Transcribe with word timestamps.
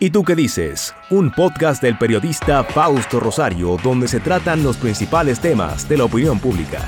¿Y 0.00 0.10
tú 0.10 0.22
qué 0.22 0.36
dices? 0.36 0.94
Un 1.10 1.32
podcast 1.32 1.82
del 1.82 1.98
periodista 1.98 2.62
Fausto 2.62 3.18
Rosario 3.18 3.76
donde 3.82 4.06
se 4.06 4.20
tratan 4.20 4.62
los 4.62 4.76
principales 4.76 5.40
temas 5.40 5.88
de 5.88 5.96
la 5.96 6.04
opinión 6.04 6.38
pública. 6.38 6.78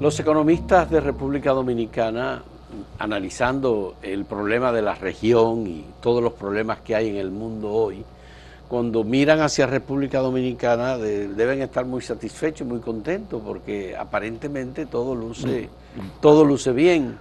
Los 0.00 0.20
economistas 0.20 0.90
de 0.90 1.00
República 1.00 1.52
Dominicana, 1.52 2.42
analizando 2.98 3.96
el 4.02 4.26
problema 4.26 4.70
de 4.70 4.82
la 4.82 4.94
región 4.94 5.66
y 5.66 5.86
todos 6.02 6.22
los 6.22 6.34
problemas 6.34 6.80
que 6.80 6.94
hay 6.94 7.08
en 7.08 7.16
el 7.16 7.30
mundo 7.30 7.70
hoy, 7.70 8.04
cuando 8.70 9.02
miran 9.02 9.40
hacia 9.40 9.66
República 9.66 10.20
Dominicana 10.20 10.96
deben 10.96 11.60
estar 11.60 11.84
muy 11.84 12.02
satisfechos, 12.02 12.68
muy 12.68 12.78
contentos, 12.78 13.42
porque 13.44 13.96
aparentemente 13.96 14.86
todo 14.86 15.16
luce, 15.16 15.68
todo 16.20 16.44
luce 16.44 16.70
bien. 16.70 17.18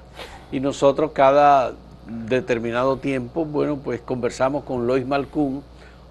Y 0.52 0.60
nosotros 0.60 1.10
cada 1.12 1.74
determinado 2.06 2.98
tiempo, 2.98 3.46
bueno, 3.46 3.78
pues 3.78 4.00
conversamos 4.02 4.64
con 4.64 4.86
Lois 4.86 5.08
Malcún, 5.08 5.64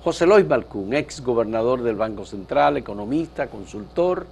José 0.03 0.27
Lois 0.27 0.45
Malcún, 0.45 0.93
ex 0.93 1.21
gobernador 1.21 1.84
del 1.84 1.95
Banco 1.95 2.27
Central, 2.27 2.77
economista, 2.77 3.47
consultor, 3.47 4.27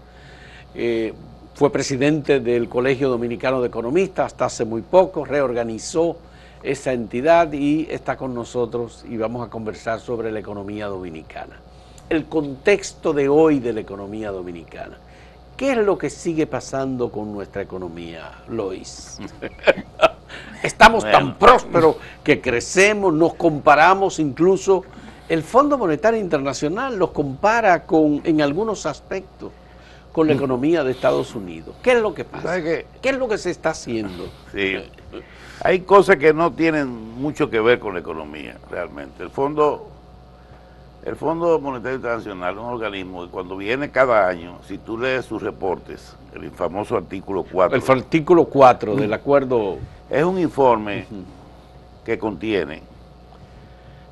eh, 0.75 1.15
fue 1.55 1.71
presidente 1.71 2.41
del 2.41 2.69
Colegio 2.69 3.09
Dominicano 3.09 3.61
de 3.61 3.69
Economistas 3.69 4.27
hasta 4.27 4.47
hace 4.47 4.65
muy 4.65 4.83
poco, 4.83 5.25
reorganizó 5.25 6.16
esa 6.66 6.93
entidad 6.93 7.52
y 7.52 7.87
está 7.88 8.16
con 8.16 8.34
nosotros 8.34 9.05
y 9.09 9.16
vamos 9.16 9.47
a 9.47 9.51
conversar 9.51 10.01
sobre 10.01 10.33
la 10.33 10.41
economía 10.41 10.87
dominicana. 10.87 11.57
El 12.09 12.27
contexto 12.27 13.12
de 13.12 13.29
hoy 13.29 13.61
de 13.61 13.73
la 13.73 13.80
economía 13.80 14.33
dominicana. 14.33 14.98
¿Qué 15.57 15.73
es 15.73 15.79
lo 15.79 15.97
que 15.97 16.10
sigue 16.10 16.47
pasando 16.47 17.10
con 17.10 17.33
nuestra 17.33 17.62
economía, 17.62 18.33
Lois? 18.48 19.19
Estamos 20.62 21.05
tan 21.05 21.38
prósperos 21.38 21.97
que 22.24 22.41
crecemos, 22.41 23.15
nos 23.15 23.35
comparamos 23.35 24.19
incluso, 24.19 24.85
el 25.29 25.45
Fondo 25.45 25.79
Monetario 25.79 26.21
Internacional 26.21 26.98
nos 26.98 27.10
compara 27.10 27.85
con, 27.85 28.21
en 28.24 28.43
algunos 28.43 28.87
aspectos 28.87 29.52
con 30.13 30.26
la 30.26 30.35
mm. 30.35 30.37
economía 30.37 30.85
de 30.85 30.91
Estados 30.91 31.35
Unidos. 31.35 31.76
¿Qué 31.80 31.93
es 31.93 32.01
lo 32.01 32.13
que 32.13 32.24
pasa? 32.24 32.60
¿Qué 32.60 32.87
es 33.02 33.16
lo 33.16 33.29
que 33.29 33.38
se 33.38 33.51
está 33.51 33.71
haciendo? 33.71 34.29
Sí. 34.52 34.79
Hay 35.62 35.80
cosas 35.80 36.16
que 36.16 36.35
no 36.35 36.52
tienen 36.52 36.88
mucho 37.21 37.49
que 37.49 37.60
ver 37.60 37.79
con 37.79 37.95
la 37.95 38.01
economía, 38.01 38.59
realmente. 38.71 39.23
El 39.23 39.30
Fondo, 39.30 39.88
el 41.04 41.16
Fondo 41.16 41.59
Monetario 41.59 41.96
Internacional 41.96 42.54
es 42.54 42.60
un 42.60 42.66
organismo 42.66 43.24
que 43.24 43.30
cuando 43.30 43.57
viene 43.57 43.90
cada 43.90 44.29
año, 44.29 44.59
si 44.66 44.79
tú 44.79 44.98
lees 44.98 45.24
sus 45.24 45.43
reportes, 45.43 46.15
el 46.35 46.51
famoso 46.51 46.96
artículo 46.96 47.45
4. 47.51 47.76
El 47.76 47.90
artículo 47.90 48.45
4 48.45 48.96
del 48.96 49.13
acuerdo. 49.13 49.79
Es 50.10 50.24
un 50.24 50.38
informe 50.38 51.07
que 52.04 52.18
contiene 52.18 52.82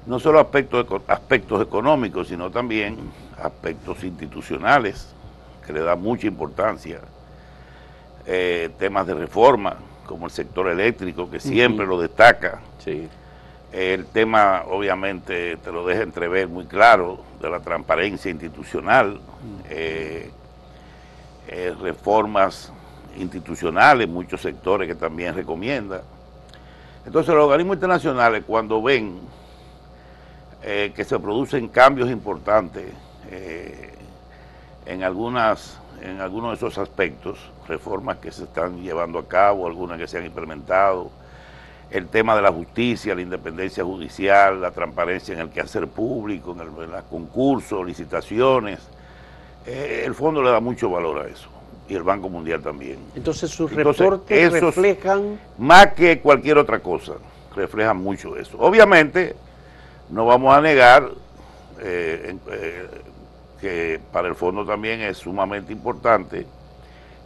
no 0.06 0.18
solo 0.18 0.40
aspectos, 0.40 0.86
aspectos 1.06 1.62
económicos, 1.62 2.28
sino 2.28 2.50
también 2.50 2.96
aspectos 3.42 4.02
institucionales, 4.02 5.14
que 5.66 5.72
le 5.72 5.80
da 5.80 5.96
mucha 5.96 6.26
importancia, 6.26 7.00
eh, 8.26 8.70
temas 8.78 9.06
de 9.06 9.14
reforma, 9.14 9.76
como 10.06 10.26
el 10.26 10.32
sector 10.32 10.68
eléctrico, 10.68 11.30
que 11.30 11.40
siempre 11.40 11.86
lo 11.86 12.00
destaca. 12.00 12.60
Sí. 12.78 13.08
El 13.72 14.06
tema, 14.06 14.62
obviamente, 14.68 15.56
te 15.56 15.72
lo 15.72 15.84
deja 15.84 16.02
entrever 16.02 16.48
muy 16.48 16.64
claro, 16.66 17.18
de 17.40 17.50
la 17.50 17.60
transparencia 17.60 18.30
institucional, 18.30 19.20
eh, 19.68 20.30
eh, 21.48 21.74
reformas 21.80 22.72
institucionales, 23.16 24.08
muchos 24.08 24.40
sectores 24.40 24.88
que 24.88 24.94
también 24.94 25.34
recomienda. 25.34 26.02
Entonces 27.04 27.34
los 27.34 27.44
organismos 27.44 27.76
internacionales 27.76 28.44
cuando 28.46 28.80
ven 28.82 29.18
eh, 30.62 30.92
que 30.94 31.04
se 31.04 31.18
producen 31.18 31.68
cambios 31.68 32.10
importantes 32.10 32.86
en 34.86 35.02
algunas 35.02 35.78
en 36.02 36.20
algunos 36.20 36.50
de 36.50 36.56
esos 36.56 36.78
aspectos, 36.78 37.38
reformas 37.66 38.18
que 38.18 38.30
se 38.30 38.44
están 38.44 38.82
llevando 38.82 39.18
a 39.18 39.26
cabo, 39.26 39.66
algunas 39.66 39.98
que 39.98 40.06
se 40.06 40.18
han 40.18 40.26
implementado, 40.26 41.10
el 41.90 42.08
tema 42.08 42.34
de 42.34 42.42
la 42.42 42.52
justicia, 42.52 43.14
la 43.14 43.22
independencia 43.22 43.84
judicial, 43.84 44.60
la 44.60 44.70
transparencia 44.70 45.34
en 45.34 45.40
el 45.40 45.50
quehacer 45.50 45.86
público, 45.86 46.52
en, 46.52 46.60
el, 46.60 46.90
los 46.90 47.04
concursos, 47.04 47.86
licitaciones. 47.86 48.80
Eh, 49.66 50.02
el 50.04 50.14
fondo 50.14 50.42
le 50.42 50.50
da 50.50 50.60
mucho 50.60 50.90
valor 50.90 51.24
a 51.24 51.28
eso 51.28 51.48
y 51.88 51.94
el 51.94 52.02
Banco 52.02 52.28
Mundial 52.28 52.62
también. 52.62 52.98
Entonces 53.14 53.50
sus 53.50 53.70
reportes 53.72 54.52
reflejan... 54.52 55.38
Más 55.58 55.88
que 55.88 56.20
cualquier 56.20 56.58
otra 56.58 56.80
cosa, 56.80 57.14
reflejan 57.54 57.98
mucho 57.98 58.36
eso. 58.36 58.58
Obviamente, 58.58 59.36
no 60.10 60.26
vamos 60.26 60.54
a 60.54 60.60
negar 60.60 61.10
eh, 61.80 62.36
eh, 62.50 62.88
que 63.64 63.98
para 64.12 64.28
el 64.28 64.34
fondo 64.34 64.66
también 64.66 65.00
es 65.00 65.16
sumamente 65.16 65.72
importante 65.72 66.46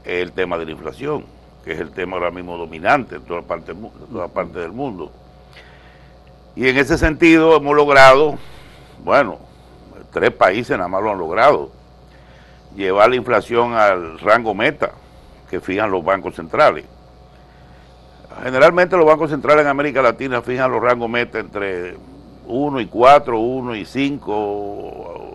el 0.04 0.30
tema 0.30 0.56
de 0.56 0.66
la 0.66 0.70
inflación, 0.70 1.24
que 1.64 1.72
es 1.72 1.80
el 1.80 1.90
tema 1.90 2.16
ahora 2.16 2.30
mismo 2.30 2.56
dominante 2.56 3.16
en 3.16 3.22
toda 3.22 3.42
parte, 3.42 3.74
toda 3.74 4.28
parte 4.28 4.60
del 4.60 4.70
mundo. 4.70 5.10
Y 6.54 6.68
en 6.68 6.76
ese 6.76 6.96
sentido 6.96 7.56
hemos 7.56 7.74
logrado, 7.74 8.38
bueno, 9.02 9.40
tres 10.12 10.30
países 10.30 10.76
nada 10.76 10.86
más 10.86 11.02
lo 11.02 11.10
han 11.10 11.18
logrado, 11.18 11.72
llevar 12.76 13.10
la 13.10 13.16
inflación 13.16 13.74
al 13.74 14.20
rango 14.20 14.54
meta 14.54 14.92
que 15.50 15.58
fijan 15.58 15.90
los 15.90 16.04
bancos 16.04 16.36
centrales. 16.36 16.84
Generalmente 18.44 18.96
los 18.96 19.06
bancos 19.06 19.30
centrales 19.30 19.64
en 19.64 19.70
América 19.70 20.02
Latina 20.02 20.40
fijan 20.40 20.70
los 20.70 20.80
rangos 20.80 21.10
meta 21.10 21.40
entre 21.40 21.96
1 22.46 22.80
y 22.80 22.86
4, 22.86 23.40
1 23.40 23.74
y 23.74 23.84
5, 23.84 25.27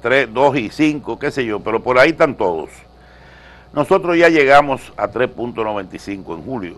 3, 0.00 0.32
2 0.32 0.56
y 0.56 0.70
5, 0.70 1.18
qué 1.18 1.30
sé 1.30 1.44
yo, 1.44 1.60
pero 1.60 1.82
por 1.82 1.98
ahí 1.98 2.10
están 2.10 2.36
todos. 2.36 2.70
Nosotros 3.72 4.16
ya 4.16 4.28
llegamos 4.28 4.92
a 4.96 5.08
3.95 5.08 6.36
en 6.36 6.42
julio, 6.42 6.76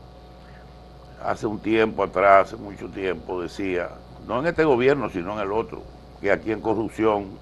hace 1.22 1.46
un 1.46 1.58
tiempo 1.60 2.04
atrás, 2.04 2.46
hace 2.48 2.56
mucho 2.56 2.88
tiempo, 2.88 3.42
decía, 3.42 3.90
no 4.26 4.40
en 4.40 4.46
este 4.46 4.64
gobierno, 4.64 5.10
sino 5.10 5.34
en 5.34 5.40
el 5.40 5.52
otro, 5.52 5.82
que 6.22 6.32
aquí 6.32 6.52
en 6.52 6.62
corrupción 6.62 7.38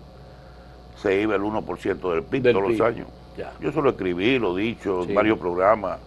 se 1.06 1.20
iba 1.20 1.34
el 1.36 1.42
1% 1.42 2.12
del 2.12 2.22
PIB 2.24 2.42
Del 2.42 2.52
todos 2.54 2.68
PIB. 2.68 2.78
los 2.78 2.88
años. 2.88 3.06
Ya. 3.36 3.52
Yo 3.60 3.68
eso 3.70 3.80
lo 3.82 3.90
escribí, 3.90 4.38
lo 4.38 4.58
he 4.58 4.62
dicho 4.62 5.02
Sí. 5.04 5.10
en 5.10 5.14
varios 5.14 5.38
programas. 5.38 5.98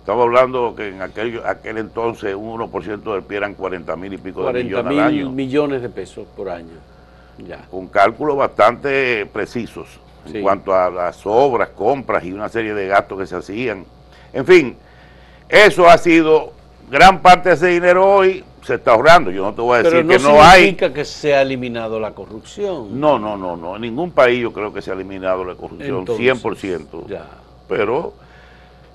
Estaba 0.00 0.22
hablando 0.22 0.74
que 0.76 0.88
en 0.88 1.02
aquel, 1.02 1.40
aquel 1.44 1.78
entonces 1.78 2.34
un 2.34 2.48
1% 2.48 3.12
del 3.14 3.22
PIB 3.22 3.36
eran 3.38 3.54
40 3.54 3.96
mil 3.96 4.12
y 4.12 4.18
pico 4.18 4.40
de 4.40 4.44
40 4.46 4.82
millones 4.82 4.98
al 5.02 5.08
año, 5.08 5.30
millones 5.30 5.82
de 5.82 5.88
pesos 5.88 6.26
por 6.36 6.48
año. 6.48 6.74
Ya. 7.38 7.66
con 7.70 7.86
cálculos 7.88 8.34
bastante 8.34 9.26
precisos 9.26 10.00
Sí. 10.24 10.38
en 10.38 10.42
cuanto 10.42 10.74
a 10.74 10.88
las 10.90 11.20
obras, 11.26 11.68
compras 11.68 12.24
y 12.24 12.32
una 12.32 12.48
serie 12.48 12.72
de 12.72 12.86
gastos 12.88 13.18
que 13.18 13.26
se 13.26 13.36
hacían. 13.36 13.84
En 14.32 14.46
fin, 14.46 14.74
eso 15.48 15.86
ha 15.86 15.98
sido 15.98 16.52
gran 16.90 17.20
parte 17.20 17.50
de 17.50 17.54
ese 17.56 17.66
dinero 17.68 18.06
hoy 18.10 18.42
se 18.66 18.74
está 18.74 18.92
ahorrando. 18.92 19.30
Yo 19.30 19.42
no 19.42 19.54
te 19.54 19.60
voy 19.62 19.78
a 19.78 19.82
Pero 19.82 19.96
decir 20.02 20.04
no 20.04 20.12
que 20.12 20.18
no 20.36 20.42
hay. 20.42 20.60
significa 20.62 20.92
que 20.92 21.04
se 21.04 21.34
ha 21.34 21.42
eliminado 21.42 22.00
la 22.00 22.12
corrupción. 22.12 22.98
No, 23.00 23.18
no, 23.18 23.36
no, 23.36 23.56
no. 23.56 23.76
En 23.76 23.82
ningún 23.82 24.10
país 24.10 24.40
yo 24.42 24.52
creo 24.52 24.72
que 24.72 24.82
se 24.82 24.90
ha 24.90 24.94
eliminado 24.94 25.44
la 25.44 25.54
corrupción 25.54 25.98
Entonces, 26.00 26.42
100%. 26.42 27.06
Ya. 27.06 27.24
pero 27.68 28.12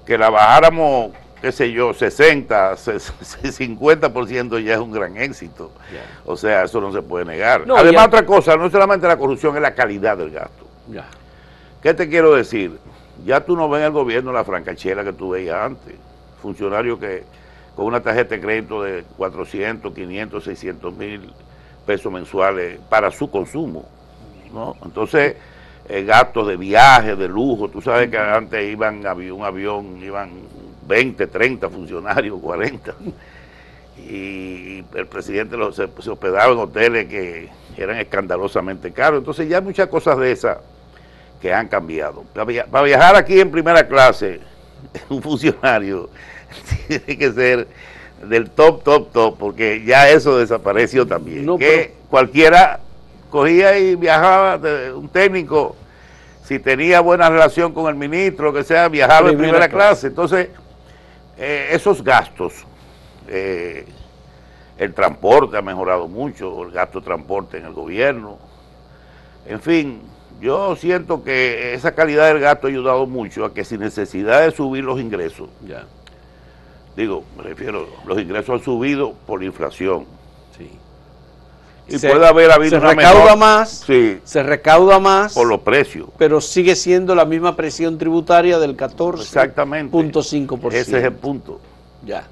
que 0.05 0.17
la 0.17 0.29
bajáramos, 0.29 1.11
qué 1.41 1.51
sé 1.51 1.71
yo, 1.71 1.93
60, 1.93 2.75
50% 2.75 4.59
ya 4.63 4.73
es 4.73 4.79
un 4.79 4.91
gran 4.91 5.17
éxito. 5.17 5.71
Ya. 5.93 6.01
O 6.25 6.35
sea, 6.35 6.63
eso 6.63 6.81
no 6.81 6.91
se 6.91 7.01
puede 7.01 7.25
negar. 7.25 7.65
No, 7.67 7.75
Además, 7.75 8.01
ya- 8.03 8.07
otra 8.07 8.25
cosa, 8.25 8.55
no 8.57 8.65
es 8.65 8.71
solamente 8.71 9.07
la 9.07 9.17
corrupción, 9.17 9.55
es 9.55 9.61
la 9.61 9.73
calidad 9.73 10.17
del 10.17 10.31
gasto. 10.31 10.65
Ya. 10.89 11.05
¿Qué 11.81 11.93
te 11.93 12.09
quiero 12.09 12.33
decir? 12.35 12.77
Ya 13.25 13.41
tú 13.45 13.55
no 13.55 13.69
ves 13.69 13.79
en 13.81 13.85
el 13.87 13.91
gobierno 13.91 14.31
la 14.31 14.43
francachela 14.43 15.03
que 15.03 15.13
tú 15.13 15.29
veías 15.31 15.57
antes. 15.57 15.95
Funcionarios 16.41 16.99
que 16.99 17.23
con 17.75 17.85
una 17.85 18.01
tarjeta 18.01 18.35
de 18.35 18.41
crédito 18.41 18.83
de 18.83 19.03
400, 19.17 19.93
500, 19.93 20.43
600 20.43 20.93
mil 20.95 21.33
pesos 21.85 22.11
mensuales 22.11 22.79
para 22.89 23.09
su 23.11 23.29
consumo. 23.31 23.85
¿no? 24.53 24.75
Entonces, 24.83 25.35
eh, 25.89 26.03
gastos 26.03 26.47
de 26.47 26.57
viaje, 26.57 27.15
de 27.15 27.27
lujo. 27.27 27.69
Tú 27.69 27.81
sabes 27.81 28.09
que 28.09 28.17
antes 28.17 28.69
iban 28.71 29.01
avi- 29.03 29.31
un 29.33 29.43
avión, 29.43 30.01
iban 30.03 30.29
20, 30.87 31.27
30 31.27 31.69
funcionarios, 31.69 32.39
40. 32.41 32.93
Y 33.97 34.83
el 34.95 35.07
presidente 35.07 35.57
los- 35.57 35.75
se, 35.75 35.87
se 35.99 36.09
hospedaba 36.09 36.51
en 36.53 36.59
hoteles 36.59 37.07
que 37.07 37.49
eran 37.77 37.97
escandalosamente 37.97 38.91
caros. 38.91 39.19
Entonces 39.19 39.47
ya 39.47 39.57
hay 39.57 39.63
muchas 39.63 39.87
cosas 39.87 40.17
de 40.17 40.31
esas 40.31 40.57
que 41.41 41.53
han 41.53 41.67
cambiado. 41.67 42.23
Para 42.33 42.83
viajar 42.83 43.15
aquí 43.15 43.39
en 43.39 43.51
primera 43.51 43.87
clase, 43.87 44.39
un 45.09 45.21
funcionario 45.21 46.09
tiene 46.87 47.17
que 47.17 47.31
ser 47.31 47.67
del 48.27 48.49
top, 48.51 48.83
top, 48.83 49.11
top, 49.11 49.37
porque 49.37 49.83
ya 49.83 50.09
eso 50.09 50.37
desapareció 50.37 51.07
también. 51.07 51.45
No, 51.45 51.57
que 51.57 51.93
pero- 51.95 52.09
cualquiera 52.09 52.79
cogía 53.29 53.77
y 53.79 53.95
viajaba, 53.95 54.59
un 54.95 55.07
técnico, 55.09 55.75
si 56.43 56.59
tenía 56.59 56.99
buena 56.99 57.29
relación 57.29 57.73
con 57.73 57.87
el 57.87 57.95
ministro, 57.95 58.51
que 58.53 58.63
sea, 58.63 58.89
viajaba 58.89 59.29
en 59.29 59.37
Primera 59.37 59.51
primera 59.53 59.69
clase. 59.69 60.01
clase. 60.01 60.07
Entonces, 60.07 60.49
eh, 61.37 61.69
esos 61.71 62.03
gastos, 62.03 62.65
eh, 63.27 63.85
el 64.77 64.93
transporte 64.93 65.57
ha 65.57 65.61
mejorado 65.61 66.07
mucho, 66.07 66.63
el 66.63 66.71
gasto 66.71 66.99
de 66.99 67.05
transporte 67.05 67.57
en 67.57 67.65
el 67.65 67.73
gobierno, 67.73 68.37
en 69.47 69.61
fin, 69.61 70.01
yo 70.41 70.75
siento 70.75 71.23
que 71.23 71.73
esa 71.73 71.93
calidad 71.93 72.27
del 72.27 72.39
gasto 72.39 72.67
ha 72.67 72.69
ayudado 72.69 73.05
mucho 73.07 73.45
a 73.45 73.53
que 73.53 73.63
sin 73.63 73.79
necesidad 73.79 74.41
de 74.41 74.51
subir 74.51 74.83
los 74.83 74.99
ingresos, 74.99 75.49
Ya. 75.65 75.85
Digo, 76.95 77.23
me 77.37 77.43
refiero, 77.43 77.87
los 78.05 78.19
ingresos 78.19 78.49
han 78.59 78.63
subido 78.65 79.13
por 79.25 79.39
la 79.39 79.45
inflación. 79.45 80.05
Sí. 80.57 80.69
Y 81.87 81.97
Se- 81.99 82.09
puede 82.09 82.25
haber 82.27 82.51
habido 82.51 82.71
se 82.71 82.77
una 82.77 82.93
recauda 82.93 83.35
menor- 83.35 83.37
más, 83.37 83.69
Sí, 83.85 84.19
se 84.23 84.43
recauda 84.43 84.99
más, 84.99 85.33
por 85.33 85.47
los 85.47 85.59
precios. 85.61 86.09
pero 86.17 86.39
sigue 86.39 86.75
siendo 86.75 87.15
la 87.15 87.25
misma 87.25 87.55
presión 87.55 87.97
tributaria 87.97 88.59
del 88.59 88.75
14.5%. 88.77 89.21
Exactamente. 89.21 90.79
Ese 90.79 90.97
es 90.99 91.03
el 91.03 91.13
punto. 91.13 91.59
Ya. 92.05 92.27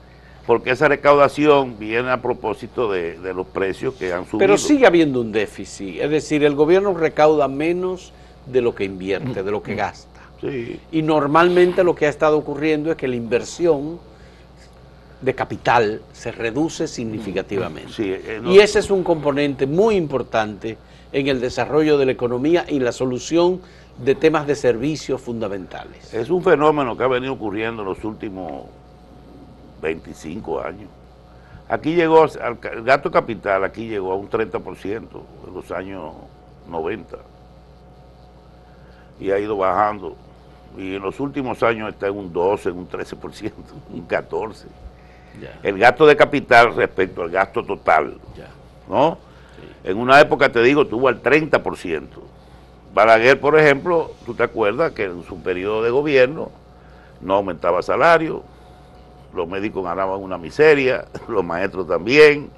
Porque 0.45 0.71
esa 0.71 0.87
recaudación 0.87 1.77
viene 1.77 2.09
a 2.09 2.21
propósito 2.21 2.91
de, 2.91 3.19
de 3.19 3.33
los 3.33 3.45
precios 3.47 3.93
que 3.95 4.11
han 4.13 4.23
subido. 4.25 4.39
Pero 4.39 4.57
sigue 4.57 4.87
habiendo 4.87 5.21
un 5.21 5.31
déficit, 5.31 5.99
es 6.01 6.09
decir, 6.09 6.43
el 6.43 6.55
gobierno 6.55 6.93
recauda 6.95 7.47
menos 7.47 8.13
de 8.47 8.61
lo 8.61 8.73
que 8.73 8.83
invierte, 8.85 9.43
de 9.43 9.51
lo 9.51 9.61
que 9.61 9.75
gasta. 9.75 10.07
Sí. 10.41 10.79
Y 10.91 11.01
normalmente 11.03 11.83
lo 11.83 11.93
que 11.93 12.05
ha 12.07 12.09
estado 12.09 12.37
ocurriendo 12.37 12.89
es 12.91 12.97
que 12.97 13.07
la 13.07 13.15
inversión 13.15 13.99
de 15.21 15.35
capital 15.35 16.01
se 16.13 16.31
reduce 16.31 16.87
significativamente. 16.87 17.91
Sí, 17.91 18.11
eh, 18.11 18.39
no- 18.41 18.51
Y 18.51 18.59
ese 18.59 18.79
es 18.79 18.89
un 18.89 19.03
componente 19.03 19.67
muy 19.67 19.95
importante 19.95 20.77
en 21.11 21.27
el 21.27 21.41
desarrollo 21.41 21.97
de 21.97 22.05
la 22.05 22.11
economía 22.13 22.65
y 22.67 22.79
la 22.79 22.91
solución 22.91 23.61
de 23.97 24.15
temas 24.15 24.47
de 24.47 24.55
servicios 24.55 25.19
fundamentales. 25.19 26.13
Es 26.13 26.29
un 26.29 26.41
fenómeno 26.41 26.95
que 26.95 27.03
ha 27.03 27.07
venido 27.07 27.33
ocurriendo 27.33 27.81
en 27.81 27.89
los 27.89 28.03
últimos 28.05 28.63
25 29.81 30.61
años. 30.61 30.89
Aquí 31.67 31.93
llegó, 31.95 32.23
el 32.25 32.83
gasto 32.83 33.11
capital 33.11 33.63
aquí 33.63 33.87
llegó 33.87 34.13
a 34.13 34.15
un 34.15 34.29
30% 34.29 35.21
en 35.47 35.53
los 35.53 35.69
años 35.71 36.13
90 36.69 37.17
y 39.19 39.31
ha 39.31 39.39
ido 39.39 39.57
bajando. 39.57 40.15
Y 40.77 40.95
en 40.95 41.01
los 41.01 41.19
últimos 41.19 41.61
años 41.63 41.89
está 41.89 42.07
en 42.07 42.17
un 42.17 42.31
12, 42.31 42.69
en 42.69 42.77
un 42.77 42.87
13%, 42.87 43.51
un 43.93 44.07
14%. 44.07 44.65
El 45.63 45.77
gasto 45.77 46.05
de 46.05 46.15
capital 46.15 46.75
respecto 46.75 47.21
al 47.21 47.29
gasto 47.29 47.63
total. 47.63 48.17
¿no? 48.89 49.17
En 49.83 49.97
una 49.97 50.19
época, 50.19 50.51
te 50.51 50.61
digo, 50.61 50.87
tuvo 50.87 51.07
al 51.07 51.21
30%. 51.21 52.07
Balaguer, 52.93 53.39
por 53.39 53.57
ejemplo, 53.57 54.11
tú 54.25 54.33
te 54.33 54.43
acuerdas 54.43 54.91
que 54.93 55.05
en 55.05 55.23
su 55.23 55.41
periodo 55.41 55.83
de 55.83 55.91
gobierno 55.91 56.51
no 57.21 57.35
aumentaba 57.35 57.81
salario, 57.81 58.43
los 59.33 59.47
médicos 59.47 59.83
ganaban 59.83 60.19
una 60.19 60.37
miseria, 60.37 61.05
los 61.27 61.43
maestros 61.43 61.87
también, 61.87 62.49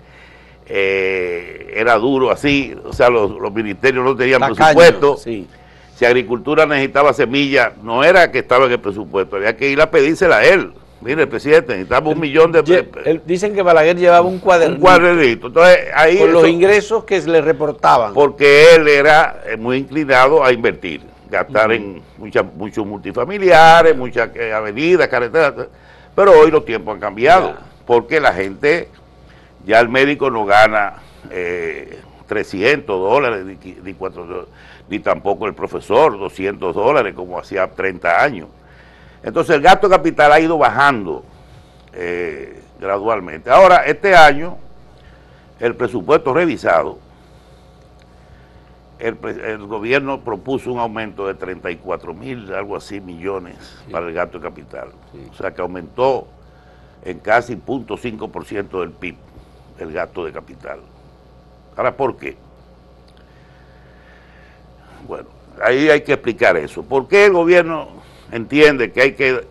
eh, 0.65 1.73
era 1.75 1.97
duro 1.97 2.31
así, 2.31 2.75
o 2.85 2.93
sea, 2.93 3.09
los, 3.09 3.31
los 3.31 3.51
ministerios 3.51 4.05
no 4.05 4.15
tenían 4.15 4.39
Tacaño, 4.39 4.55
presupuesto, 4.55 5.17
sí. 5.17 5.47
si 5.95 6.05
agricultura 6.05 6.65
necesitaba 6.65 7.13
semilla, 7.13 7.73
no 7.83 8.03
era 8.03 8.31
que 8.31 8.39
estaba 8.39 8.65
en 8.65 8.73
el 8.73 8.79
presupuesto, 8.79 9.35
había 9.35 9.57
que 9.57 9.69
ir 9.69 9.81
a 9.81 9.91
pedírsela 9.91 10.37
a 10.37 10.45
él. 10.45 10.73
Mire, 11.01 11.25
presidente, 11.25 11.73
necesitamos 11.73 12.13
un 12.13 12.19
millón 12.19 12.51
de... 12.51 12.85
Él- 13.05 13.21
dicen 13.25 13.55
que 13.55 13.61
Balaguer 13.63 13.97
llevaba 13.97 14.21
un 14.27 14.35
un 14.35 14.39
cuadernito 14.39 14.81
cuadernito. 14.81 15.47
Entonces, 15.47 15.79
ahí 15.95 16.19
con 16.19 16.31
los 16.31 16.43
eso- 16.43 16.47
ingresos 16.47 17.03
que 17.05 17.19
le 17.21 17.41
reportaban. 17.41 18.13
porque 18.13 18.75
él 18.75 18.87
era 18.87 19.41
eh, 19.47 19.57
muy 19.57 19.77
inclinado 19.77 20.43
a 20.43 20.51
invertir, 20.51 21.01
gastar 21.29 21.71
en 21.71 22.01
muchas, 22.17 22.45
muchos 22.55 22.85
multifamiliares, 22.85 23.97
muchas 23.97 24.29
eh, 24.35 24.53
avenidas, 24.53 25.07
carreteras, 25.07 25.53
pero 26.13 26.33
hoy 26.39 26.51
los 26.51 26.65
tiempos 26.65 26.93
han 26.93 26.99
cambiado, 26.99 27.49
Ya. 27.53 27.59
porque 27.87 28.19
la 28.19 28.33
gente, 28.33 28.89
ya 29.65 29.79
el 29.79 29.89
médico 29.89 30.29
no 30.29 30.45
gana 30.45 30.95
eh, 31.31 31.99
300 32.27 32.85
dólares, 32.99 33.43
ni, 33.45 33.55
ni, 33.83 33.93
400, 33.95 34.47
ni 34.87 34.99
tampoco 34.99 35.47
el 35.47 35.53
profesor 35.55 36.19
200 36.19 36.75
dólares 36.75 37.13
como 37.15 37.39
hacía 37.39 37.67
30 37.67 38.21
años. 38.23 38.47
Entonces 39.23 39.55
el 39.55 39.61
gasto 39.61 39.89
capital 39.89 40.31
ha 40.31 40.39
ido 40.39 40.57
bajando 40.57 41.23
eh, 41.93 42.61
gradualmente. 42.79 43.49
Ahora, 43.49 43.85
este 43.85 44.15
año, 44.15 44.57
el 45.59 45.75
presupuesto 45.75 46.33
revisado, 46.33 46.97
el 48.99 49.65
gobierno 49.65 50.21
propuso 50.21 50.71
un 50.71 50.79
aumento 50.79 51.25
de 51.27 51.33
34 51.33 52.13
mil, 52.13 52.53
algo 52.53 52.75
así, 52.75 53.01
millones 53.01 53.55
para 53.91 54.07
el 54.07 54.13
gasto 54.13 54.37
de 54.37 54.43
capital. 54.43 54.89
O 55.31 55.33
sea 55.33 55.51
que 55.51 55.61
aumentó 55.61 56.27
en 57.03 57.17
casi 57.19 57.55
0.5% 57.55 58.79
del 58.79 58.91
PIB 58.91 59.15
el 59.79 59.91
gasto 59.91 60.23
de 60.25 60.31
capital. 60.31 60.79
Ahora, 61.75 61.95
¿por 61.95 62.15
qué? 62.17 62.37
Bueno, 65.07 65.29
ahí 65.63 65.89
hay 65.89 66.01
que 66.01 66.13
explicar 66.13 66.55
eso. 66.57 66.83
¿Por 66.83 67.07
qué 67.07 67.25
el 67.25 67.33
gobierno 67.33 68.00
entiende 68.31 68.91
que 68.91 69.01
hay 69.01 69.13
que 69.13 69.45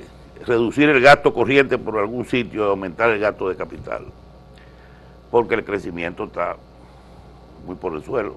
reducir 0.46 0.88
el 0.88 1.00
gasto 1.00 1.32
corriente 1.32 1.78
por 1.78 1.98
algún 1.98 2.24
sitio 2.24 2.66
y 2.66 2.68
aumentar 2.68 3.10
el 3.10 3.20
gasto 3.20 3.48
de 3.48 3.56
capital? 3.56 4.06
Porque 5.30 5.54
el 5.54 5.64
crecimiento 5.64 6.24
está 6.24 6.56
muy 7.66 7.76
por 7.76 7.94
el 7.94 8.02
suelo. 8.02 8.36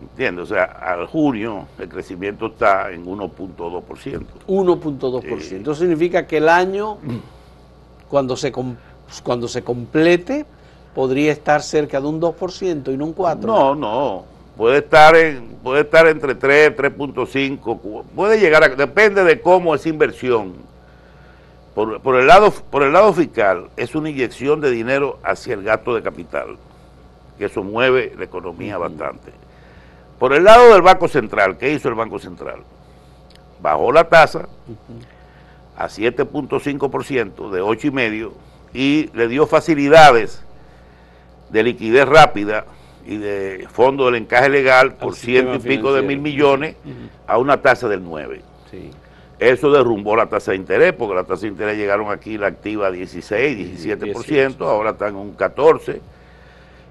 ¿Entiendes? 0.00 0.44
O 0.44 0.54
sea, 0.54 0.64
al 0.64 1.06
junio 1.06 1.66
el 1.78 1.88
crecimiento 1.88 2.46
está 2.46 2.92
en 2.92 3.06
1.2%. 3.06 4.24
1.2%. 4.46 5.62
Eso 5.62 5.74
significa 5.74 6.26
que 6.26 6.36
el 6.36 6.48
año, 6.48 6.98
cuando 8.08 8.36
se, 8.36 8.52
cuando 8.52 9.48
se 9.48 9.62
complete, 9.64 10.44
podría 10.94 11.32
estar 11.32 11.62
cerca 11.62 12.00
de 12.00 12.06
un 12.06 12.20
2% 12.20 12.92
y 12.92 12.96
no 12.96 13.06
un 13.06 13.14
4%. 13.14 13.38
No, 13.40 13.74
no. 13.74 14.35
Puede 14.56 14.78
estar, 14.78 15.14
en, 15.16 15.48
puede 15.62 15.82
estar 15.82 16.06
entre 16.06 16.34
3, 16.34 16.76
3.5, 16.76 18.04
puede 18.14 18.40
llegar 18.40 18.64
a... 18.64 18.68
Depende 18.68 19.22
de 19.22 19.40
cómo 19.40 19.74
es 19.74 19.84
inversión. 19.84 20.54
Por, 21.74 22.00
por, 22.00 22.16
el 22.16 22.26
lado, 22.26 22.50
por 22.50 22.82
el 22.82 22.94
lado 22.94 23.12
fiscal, 23.12 23.68
es 23.76 23.94
una 23.94 24.08
inyección 24.08 24.62
de 24.62 24.70
dinero 24.70 25.18
hacia 25.22 25.52
el 25.52 25.62
gasto 25.62 25.94
de 25.94 26.02
capital, 26.02 26.56
que 27.36 27.44
eso 27.44 27.62
mueve 27.62 28.14
la 28.16 28.24
economía 28.24 28.78
bastante. 28.78 29.30
Por 30.18 30.32
el 30.32 30.44
lado 30.44 30.72
del 30.72 30.80
Banco 30.80 31.06
Central, 31.06 31.58
¿qué 31.58 31.72
hizo 31.72 31.90
el 31.90 31.94
Banco 31.94 32.18
Central? 32.18 32.60
Bajó 33.60 33.92
la 33.92 34.04
tasa 34.04 34.48
a 35.76 35.88
7.5% 35.88 37.50
de 37.50 37.62
8,5% 37.62 38.32
y 38.72 39.10
le 39.12 39.28
dio 39.28 39.46
facilidades 39.46 40.42
de 41.50 41.62
liquidez 41.62 42.08
rápida 42.08 42.64
y 43.06 43.18
de 43.18 43.68
fondo 43.70 44.06
del 44.06 44.16
encaje 44.16 44.48
legal 44.48 44.94
por 44.94 45.14
ciento 45.14 45.54
y 45.54 45.58
pico 45.60 45.92
de 45.92 46.02
mil 46.02 46.18
millones 46.18 46.76
a 47.26 47.38
una 47.38 47.62
tasa 47.62 47.88
del 47.88 48.02
9. 48.02 48.40
Eso 49.38 49.70
derrumbó 49.70 50.16
la 50.16 50.26
tasa 50.26 50.52
de 50.52 50.56
interés, 50.56 50.92
porque 50.94 51.14
la 51.14 51.24
tasa 51.24 51.42
de 51.42 51.48
interés 51.48 51.76
llegaron 51.76 52.10
aquí 52.10 52.38
la 52.38 52.48
activa 52.48 52.88
a 52.88 52.90
16, 52.90 53.86
17%, 53.86 54.60
ahora 54.62 54.90
están 54.90 55.10
en 55.10 55.16
un 55.16 55.36
14%. 55.36 56.00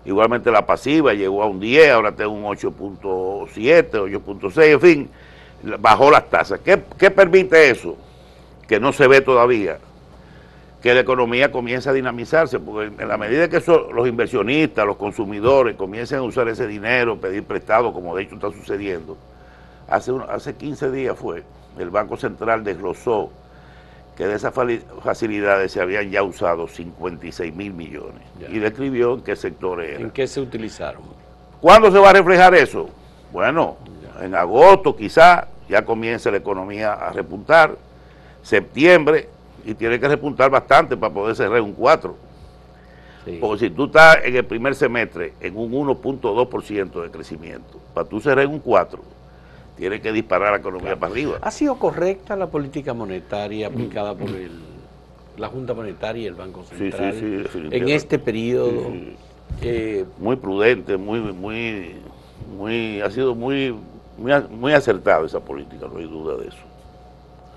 Igualmente 0.05 0.51
la 0.51 0.65
pasiva 0.65 1.13
llegó 1.15 1.41
a 1.41 1.47
un 1.47 1.59
10, 1.59 1.91
ahora 1.91 2.09
está 2.09 2.23
en 2.23 2.29
un 2.29 2.43
8.7, 2.43 3.89
8.6, 3.89 4.63
en 4.63 4.81
fin, 4.81 5.09
bajó 5.79 6.11
las 6.11 6.29
tasas. 6.29 6.59
¿Qué, 6.59 6.79
¿Qué 6.97 7.09
permite 7.09 7.71
eso? 7.71 7.97
Que 8.67 8.79
no 8.79 8.93
se 8.93 9.07
ve 9.07 9.21
todavía 9.21 9.79
que 10.85 10.93
la 10.93 10.99
economía 10.99 11.51
comience 11.51 11.89
a 11.89 11.93
dinamizarse, 11.93 12.59
porque 12.59 12.93
en 13.01 13.07
la 13.07 13.17
medida 13.17 13.49
que 13.49 13.59
los 13.91 14.07
inversionistas, 14.07 14.85
los 14.85 14.97
consumidores 14.97 15.75
comiencen 15.75 16.19
a 16.19 16.21
usar 16.21 16.47
ese 16.47 16.67
dinero, 16.67 17.19
pedir 17.19 17.43
prestado, 17.43 17.91
como 17.91 18.15
de 18.15 18.21
hecho 18.21 18.35
está 18.35 18.51
sucediendo, 18.51 19.17
hace, 19.89 20.11
hace 20.29 20.53
15 20.53 20.91
días 20.91 21.17
fue, 21.17 21.41
el 21.79 21.89
Banco 21.89 22.17
Central 22.17 22.63
desglosó 22.63 23.31
que 24.15 24.27
de 24.27 24.35
esas 24.35 24.53
facilidades 25.01 25.71
se 25.71 25.81
habían 25.81 26.11
ya 26.11 26.21
usado 26.21 26.67
56 26.67 27.55
mil 27.55 27.73
millones. 27.73 28.21
Y 28.47 28.59
le 28.59 28.67
escribió 28.67 29.15
en 29.15 29.21
qué 29.21 29.35
sectores 29.35 29.89
eran. 29.89 30.03
¿En 30.03 30.11
qué 30.11 30.27
se 30.27 30.39
utilizaron? 30.39 31.01
¿Cuándo 31.61 31.91
se 31.91 31.97
va 31.97 32.11
a 32.11 32.13
reflejar 32.13 32.53
eso? 32.53 32.91
Bueno, 33.33 33.77
en 34.21 34.35
agosto 34.35 34.95
quizá 34.95 35.47
ya 35.67 35.83
comience 35.83 36.29
la 36.29 36.37
economía 36.37 36.93
a 36.93 37.09
repuntar, 37.11 37.75
septiembre 38.43 39.29
y 39.65 39.73
tiene 39.73 39.99
que 39.99 40.07
repuntar 40.07 40.49
bastante 40.49 40.95
para 40.95 41.13
poder 41.13 41.35
cerrar 41.35 41.61
un 41.61 41.73
4. 41.73 42.15
Porque 43.41 43.65
si 43.65 43.71
tú 43.71 43.85
estás 43.85 44.19
en 44.23 44.35
el 44.35 44.45
primer 44.45 44.75
semestre 44.75 45.33
en 45.41 45.57
un 45.57 45.71
1.2% 45.71 47.01
de 47.01 47.09
crecimiento, 47.09 47.79
para 47.93 48.07
tú 48.07 48.21
cerrar 48.21 48.45
un 48.45 48.59
4, 48.59 49.01
tiene 49.75 49.99
que 49.99 50.11
disparar 50.11 50.51
la 50.51 50.59
economía 50.59 50.95
para 50.95 51.11
arriba. 51.11 51.39
¿Ha 51.41 51.49
sido 51.49 51.75
correcta 51.79 52.35
la 52.35 52.47
política 52.47 52.93
monetaria 52.93 53.67
aplicada 53.67 54.13
por 54.13 54.29
el, 54.29 54.51
la 55.37 55.47
Junta 55.47 55.73
Monetaria 55.73 56.21
y 56.21 56.25
el 56.27 56.35
Banco 56.35 56.63
Central 56.63 57.13
sí, 57.13 57.43
sí, 57.51 57.67
en 57.71 57.89
este 57.89 58.19
periodo? 58.19 58.93
Eh, 59.61 60.05
muy 60.19 60.35
prudente, 60.35 60.95
muy, 60.95 61.19
muy, 61.19 61.95
muy, 62.55 63.01
ha 63.01 63.09
sido 63.09 63.33
muy, 63.33 63.75
muy, 64.17 64.33
muy 64.51 64.73
acertada 64.73 65.25
esa 65.25 65.39
política, 65.39 65.87
no 65.91 65.97
hay 65.97 66.05
duda 66.05 66.37
de 66.37 66.49
eso 66.49 66.74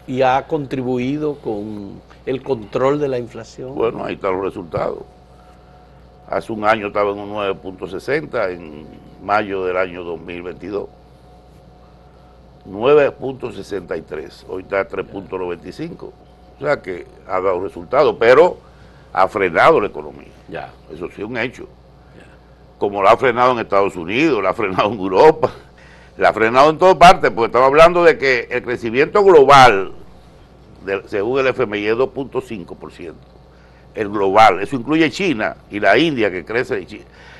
y 0.08 0.22
ha 0.22 0.46
contribuido 0.46 1.36
con 1.36 2.00
el 2.26 2.42
control 2.42 2.98
de 2.98 3.08
la 3.08 3.18
inflación? 3.18 3.74
Bueno, 3.74 4.04
ahí 4.04 4.14
están 4.14 4.32
los 4.32 4.42
resultados. 4.42 5.00
Hace 6.28 6.50
un 6.50 6.64
año 6.64 6.88
estaba 6.88 7.12
en 7.12 7.18
un 7.18 7.30
9.60, 7.34 8.50
en 8.52 8.86
mayo 9.22 9.64
del 9.64 9.76
año 9.76 10.02
2022. 10.02 10.88
9.63, 12.66 14.44
hoy 14.48 14.62
está 14.62 14.88
3.95. 14.88 16.02
O 16.02 16.12
sea 16.60 16.80
que 16.80 17.06
ha 17.26 17.40
dado 17.40 17.60
resultados, 17.62 18.16
pero 18.18 18.56
ha 19.12 19.28
frenado 19.28 19.80
la 19.80 19.88
economía. 19.88 20.32
Ya. 20.48 20.72
Eso 20.92 21.06
sí 21.08 21.22
es 21.22 21.28
un 21.28 21.36
hecho. 21.36 21.68
Como 22.78 23.02
lo 23.02 23.08
ha 23.08 23.16
frenado 23.16 23.52
en 23.52 23.58
Estados 23.58 23.96
Unidos, 23.96 24.42
lo 24.42 24.48
ha 24.48 24.54
frenado 24.54 24.90
en 24.90 24.98
Europa, 24.98 25.50
la 26.16 26.30
ha 26.30 26.32
frenado 26.32 26.70
en 26.70 26.78
todas 26.78 26.96
partes, 26.96 27.30
porque 27.30 27.46
estamos 27.46 27.66
hablando 27.68 28.04
de 28.04 28.16
que 28.16 28.48
el 28.50 28.62
crecimiento 28.62 29.22
global, 29.22 29.92
según 31.06 31.40
el 31.40 31.48
FMI, 31.48 31.86
es 31.86 31.96
2.5%. 31.96 33.12
El 33.94 34.08
global, 34.10 34.60
eso 34.60 34.76
incluye 34.76 35.10
China 35.10 35.56
y 35.70 35.80
la 35.80 35.98
India, 35.98 36.30
que 36.30 36.44
crece. 36.44 36.86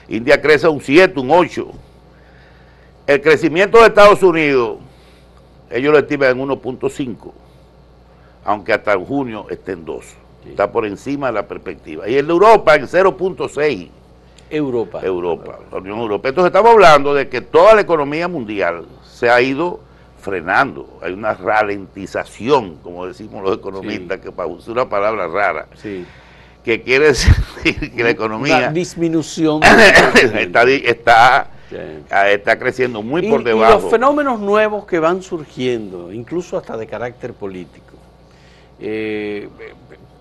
India 0.09 0.41
crece 0.41 0.67
un 0.69 0.81
7, 0.81 1.21
un 1.21 1.31
8. 1.31 1.69
El 3.07 3.21
crecimiento 3.21 3.79
de 3.79 3.87
Estados 3.87 4.23
Unidos, 4.23 4.79
ellos 5.71 5.93
lo 5.93 5.99
estiman 5.99 6.39
en 6.39 6.49
1.5, 6.49 7.33
aunque 8.45 8.73
hasta 8.73 8.95
en 8.95 9.05
junio 9.05 9.47
esté 9.51 9.73
en 9.73 9.85
2. 9.85 10.05
Está 10.49 10.73
por 10.73 10.87
encima 10.87 11.29
de 11.29 11.35
la 11.35 11.47
perspectiva. 11.47 12.09
Y 12.09 12.17
el 12.17 12.27
de 12.27 12.33
Europa 12.33 12.75
en 12.75 12.87
0.6. 12.87 13.89
Europa. 14.51 15.01
Europa, 15.03 15.59
la 15.71 15.79
Unión 15.79 15.99
Europea. 15.99 16.31
Entonces 16.31 16.49
estamos 16.49 16.73
hablando 16.73 17.13
de 17.13 17.29
que 17.29 17.41
toda 17.41 17.75
la 17.75 17.83
economía 17.83 18.29
mundial 18.29 18.87
se 19.05 19.29
ha 19.29 19.41
ido 19.43 19.81
frenando. 20.19 20.99
Hay 21.03 21.13
una 21.13 21.35
ralentización, 21.35 22.77
como 22.77 23.07
decimos 23.07 23.43
los 23.43 23.57
economistas, 23.57 24.21
que 24.21 24.33
para 24.33 24.49
usar 24.49 24.73
una 24.73 24.89
palabra 24.89 25.27
rara, 25.29 25.67
que 26.65 26.83
quiere 26.83 27.07
decir 27.09 27.95
que 27.95 28.03
la 28.03 28.11
economía... 28.11 28.59
Una 28.59 28.73
disminución. 28.73 29.63
está, 30.15 30.65
está, 30.65 31.51
ah, 32.11 32.31
está, 32.31 32.59
creciendo 32.59 33.03
muy 33.03 33.29
por 33.29 33.45
debajo. 33.45 33.79
Y 33.79 33.83
los 33.83 33.91
fenómenos 33.91 34.41
nuevos 34.41 34.87
que 34.87 34.99
van 34.99 35.23
surgiendo, 35.23 36.13
incluso 36.13 36.59
hasta 36.59 36.77
de 36.77 36.87
carácter 36.87 37.33
político. 37.33 37.95
Eh, 38.81 39.49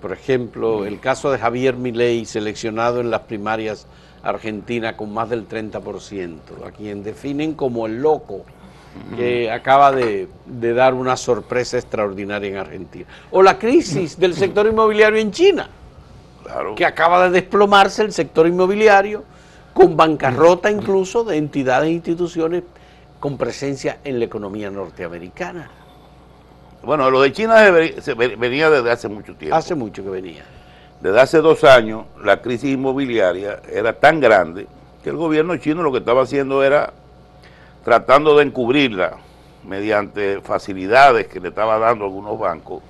por 0.01 0.11
ejemplo, 0.11 0.85
el 0.85 0.99
caso 0.99 1.31
de 1.31 1.39
Javier 1.39 1.75
Milei, 1.75 2.25
seleccionado 2.25 3.01
en 3.01 3.09
las 3.09 3.21
primarias 3.21 3.87
Argentina 4.23 4.95
con 4.95 5.13
más 5.13 5.29
del 5.29 5.47
30%, 5.47 6.37
a 6.65 6.71
quien 6.71 7.03
definen 7.03 7.53
como 7.53 7.87
el 7.87 8.01
loco 8.01 8.45
que 9.15 9.51
acaba 9.51 9.91
de, 9.91 10.27
dar 10.45 10.93
una 10.93 11.17
sorpresa 11.17 11.77
extraordinaria 11.77 12.49
en 12.49 12.57
Argentina. 12.57 13.05
O 13.31 13.41
la 13.41 13.57
crisis 13.57 14.19
del 14.19 14.33
sector 14.33 14.67
inmobiliario 14.67 15.19
en 15.19 15.31
China, 15.31 15.69
que 16.75 16.85
acaba 16.85 17.23
de 17.25 17.31
desplomarse 17.31 18.03
el 18.03 18.13
sector 18.13 18.47
inmobiliario, 18.47 19.23
con 19.73 19.95
bancarrota 19.95 20.71
incluso 20.71 21.23
de 21.23 21.37
entidades 21.37 21.89
e 21.89 21.93
instituciones 21.93 22.63
con 23.19 23.37
presencia 23.37 23.99
en 24.03 24.19
la 24.19 24.25
economía 24.25 24.69
norteamericana. 24.69 25.69
Bueno, 26.83 27.09
lo 27.09 27.21
de 27.21 27.31
China 27.31 27.55
venía 28.37 28.69
desde 28.69 28.91
hace 28.91 29.07
mucho 29.07 29.35
tiempo. 29.35 29.55
Hace 29.55 29.75
mucho 29.75 30.03
que 30.03 30.09
venía. 30.09 30.43
Desde 31.01 31.19
hace 31.19 31.41
dos 31.41 31.63
años 31.63 32.05
la 32.23 32.41
crisis 32.41 32.73
inmobiliaria 32.73 33.61
era 33.71 33.93
tan 33.93 34.19
grande 34.19 34.67
que 35.03 35.09
el 35.09 35.15
gobierno 35.15 35.57
chino 35.57 35.83
lo 35.83 35.91
que 35.91 35.99
estaba 35.99 36.23
haciendo 36.23 36.63
era 36.63 36.93
tratando 37.87 38.35
de 38.35 38.43
encubrirla 38.43 39.15
mediante 39.63 40.41
facilidades 40.41 41.27
que 41.27 41.39
le 41.39 41.47
estaba 41.47 41.79
dando 41.79 42.03
algunos 42.03 42.37
bancos, 42.37 42.83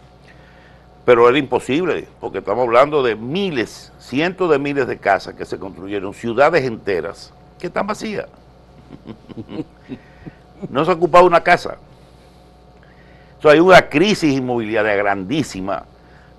pero 1.05 1.29
era 1.29 1.37
imposible, 1.37 2.07
porque 2.19 2.39
estamos 2.39 2.65
hablando 2.65 3.03
de 3.03 3.15
miles, 3.15 3.93
cientos 3.99 4.49
de 4.49 4.57
miles 4.57 4.87
de 4.87 4.97
casas 4.97 5.35
que 5.35 5.45
se 5.45 5.59
construyeron, 5.59 6.15
ciudades 6.15 6.63
enteras, 6.63 7.31
que 7.59 7.67
están 7.67 7.85
vacías. 7.85 8.25
no 10.71 10.83
se 10.83 10.89
ha 10.89 10.95
ocupado 10.95 11.27
una 11.27 11.43
casa. 11.43 11.77
O 13.43 13.49
hay 13.49 13.59
una 13.59 13.87
crisis 13.87 14.33
inmobiliaria 14.33 14.95
grandísima 14.95 15.85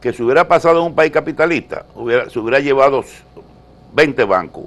que 0.00 0.12
si 0.12 0.24
hubiera 0.24 0.48
pasado 0.48 0.80
en 0.80 0.86
un 0.86 0.94
país 0.96 1.12
capitalista, 1.12 1.86
hubiera, 1.94 2.28
se 2.28 2.36
hubiera 2.40 2.58
llevado 2.58 3.04
20 3.92 4.24
bancos, 4.24 4.64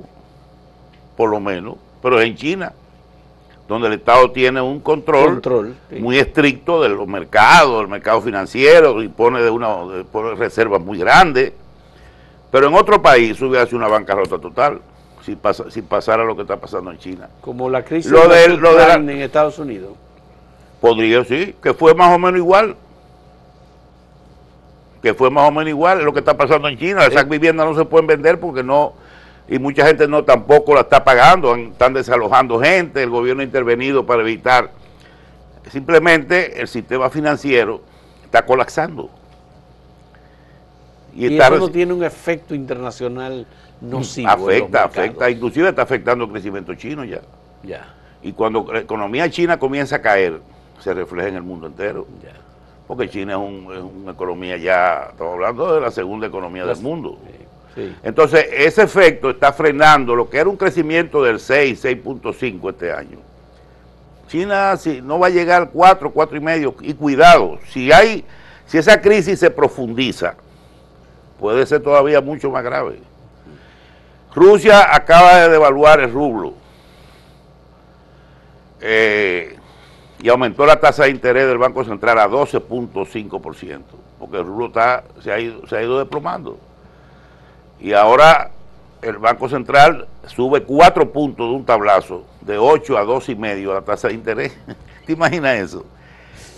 por 1.18 1.30
lo 1.30 1.42
menos, 1.42 1.76
pero 2.02 2.22
en 2.22 2.38
China, 2.38 2.72
donde 3.72 3.88
el 3.88 3.94
Estado 3.94 4.32
tiene 4.32 4.60
un 4.60 4.82
control, 4.82 5.42
muy 5.92 6.18
estricto 6.18 6.84
de 6.84 6.90
los 6.90 7.08
mercados, 7.08 7.80
del 7.80 7.88
mercado 7.88 8.22
financiero, 8.22 9.02
y 9.02 9.08
pone 9.08 9.42
de 9.42 9.50
una 9.50 9.78
reservas 10.36 10.82
muy 10.82 10.98
grandes, 10.98 11.54
pero 12.52 12.68
en 12.68 12.74
otro 12.74 13.02
país 13.02 13.42
hubiera 13.42 13.66
sido 13.66 13.78
una 13.78 13.88
bancarrota 13.88 14.40
total, 14.40 14.82
si, 15.24 15.38
pasa, 15.38 15.72
si 15.72 15.82
pasara 15.84 16.26
lo 16.26 16.36
que 16.36 16.42
está 16.42 16.58
pasando 16.58 16.92
en 16.92 16.98
China. 16.98 17.30
Como 17.40 17.70
la 17.70 17.86
crisis 17.86 18.12
de, 18.12 18.44
en 18.44 19.22
Estados 19.22 19.58
Unidos. 19.58 19.92
Podría, 20.82 21.24
sí, 21.24 21.56
que 21.64 21.74
fue 21.74 21.96
más 21.96 22.14
o 22.14 22.20
menos 22.20 22.40
igual 22.40 22.76
que 25.02 25.16
fue 25.16 25.32
más 25.32 25.48
o 25.48 25.52
menos 25.52 25.70
igual, 25.70 26.04
lo 26.04 26.14
que 26.14 26.20
está 26.20 26.38
pasando 26.38 26.68
en 26.68 26.78
China. 26.78 27.04
Esas 27.08 27.28
viviendas 27.28 27.66
no 27.66 27.76
se 27.76 27.86
pueden 27.86 28.06
vender 28.06 28.40
porque 28.40 28.62
no, 28.62 28.94
y 29.52 29.60
mucha 29.60 29.86
gente 29.86 30.08
no 30.08 30.24
tampoco 30.24 30.74
la 30.74 30.80
está 30.80 31.04
pagando, 31.04 31.54
están 31.58 31.94
desalojando 31.94 32.58
gente, 32.58 33.04
el 33.04 33.10
gobierno 33.10 33.42
ha 33.42 33.44
intervenido 33.44 34.06
para 34.06 34.22
evitar. 34.22 34.72
Simplemente 35.70 36.62
el 36.62 36.70
sistema 36.70 37.10
financiero 37.10 37.82
está 38.24 38.46
colapsando. 38.46 39.10
Y, 41.14 41.36
eso 41.38 41.58
no 41.58 41.70
tiene 41.70 41.92
un 41.92 42.02
efecto 42.02 42.56
internacional 42.56 43.46
nocivo. 43.82 44.30
Afecta, 44.30 44.86
afecta, 44.86 45.30
inclusive 45.30 45.68
está 45.68 45.82
afectando 45.82 46.24
el 46.24 46.32
crecimiento 46.32 46.74
chino 46.76 47.04
ya. 47.04 47.20
Ya. 47.62 47.94
Y 48.22 48.32
cuando 48.32 48.66
la 48.72 48.80
economía 48.80 49.30
china 49.30 49.60
comienza 49.60 49.98
a 49.98 50.02
caer, 50.02 50.40
se 50.80 50.94
refleja 50.94 51.28
en 51.28 51.36
el 51.36 51.44
mundo 51.44 51.68
entero. 51.68 52.08
Ya. 52.24 52.32
Porque 52.88 53.10
China 53.10 53.34
es, 53.34 53.84
una 53.84 54.14
economía 54.14 54.56
ya, 54.56 55.08
estamos 55.12 55.34
hablando 55.34 55.76
de 55.76 55.82
la 55.82 55.92
segunda 55.92 56.28
economía 56.28 56.66
del 56.66 56.78
mundo. 56.78 57.20
Entonces, 58.04 58.46
ese 58.52 58.84
efecto 58.84 59.30
está 59.30 59.54
frenando 59.54 60.16
lo 60.16 60.30
que 60.30 60.38
era 60.38 60.50
un 60.50 60.58
crecimiento 60.58 61.24
del 61.24 61.40
6, 61.40 61.84
6.5 61.84 62.70
este 62.70 62.92
año. 62.92 63.20
China 64.28 64.76
si, 64.78 65.02
no 65.02 65.20
va 65.20 65.28
a 65.28 65.30
llegar 65.30 65.62
al 65.62 65.70
4, 65.70 66.12
4 66.12 66.38
y 66.38 66.40
medio. 66.40 66.76
Y 66.82 66.94
cuidado, 66.94 67.60
si 67.70 67.92
hay, 67.92 68.26
si 68.66 68.78
esa 68.78 69.02
crisis 69.02 69.40
se 69.40 69.50
profundiza, 69.50 70.36
puede 71.40 71.66
ser 71.66 71.82
todavía 71.82 72.22
mucho 72.22 72.50
más 72.52 72.64
grave. 72.64 73.00
Rusia 74.34 74.94
acaba 74.94 75.38
de 75.40 75.50
devaluar 75.50 76.00
el 76.00 76.12
rublo 76.12 76.54
eh, 78.80 79.58
y 80.22 80.30
aumentó 80.30 80.66
la 80.66 80.80
tasa 80.80 81.04
de 81.04 81.10
interés 81.10 81.48
del 81.48 81.58
Banco 81.58 81.84
Central 81.84 82.20
a 82.20 82.30
12.5%, 82.30 83.82
porque 84.18 84.38
el 84.38 84.46
rublo 84.46 84.68
está, 84.68 85.04
se, 85.22 85.32
ha 85.32 85.40
ido, 85.40 85.68
se 85.68 85.78
ha 85.78 85.84
ido 85.84 86.00
desplomando. 86.00 86.58
Y 87.82 87.94
ahora 87.94 88.52
el 89.02 89.18
Banco 89.18 89.50
Central 89.50 90.08
sube 90.28 90.64
cuatro 90.64 91.12
puntos 91.12 91.50
de 91.50 91.56
un 91.56 91.66
tablazo, 91.66 92.26
de 92.42 92.58
8 92.58 92.98
a 92.98 93.04
2 93.04 93.30
y 93.30 93.36
medio 93.36 93.74
la 93.74 93.82
tasa 93.82 94.08
de 94.08 94.14
interés. 94.14 94.56
¿Te 95.06 95.14
imaginas 95.14 95.58
eso? 95.58 95.86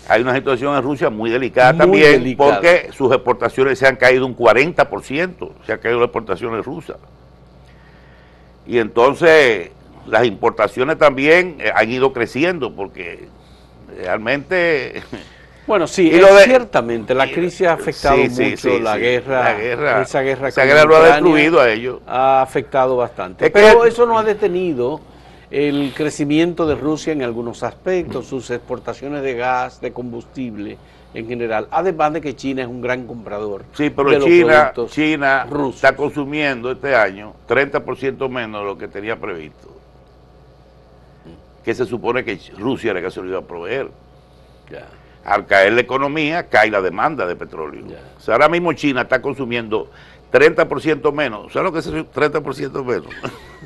Hay 0.06 0.20
una 0.20 0.34
situación 0.34 0.76
en 0.76 0.82
Rusia 0.82 1.08
muy 1.08 1.30
delicada 1.30 1.78
también, 1.78 2.36
porque 2.36 2.90
sus 2.92 3.10
exportaciones 3.10 3.78
se 3.78 3.86
han 3.86 3.96
caído 3.96 4.26
un 4.26 4.36
40%, 4.36 5.50
se 5.64 5.72
han 5.72 5.78
caído 5.78 5.98
las 5.98 6.08
exportaciones 6.08 6.64
rusas. 6.64 6.98
Y 8.66 8.78
entonces 8.78 9.70
las 10.06 10.26
importaciones 10.26 10.98
también 10.98 11.56
eh, 11.58 11.72
han 11.74 11.90
ido 11.90 12.12
creciendo, 12.12 12.74
porque 12.74 13.28
realmente 13.96 15.02
Bueno, 15.66 15.86
sí, 15.86 16.12
ciertamente 16.44 17.14
la 17.14 17.30
crisis 17.30 17.66
ha 17.66 17.72
afectado 17.72 18.18
mucho, 18.18 18.78
la, 18.78 18.98
guerra, 18.98 20.02
esa 20.02 20.20
guerra, 20.20 20.48
esa 20.48 20.64
guerra 20.64 20.84
lo 20.84 20.96
ha 20.96 21.04
destruido 21.04 21.60
a 21.60 21.70
ellos. 21.70 22.00
Ha 22.06 22.42
afectado 22.42 22.96
bastante. 22.96 23.50
Pero 23.50 23.84
eso 23.86 24.04
no 24.04 24.18
ha 24.18 24.22
detenido 24.22 25.00
el 25.50 25.92
crecimiento 25.94 26.66
de 26.66 26.74
Rusia 26.74 27.12
en 27.12 27.22
algunos 27.22 27.62
aspectos, 27.62 28.26
sus 28.26 28.50
exportaciones 28.50 29.22
de 29.22 29.34
gas, 29.34 29.80
de 29.80 29.92
combustible 29.92 30.76
en 31.14 31.28
general, 31.28 31.68
además 31.70 32.12
de 32.12 32.20
que 32.20 32.34
China 32.34 32.62
es 32.62 32.68
un 32.68 32.82
gran 32.82 33.06
comprador. 33.06 33.64
Sí, 33.72 33.88
pero 33.88 34.20
China, 34.20 34.72
China 34.88 35.46
está 35.72 35.94
consumiendo 35.94 36.72
este 36.72 36.94
año 36.94 37.34
30% 37.48 38.28
menos 38.28 38.62
de 38.62 38.66
lo 38.66 38.76
que 38.76 38.88
tenía 38.88 39.18
previsto. 39.18 39.68
Que 41.64 41.72
se 41.72 41.86
supone 41.86 42.24
que 42.24 42.38
Rusia 42.58 42.90
era 42.90 43.00
que 43.00 43.10
se 43.10 43.22
lo 43.22 43.28
iba 43.28 43.38
a 43.38 43.42
proveer. 43.42 43.88
Ya 44.70 44.86
al 45.24 45.46
caer 45.46 45.72
la 45.72 45.80
economía, 45.80 46.48
cae 46.48 46.70
la 46.70 46.80
demanda 46.80 47.26
de 47.26 47.36
petróleo. 47.36 47.84
O 48.16 48.20
sea, 48.20 48.34
ahora 48.34 48.48
mismo 48.48 48.72
China 48.72 49.02
está 49.02 49.22
consumiendo 49.22 49.90
30% 50.32 51.12
menos. 51.12 51.52
¿Sabes 51.52 51.64
lo 51.64 51.72
que 51.72 51.78
es 51.78 51.88
30% 51.88 52.84
menos? 52.84 53.06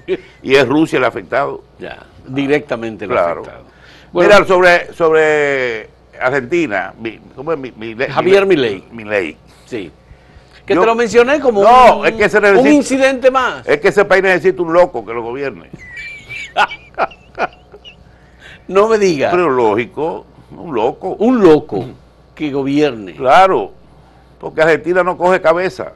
y 0.43 0.55
es 0.55 0.69
Rusia 0.69 0.99
el 0.99 1.05
afectado. 1.05 1.65
Ya, 1.79 2.05
directamente 2.27 3.07
el 3.07 3.17
afectado. 3.17 3.65
Mira, 4.13 4.45
sobre, 4.47 4.93
sobre 4.95 5.89
Argentina, 6.21 6.95
¿cómo 7.35 7.53
es 7.53 7.59
mi, 7.59 7.97
Javier 8.09 8.47
Milei. 8.47 8.85
Milei. 8.93 9.37
Sí. 9.67 9.91
Que 10.65 10.75
te 10.75 10.85
lo 10.85 10.95
mencioné 10.95 11.41
como 11.41 11.63
un, 11.63 12.07
es 12.07 12.31
que 12.31 12.39
un 12.39 12.67
incidente 12.67 13.31
más. 13.31 13.67
Es 13.67 13.81
que 13.81 13.89
ese 13.89 14.05
país 14.05 14.23
necesita 14.23 14.63
un 14.63 14.75
loco 14.75 15.05
que 15.05 15.15
lo 15.15 15.23
gobierne. 15.23 15.71
no 18.69 18.87
me 18.87 18.99
digas. 18.99 19.31
Pero 19.31 19.49
lógico. 19.49 20.27
Un 20.51 20.75
loco. 20.75 21.17
Un 21.19 21.43
loco 21.43 21.85
que 22.35 22.53
gobierne. 22.53 23.15
Claro, 23.15 23.73
porque 24.41 24.63
Argentina 24.63 25.03
no 25.03 25.17
coge 25.17 25.41
cabeza. 25.41 25.93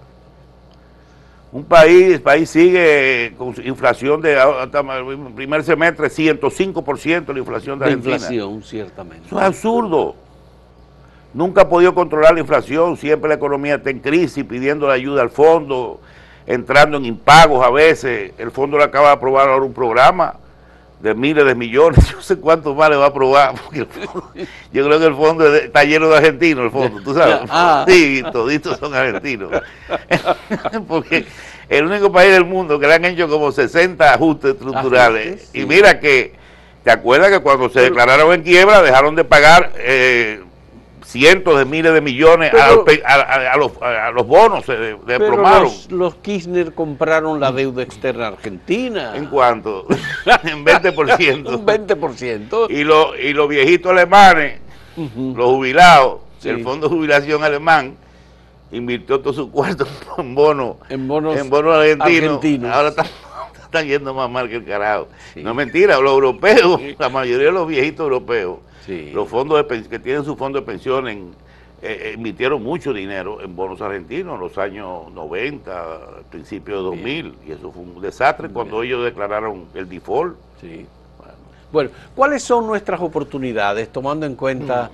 Un 1.53 1.65
país, 1.65 2.15
el 2.15 2.23
país 2.23 2.49
sigue 2.49 3.35
con 3.37 3.55
inflación 3.65 4.21
de 4.23 4.39
hasta 4.39 4.81
el 4.81 5.19
primer 5.35 5.63
semestre 5.63 6.09
105% 6.09 7.33
la 7.33 7.39
inflación 7.39 7.79
de, 7.79 7.85
Argentina. 7.85 8.15
inflación, 8.15 8.63
ciertamente. 8.63 9.27
Eso 9.27 9.39
es 9.39 9.45
absurdo. 9.45 10.17
Nunca 11.35 11.63
ha 11.63 11.69
podido 11.69 11.95
controlar 11.95 12.35
la 12.35 12.41
inflación, 12.41 12.97
siempre 12.97 13.29
la 13.29 13.37
economía 13.37 13.77
está 13.77 13.91
en 13.91 14.01
crisis, 14.01 14.45
pidiendo 14.45 14.87
la 14.87 14.95
ayuda 14.95 15.23
al 15.23 15.31
fondo, 15.31 16.01
entrando 16.47 16.97
en 16.97 17.05
impagos 17.05 17.65
a 17.65 17.71
veces. 17.71 18.33
El 18.39 18.51
fondo 18.51 18.77
le 18.79 18.85
acaba 18.85 19.09
de 19.09 19.15
aprobar 19.15 19.49
ahora 19.49 19.65
un 19.65 19.73
programa 19.73 20.37
de 21.03 21.15
miles 21.15 21.45
de 21.45 21.55
millones, 21.55 22.09
yo 22.13 22.23
sé 22.23 22.37
cuánto 22.37 22.75
más 22.75 22.89
le 22.89 22.97
va 22.97 23.07
a 23.07 23.09
aprobar, 23.09 23.55
porque 23.61 23.87
yo 24.73 24.87
creo 24.87 24.99
que 25.01 25.07
el 25.07 25.15
fondo 25.15 25.55
está 25.55 25.85
lleno 25.85 26.09
de 26.09 26.17
argentinos, 26.17 26.65
el 26.65 26.71
fondo, 26.71 27.03
tú 27.03 27.13
sabes, 27.13 27.41
ah. 27.51 27.85
sí, 27.89 28.23
toditos 28.33 28.79
son 28.79 28.95
argentinos, 28.95 29.51
porque 30.89 31.27
el 31.69 31.87
único 31.87 32.13
país 32.13 32.33
del 32.33 32.45
mundo 32.45 32.79
que 32.79 32.87
le 32.87 32.95
han 32.95 33.05
hecho 33.05 33.29
como 33.29 33.51
60 33.51 34.15
ajustes 34.15 34.53
estructurales, 34.53 35.51
y 35.53 35.65
mira 35.65 35.99
que, 35.99 36.35
¿te 36.85 36.93
acuerdas 36.93 37.31
que 37.31 37.41
cuando 37.41 37.69
se 37.69 37.81
declararon 37.81 38.33
en 38.33 38.43
quiebra 38.43 38.81
dejaron 38.81 39.17
de 39.17 39.25
pagar... 39.25 39.73
Eh, 39.77 40.43
cientos 41.05 41.59
de 41.59 41.65
miles 41.65 41.93
de 41.93 42.01
millones 42.01 42.53
a, 42.55 42.75
los, 43.57 43.73
a, 43.83 44.11
los, 44.11 44.27
bonos 44.27 44.65
se 44.65 44.77
de, 44.77 45.79
Los, 45.91 46.15
Kirchner 46.17 46.75
compraron 46.75 47.41
la 47.41 47.53
deuda 47.53 47.83
externa 47.83 48.29
argentina. 48.29 49.17
¿En 49.17 49.27
cuánto? 49.27 49.87
en 50.45 50.65
20%. 50.65 51.49
Un 51.59 51.67
20%. 51.67 52.71
Y, 52.71 52.85
lo, 52.85 53.17
y 53.17 53.33
los 53.33 53.49
viejitos 53.49 53.91
alemanes, 53.91 54.61
los 54.97 55.47
jubilados, 55.47 56.21
el 56.45 56.63
Fondo 56.63 56.89
de 56.89 56.95
Jubilación 56.95 57.43
Alemán, 57.45 57.97
invirtió 58.71 59.21
todo 59.21 59.33
su 59.33 59.51
cuarto 59.51 59.87
en 60.19 60.35
bonos 60.35 60.77
en 60.89 61.07
bonos, 61.07 61.37
en 61.37 61.51
bonos 61.51 61.75
argentinos. 61.75 62.73
Ahora 62.73 62.89
están, 62.89 63.87
yendo 63.87 64.15
más 64.15 64.31
mal 64.31 64.49
que 64.49 64.57
el 64.57 64.65
carajo. 64.65 65.09
No 65.37 65.51
es 65.51 65.57
mentira, 65.57 65.99
los 65.99 66.13
europeos, 66.13 66.81
la 66.99 67.09
mayoría 67.09 67.47
de 67.47 67.53
los 67.53 67.67
viejitos 67.67 68.05
europeos 68.05 68.59
los 68.89 69.29
fondos 69.29 69.65
que 69.65 69.99
tienen 69.99 70.25
su 70.25 70.37
fondo 70.37 70.61
de 70.61 70.67
pensión 70.67 71.09
eh, 71.09 71.25
eh, 71.83 72.13
emitieron 72.15 72.63
mucho 72.63 72.93
dinero 72.93 73.41
en 73.41 73.57
bonos 73.57 73.81
argentinos 73.81 74.35
en 74.35 74.41
los 74.41 74.57
años 74.57 75.13
90, 75.13 75.99
principios 76.31 76.79
de 76.79 76.85
2000, 76.85 77.35
y 77.47 77.53
eso 77.53 77.73
fue 77.73 77.83
un 77.83 78.01
desastre 78.01 78.49
cuando 78.49 78.83
ellos 78.83 79.05
declararon 79.05 79.67
el 79.75 79.89
default. 79.89 80.37
Sí. 80.61 80.87
Bueno. 81.73 81.91
¿cuáles 82.15 82.43
son 82.43 82.67
nuestras 82.67 83.01
oportunidades 83.01 83.89
tomando 83.89 84.27
en 84.27 84.37
cuenta 84.37 84.91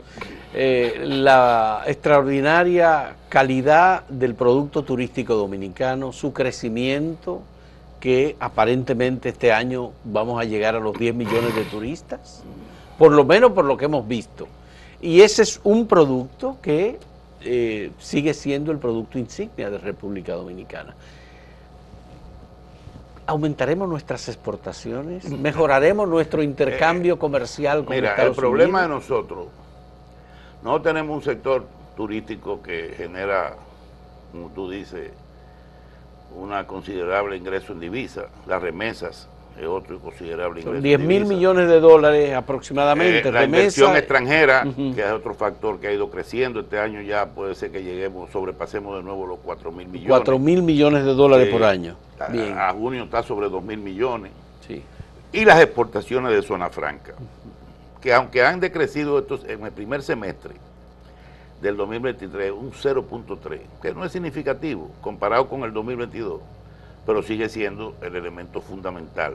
eh, 0.54 1.02
la 1.04 1.82
extraordinaria 1.86 3.16
calidad 3.28 4.06
del 4.08 4.34
producto 4.34 4.82
turístico 4.82 5.34
dominicano, 5.34 6.12
su 6.12 6.32
crecimiento, 6.32 7.42
que 8.00 8.36
aparentemente 8.38 9.28
este 9.28 9.52
año 9.52 9.90
vamos 10.04 10.40
a 10.40 10.44
llegar 10.44 10.76
a 10.76 10.80
los 10.80 10.96
10 10.96 11.14
millones 11.16 11.54
de 11.54 11.64
turistas? 11.64 12.44
Por 12.98 13.12
lo 13.12 13.24
menos 13.24 13.52
por 13.52 13.64
lo 13.64 13.76
que 13.76 13.86
hemos 13.86 14.06
visto. 14.06 14.48
Y 15.00 15.20
ese 15.20 15.42
es 15.42 15.60
un 15.62 15.86
producto 15.86 16.58
que 16.60 16.98
eh, 17.40 17.92
sigue 17.98 18.34
siendo 18.34 18.72
el 18.72 18.78
producto 18.78 19.18
insignia 19.18 19.70
de 19.70 19.78
República 19.78 20.34
Dominicana. 20.34 20.94
¿Aumentaremos 23.26 23.88
nuestras 23.88 24.28
exportaciones? 24.28 25.30
¿Mejoraremos 25.30 26.08
nuestro 26.08 26.42
intercambio 26.42 27.14
eh, 27.14 27.18
comercial 27.18 27.84
con 27.84 27.94
Mira, 27.94 28.16
el 28.16 28.32
problema 28.32 28.82
de 28.82 28.88
nosotros, 28.88 29.46
no 30.64 30.82
tenemos 30.82 31.14
un 31.16 31.22
sector 31.22 31.64
turístico 31.96 32.60
que 32.62 32.94
genera, 32.96 33.54
como 34.32 34.48
tú 34.48 34.68
dices, 34.68 35.12
una 36.34 36.66
considerable 36.66 37.36
ingreso 37.36 37.72
en 37.72 37.80
divisa, 37.80 38.26
las 38.46 38.60
remesas 38.60 39.28
es 39.60 39.66
otro 39.66 39.98
considerable 39.98 40.60
ingreso. 40.60 40.80
10 40.80 41.00
mil 41.00 41.24
millones 41.26 41.68
de 41.68 41.80
dólares 41.80 42.34
aproximadamente. 42.34 43.28
Eh, 43.28 43.32
la 43.32 43.44
inversión 43.44 43.96
extranjera, 43.96 44.64
que 44.94 45.00
es 45.00 45.12
otro 45.12 45.34
factor 45.34 45.80
que 45.80 45.88
ha 45.88 45.92
ido 45.92 46.10
creciendo. 46.10 46.60
Este 46.60 46.78
año 46.78 47.02
ya 47.02 47.26
puede 47.26 47.54
ser 47.54 47.72
que 47.72 47.82
lleguemos, 47.82 48.30
sobrepasemos 48.30 48.96
de 48.96 49.02
nuevo 49.02 49.26
los 49.26 49.38
4 49.40 49.72
mil 49.72 49.88
millones. 49.88 50.08
4 50.10 50.38
mil 50.38 50.62
millones 50.62 51.04
de 51.04 51.14
dólares 51.14 51.48
por 51.48 51.64
año. 51.64 51.96
A, 52.18 52.72
junio 52.72 53.04
está 53.04 53.22
sobre 53.22 53.48
2 53.48 53.62
mil 53.62 53.78
millones. 53.78 54.32
Sí. 54.66 54.82
Y 55.32 55.44
las 55.44 55.60
exportaciones 55.60 56.32
de 56.32 56.42
zona 56.42 56.70
franca, 56.70 57.14
que 58.00 58.14
aunque 58.14 58.42
han 58.42 58.60
decrecido 58.60 59.18
estos 59.18 59.44
en 59.44 59.64
el 59.64 59.72
primer 59.72 60.02
semestre 60.02 60.54
del 61.60 61.76
2023 61.76 62.52
un 62.52 62.72
0.3, 62.72 63.60
que 63.82 63.92
no 63.92 64.04
es 64.04 64.12
significativo 64.12 64.90
comparado 65.00 65.48
con 65.48 65.64
el 65.64 65.72
2022 65.72 66.40
pero 67.08 67.22
sigue 67.22 67.48
siendo 67.48 67.94
el 68.02 68.16
elemento 68.16 68.60
fundamental. 68.60 69.32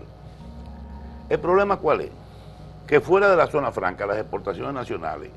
¿El 1.27 1.39
problema 1.39 1.77
cuál 1.77 2.01
es? 2.01 2.11
Que 2.85 3.01
fuera 3.01 3.31
de 3.31 3.35
la 3.35 3.47
zona 3.47 3.71
franca, 3.71 4.05
las 4.05 4.19
exportaciones 4.19 4.75
nacionales, 4.75 5.31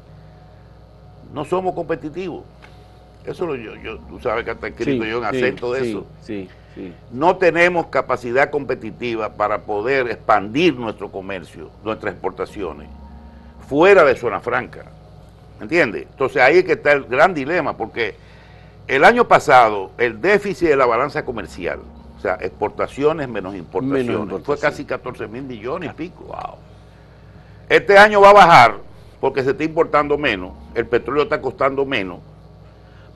no 1.32 1.46
somos 1.46 1.74
competitivos. 1.74 2.44
Eso 3.24 3.46
lo 3.46 3.56
yo, 3.56 3.74
yo 3.76 3.96
tú 4.00 4.20
sabes 4.20 4.44
que 4.44 4.50
está 4.50 4.66
escrito 4.66 5.06
yo 5.06 5.16
en 5.16 5.24
acento 5.24 5.72
de 5.72 5.90
eso. 5.90 6.06
Sí, 6.20 6.46
sí. 6.74 6.92
No 7.10 7.36
tenemos 7.38 7.86
capacidad 7.86 8.50
competitiva 8.50 9.30
para 9.32 9.62
poder 9.62 10.10
expandir 10.10 10.74
nuestro 10.74 11.10
comercio, 11.10 11.70
nuestras 11.84 12.12
exportaciones, 12.12 12.90
fuera 13.66 14.04
de 14.04 14.14
zona 14.14 14.40
franca. 14.40 14.84
¿Entiendes? 15.58 16.06
Entonces 16.10 16.42
ahí 16.42 16.58
es 16.58 16.64
que 16.64 16.72
está 16.72 16.92
el 16.92 17.04
gran 17.04 17.32
dilema, 17.32 17.78
porque 17.78 18.14
el 18.88 19.06
año 19.06 19.26
pasado 19.26 19.92
el 19.96 20.20
déficit 20.20 20.68
de 20.68 20.76
la 20.76 20.84
balanza 20.84 21.24
comercial, 21.24 21.78
o 22.16 22.20
sea, 22.20 22.34
exportaciones 22.40 23.28
menos 23.28 23.54
importaciones, 23.54 24.42
fue 24.44 24.58
casi 24.58 24.84
14 24.84 25.26
mil 25.28 25.42
millones 25.42 25.90
y 25.90 25.94
pico. 25.94 26.24
Wow. 26.24 26.56
Este 27.68 27.98
año 27.98 28.20
va 28.20 28.30
a 28.30 28.34
bajar 28.34 28.76
porque 29.20 29.42
se 29.42 29.50
está 29.50 29.64
importando 29.64 30.16
menos, 30.16 30.52
el 30.74 30.86
petróleo 30.86 31.24
está 31.24 31.40
costando 31.40 31.84
menos, 31.84 32.18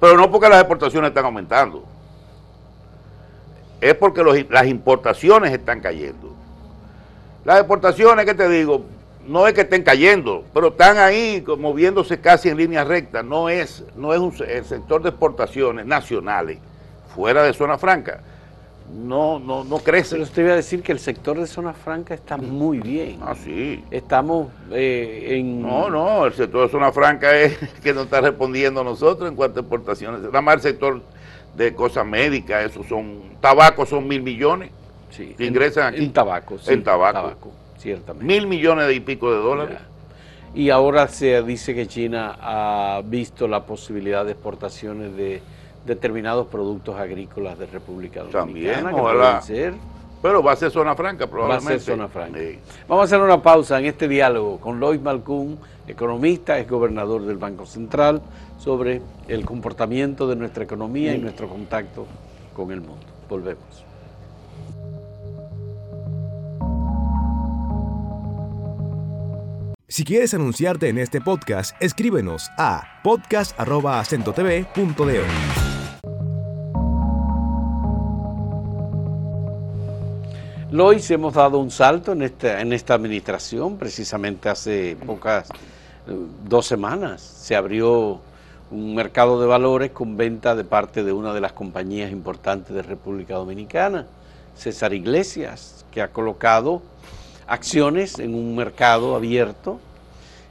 pero 0.00 0.16
no 0.16 0.30
porque 0.30 0.48
las 0.48 0.58
exportaciones 0.60 1.08
están 1.08 1.24
aumentando, 1.26 1.84
es 3.80 3.94
porque 3.94 4.22
los- 4.22 4.50
las 4.50 4.66
importaciones 4.66 5.52
están 5.52 5.80
cayendo. 5.80 6.34
Las 7.44 7.58
exportaciones, 7.58 8.26
que 8.26 8.34
te 8.34 8.48
digo, 8.48 8.84
no 9.26 9.46
es 9.46 9.54
que 9.54 9.62
estén 9.62 9.82
cayendo, 9.82 10.44
pero 10.52 10.68
están 10.68 10.98
ahí 10.98 11.42
moviéndose 11.58 12.20
casi 12.20 12.48
en 12.50 12.58
línea 12.58 12.84
recta. 12.84 13.22
No 13.22 13.48
es, 13.48 13.84
no 13.96 14.12
es 14.12 14.20
un, 14.20 14.34
el 14.46 14.64
sector 14.64 15.02
de 15.02 15.08
exportaciones 15.10 15.86
nacionales, 15.86 16.58
fuera 17.14 17.42
de 17.42 17.52
zona 17.54 17.78
franca, 17.78 18.20
no, 18.92 19.38
no, 19.38 19.64
no 19.64 19.78
crece. 19.78 20.12
Pero 20.12 20.24
usted 20.24 20.42
iba 20.42 20.52
a 20.52 20.56
decir 20.56 20.82
que 20.82 20.92
el 20.92 20.98
sector 20.98 21.38
de 21.38 21.46
zona 21.46 21.72
franca 21.72 22.14
está 22.14 22.36
muy 22.36 22.78
bien. 22.78 23.18
Ah, 23.22 23.34
sí. 23.34 23.84
Estamos 23.90 24.48
eh, 24.72 25.36
en... 25.38 25.62
No, 25.62 25.88
no, 25.88 26.26
el 26.26 26.32
sector 26.32 26.66
de 26.66 26.72
zona 26.72 26.92
franca 26.92 27.36
es 27.40 27.56
que 27.82 27.92
nos 27.92 28.04
está 28.04 28.20
respondiendo 28.20 28.80
a 28.80 28.84
nosotros 28.84 29.28
en 29.28 29.36
cuanto 29.36 29.60
a 29.60 29.62
exportaciones. 29.62 30.20
Nada 30.22 30.40
más 30.40 30.56
el 30.56 30.60
sector 30.62 31.02
de 31.56 31.74
cosas 31.74 32.06
médicas, 32.06 32.70
eso 32.70 32.84
son, 32.84 33.22
tabaco 33.40 33.84
son 33.86 34.06
mil 34.06 34.22
millones, 34.22 34.70
Sí, 35.10 35.34
que 35.36 35.44
ingresan 35.44 35.94
aquí. 35.94 36.04
En 36.04 36.12
tabaco, 36.12 36.58
sí. 36.58 36.72
En 36.72 36.84
tabaco. 36.84 37.52
ciertamente. 37.78 38.24
mil 38.24 38.46
millones 38.46 38.86
de 38.86 38.94
y 38.94 39.00
pico 39.00 39.32
de 39.32 39.38
dólares. 39.38 39.78
Ya. 39.80 39.90
Y 40.54 40.70
ahora 40.70 41.06
se 41.08 41.42
dice 41.42 41.74
que 41.74 41.86
China 41.86 42.36
ha 42.40 43.02
visto 43.04 43.46
la 43.46 43.66
posibilidad 43.66 44.24
de 44.24 44.32
exportaciones 44.32 45.16
de 45.16 45.42
determinados 45.86 46.46
productos 46.48 46.98
agrícolas 46.98 47.58
de 47.58 47.66
República 47.66 48.22
Dominicana. 48.22 48.74
También, 48.76 48.94
que 48.94 49.00
ojalá. 49.00 49.40
pueden 49.40 49.42
ser. 49.42 49.74
Pero 50.22 50.42
va 50.42 50.52
a 50.52 50.56
ser 50.56 50.70
zona 50.70 50.94
franca 50.94 51.24
Va 51.24 51.28
a 51.28 51.30
probablemente. 51.30 51.80
ser 51.80 51.94
zona 51.94 52.08
franca. 52.08 52.38
Sí. 52.38 52.58
Vamos 52.86 53.02
a 53.02 53.04
hacer 53.06 53.20
una 53.24 53.42
pausa 53.42 53.78
en 53.78 53.86
este 53.86 54.06
diálogo 54.06 54.60
con 54.60 54.78
Lois 54.78 55.00
Malcún, 55.00 55.58
economista, 55.86 56.58
es 56.58 56.68
gobernador 56.68 57.22
del 57.24 57.38
Banco 57.38 57.64
Central, 57.64 58.20
sobre 58.58 59.00
el 59.28 59.46
comportamiento 59.46 60.28
de 60.28 60.36
nuestra 60.36 60.64
economía 60.64 61.14
y 61.14 61.18
nuestro 61.18 61.48
contacto 61.48 62.06
con 62.54 62.70
el 62.70 62.82
mundo. 62.82 63.06
Volvemos. 63.30 63.86
Si 69.88 70.04
quieres 70.04 70.34
anunciarte 70.34 70.88
en 70.88 70.98
este 70.98 71.20
podcast, 71.20 71.74
escríbenos 71.80 72.48
a 72.56 72.84
podcast.acentotv.de. 73.02 75.69
Lois, 80.70 81.10
hemos 81.10 81.34
dado 81.34 81.58
un 81.58 81.70
salto 81.72 82.12
en 82.12 82.22
esta, 82.22 82.60
en 82.60 82.72
esta 82.72 82.94
administración, 82.94 83.76
precisamente 83.76 84.48
hace 84.48 84.96
pocas, 85.04 85.48
eh, 85.48 86.12
dos 86.44 86.64
semanas, 86.66 87.20
se 87.20 87.56
abrió 87.56 88.20
un 88.70 88.94
mercado 88.94 89.40
de 89.40 89.48
valores 89.48 89.90
con 89.90 90.16
venta 90.16 90.54
de 90.54 90.62
parte 90.62 91.02
de 91.02 91.12
una 91.12 91.34
de 91.34 91.40
las 91.40 91.52
compañías 91.52 92.12
importantes 92.12 92.72
de 92.72 92.82
República 92.82 93.34
Dominicana, 93.34 94.06
César 94.54 94.92
Iglesias, 94.94 95.84
que 95.90 96.02
ha 96.02 96.08
colocado 96.08 96.82
acciones 97.48 98.20
en 98.20 98.32
un 98.36 98.54
mercado 98.54 99.16
abierto, 99.16 99.80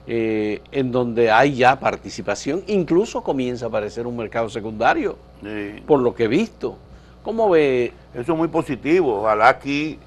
eh, 0.05 0.61
en 0.73 0.91
donde 0.91 1.31
hay 1.31 1.55
ya 1.55 1.79
participación, 1.79 2.63
incluso 2.67 3.23
comienza 3.23 3.65
a 3.65 3.67
aparecer 3.69 4.05
un 4.05 4.17
mercado 4.17 4.49
secundario, 4.49 5.17
Sí. 5.41 5.81
por 5.87 6.01
lo 6.01 6.13
que 6.13 6.25
he 6.25 6.27
visto. 6.27 6.77
¿Cómo 7.23 7.49
ve 7.49 7.93
Eso 8.13 8.33
es 8.33 8.37
muy 8.37 8.47
positivo. 8.47 9.21
Ojalá 9.21 9.49
aquí 9.49 9.99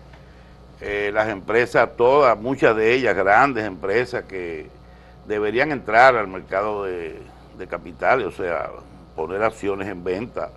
eh, 0.85 1.13
las 1.15 1.29
empresas, 1.29 1.91
todas, 1.97 2.37
muchas 2.37 2.75
de 2.75 2.93
ellas, 2.93 3.15
grandes 3.15 3.65
empresas 3.65 4.25
que 4.25 4.69
deberían 5.29 5.71
entrar 5.71 6.17
al 6.17 6.27
mercado 6.27 6.83
de, 6.83 7.23
de 7.57 7.67
capitales, 7.69 8.27
o 8.27 8.33
sea, 8.33 8.69
poner 9.15 9.45
acciones 9.45 9.87
en 9.87 10.03
venta. 10.03 10.51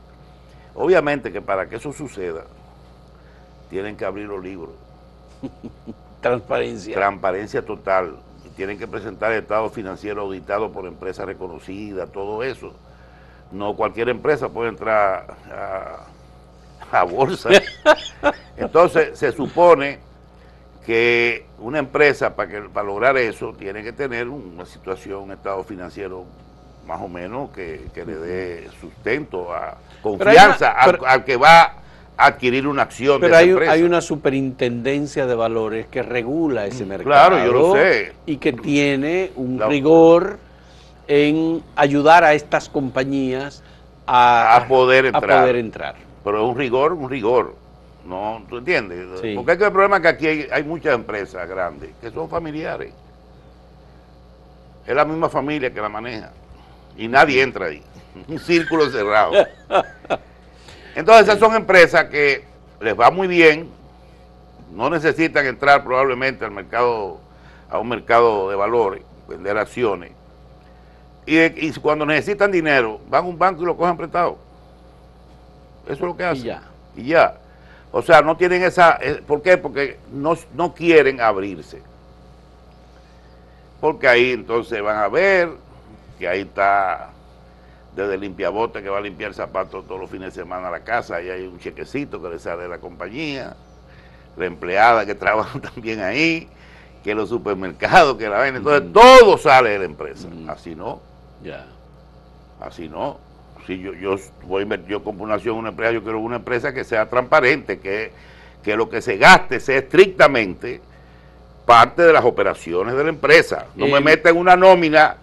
Obviamente 0.73 1.31
que 1.31 1.43
para 1.43 1.69
que 1.69 1.75
eso 1.75 1.93
suceda, 1.93 2.45
tienen 3.69 3.95
que 3.95 4.03
abrir 4.03 4.27
los 4.27 4.43
libros. 4.43 4.71
transparencia? 6.21 6.95
Transparencia 6.95 7.63
total. 7.63 8.15
Y 8.43 8.49
tienen 8.49 8.79
que 8.79 8.87
presentar 8.87 9.31
el 9.31 9.43
estado 9.43 9.69
financiero 9.69 10.23
auditado 10.23 10.71
por 10.71 10.87
empresas 10.87 11.27
reconocidas, 11.27 12.11
todo 12.11 12.41
eso. 12.41 12.73
No 13.51 13.75
cualquier 13.75 14.09
empresa 14.09 14.49
puede 14.49 14.69
entrar 14.69 15.35
a, 15.51 16.97
a 16.99 17.03
bolsa. 17.03 17.49
Entonces 18.57 19.19
se 19.19 19.31
supone 19.31 19.99
que 20.85 21.45
una 21.59 21.79
empresa 21.79 22.35
para 22.35 22.49
que 22.49 22.61
para 22.69 22.85
lograr 22.85 23.17
eso 23.17 23.53
tiene 23.57 23.83
que 23.83 23.91
tener 23.93 24.27
una 24.27 24.65
situación, 24.65 25.23
un 25.23 25.31
estado 25.31 25.63
financiero 25.63 26.25
más 26.87 27.01
o 27.01 27.07
menos 27.07 27.49
que, 27.49 27.87
que 27.93 28.05
le 28.05 28.15
dé 28.15 28.67
sustento, 28.79 29.51
a 29.53 29.75
confianza 30.03 30.71
una- 30.71 30.79
al- 30.81 30.91
pero- 30.91 31.05
al, 31.07 31.23
que 31.25 31.37
va 31.37 31.61
a 32.17 32.27
adquirir 32.27 32.67
una 32.67 32.83
acción 32.83 33.19
Pero 33.19 33.33
de 33.35 33.39
hay, 33.41 33.49
empresa. 33.49 33.71
hay 33.71 33.83
una 33.83 33.99
superintendencia 34.01 35.25
de 35.25 35.33
valores 35.35 35.87
que 35.87 36.03
regula 36.03 36.65
ese 36.67 36.85
mercado. 36.85 37.09
Claro, 37.29 37.45
yo 37.45 37.51
lo 37.51 37.73
sé. 37.73 38.13
Y 38.27 38.37
que 38.37 38.53
tiene 38.53 39.31
un 39.35 39.57
La- 39.59 39.67
rigor 39.67 40.37
en 41.07 41.63
ayudar 41.75 42.23
a 42.23 42.33
estas 42.33 42.69
compañías 42.69 43.63
a, 44.07 44.55
A 44.57 44.67
poder 44.67 45.05
a 45.05 45.07
entrar. 45.09 45.41
poder 45.41 45.55
entrar. 45.55 45.95
Pero 46.23 46.43
es 46.43 46.49
un 46.51 46.57
rigor, 46.57 46.93
un 46.93 47.09
rigor. 47.09 47.55
No, 48.05 48.43
¿tú 48.47 48.57
entiendes? 48.57 49.19
Sí. 49.19 49.33
Porque 49.35 49.53
es 49.53 49.57
que 49.57 49.65
el 49.65 49.71
problema 49.71 49.97
es 49.97 50.01
que 50.03 50.07
aquí 50.07 50.27
hay, 50.27 50.47
hay 50.51 50.63
muchas 50.63 50.93
empresas 50.93 51.47
grandes 51.49 51.89
que 51.99 52.11
son 52.11 52.29
familiares. 52.29 52.93
Es 54.85 54.95
la 54.95 55.05
misma 55.05 55.27
familia 55.29 55.73
que 55.73 55.81
la 55.81 55.89
maneja. 55.89 56.31
Y 56.95 57.07
nadie 57.07 57.41
entra 57.41 57.65
ahí. 57.65 57.81
Un 58.27 58.39
círculo 58.39 58.89
cerrado. 58.89 59.33
Entonces 60.95 61.27
esas 61.27 61.39
son 61.39 61.55
empresas 61.55 62.05
que 62.05 62.45
les 62.79 62.97
va 62.97 63.09
muy 63.11 63.27
bien, 63.27 63.69
no 64.71 64.89
necesitan 64.89 65.45
entrar 65.45 65.83
probablemente 65.83 66.45
al 66.45 66.51
mercado, 66.51 67.19
a 67.69 67.79
un 67.79 67.89
mercado 67.89 68.49
de 68.49 68.55
valores, 68.55 69.03
vender 69.27 69.57
acciones. 69.57 70.11
Y, 71.25 71.37
y 71.39 71.73
cuando 71.73 72.05
necesitan 72.05 72.51
dinero, 72.51 73.01
van 73.09 73.25
a 73.25 73.27
un 73.27 73.37
banco 73.37 73.63
y 73.63 73.65
lo 73.65 73.75
cogen 73.75 73.97
prestado. 73.97 74.37
Eso 75.85 75.93
es 75.93 75.99
lo 76.01 76.15
que 76.15 76.23
hacen. 76.23 76.43
ya. 76.43 76.61
Y 76.95 77.03
ya. 77.07 77.37
O 77.97 78.01
sea, 78.01 78.21
no 78.21 78.35
tienen 78.35 78.61
esa... 78.61 78.97
eh, 79.01 79.23
¿Por 79.25 79.41
qué? 79.41 79.57
Porque 79.57 79.97
no, 80.11 80.37
no 80.53 80.75
quieren 80.75 81.21
abrirse. 81.21 81.81
Porque 83.79 84.05
ahí 84.05 84.31
entonces 84.31 84.81
van 84.81 84.97
a 84.97 85.07
ver 85.07 85.47
que 86.19 86.27
ahí 86.27 86.41
está 86.41 87.11
desde 87.95 88.17
limpiabote 88.17 88.83
que 88.83 88.89
va 88.89 88.97
a 88.97 89.01
limpiar 89.01 89.33
zapatos 89.33 89.87
todos 89.87 90.01
los 90.01 90.09
fines 90.09 90.35
de 90.35 90.41
semana 90.41 90.67
a 90.67 90.71
la 90.71 90.81
casa, 90.81 91.15
ahí 91.15 91.29
hay 91.29 91.47
un 91.47 91.57
chequecito 91.57 92.21
que 92.21 92.27
le 92.27 92.37
sale 92.37 92.63
de 92.63 92.67
la 92.67 92.79
compañía, 92.79 93.55
la 94.35 94.45
empleada 94.45 95.05
que 95.05 95.15
trabaja 95.15 95.57
también 95.61 96.01
ahí, 96.01 96.49
que 97.01 97.15
los 97.15 97.29
supermercados, 97.29 98.17
que 98.17 98.27
la 98.27 98.39
ven, 98.39 98.57
entonces 98.57 98.91
todo 98.91 99.37
sale 99.37 99.69
de 99.69 99.79
la 99.79 99.85
empresa. 99.85 100.27
Así 100.49 100.75
no. 100.75 100.99
Ya. 101.41 101.65
Así 102.59 102.89
no. 102.89 103.19
Si 103.67 103.79
yo, 103.79 103.93
yo 103.93 104.15
voy 104.43 104.61
a 104.61 104.63
invertir, 104.63 104.89
yo 104.89 105.03
compro 105.03 105.25
una 105.25 105.35
acción 105.35 105.55
en 105.55 105.59
una 105.61 105.69
empresa, 105.69 105.91
yo 105.91 106.03
quiero 106.03 106.19
una 106.19 106.37
empresa 106.37 106.73
que 106.73 106.83
sea 106.83 107.07
transparente, 107.09 107.79
que, 107.79 108.11
que 108.63 108.75
lo 108.75 108.89
que 108.89 109.01
se 109.01 109.17
gaste 109.17 109.59
sea 109.59 109.77
estrictamente 109.77 110.81
parte 111.65 112.03
de 112.03 112.13
las 112.13 112.23
operaciones 112.23 112.95
de 112.95 113.03
la 113.03 113.09
empresa. 113.09 113.65
No 113.75 113.87
me 113.87 113.99
meta 113.99 114.29
en 114.29 114.37
una 114.37 114.55
nómina 114.55 115.17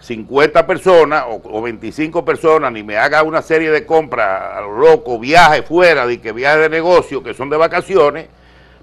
50 0.00 0.66
personas 0.66 1.24
o, 1.28 1.40
o 1.44 1.62
25 1.62 2.24
personas, 2.24 2.72
ni 2.72 2.82
me 2.82 2.96
haga 2.96 3.22
una 3.24 3.42
serie 3.42 3.70
de 3.70 3.84
compras 3.84 4.56
a 4.56 4.60
lo 4.60 4.78
loco, 4.78 5.18
viajes 5.18 5.64
fuera, 5.64 6.06
de 6.06 6.20
que 6.20 6.32
viajes 6.32 6.62
de 6.62 6.68
negocio, 6.68 7.22
que 7.22 7.34
son 7.34 7.50
de 7.50 7.56
vacaciones, 7.56 8.28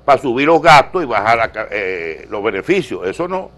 para 0.05 0.21
subir 0.21 0.45
los 0.45 0.61
gastos 0.61 1.03
y 1.03 1.05
bajar 1.05 1.37
la 1.37 1.67
eh, 1.71 2.27
los 2.29 2.43
beneficios. 2.43 3.07
Eso 3.07 3.27
no. 3.27 3.49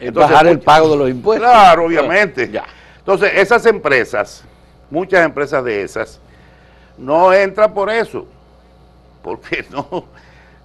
Es 0.00 0.08
Entonces, 0.08 0.32
bajar 0.32 0.46
el 0.48 0.58
pago 0.58 0.90
de 0.90 0.96
los 0.96 1.10
impuestos. 1.10 1.48
Claro, 1.48 1.84
obviamente. 1.84 2.50
Ya. 2.50 2.64
Entonces, 2.98 3.32
esas 3.36 3.64
empresas, 3.66 4.44
muchas 4.90 5.24
empresas 5.24 5.64
de 5.64 5.82
esas, 5.82 6.20
no 6.98 7.32
entran 7.32 7.72
por 7.74 7.90
eso. 7.90 8.26
porque 9.22 9.64
no, 9.70 10.06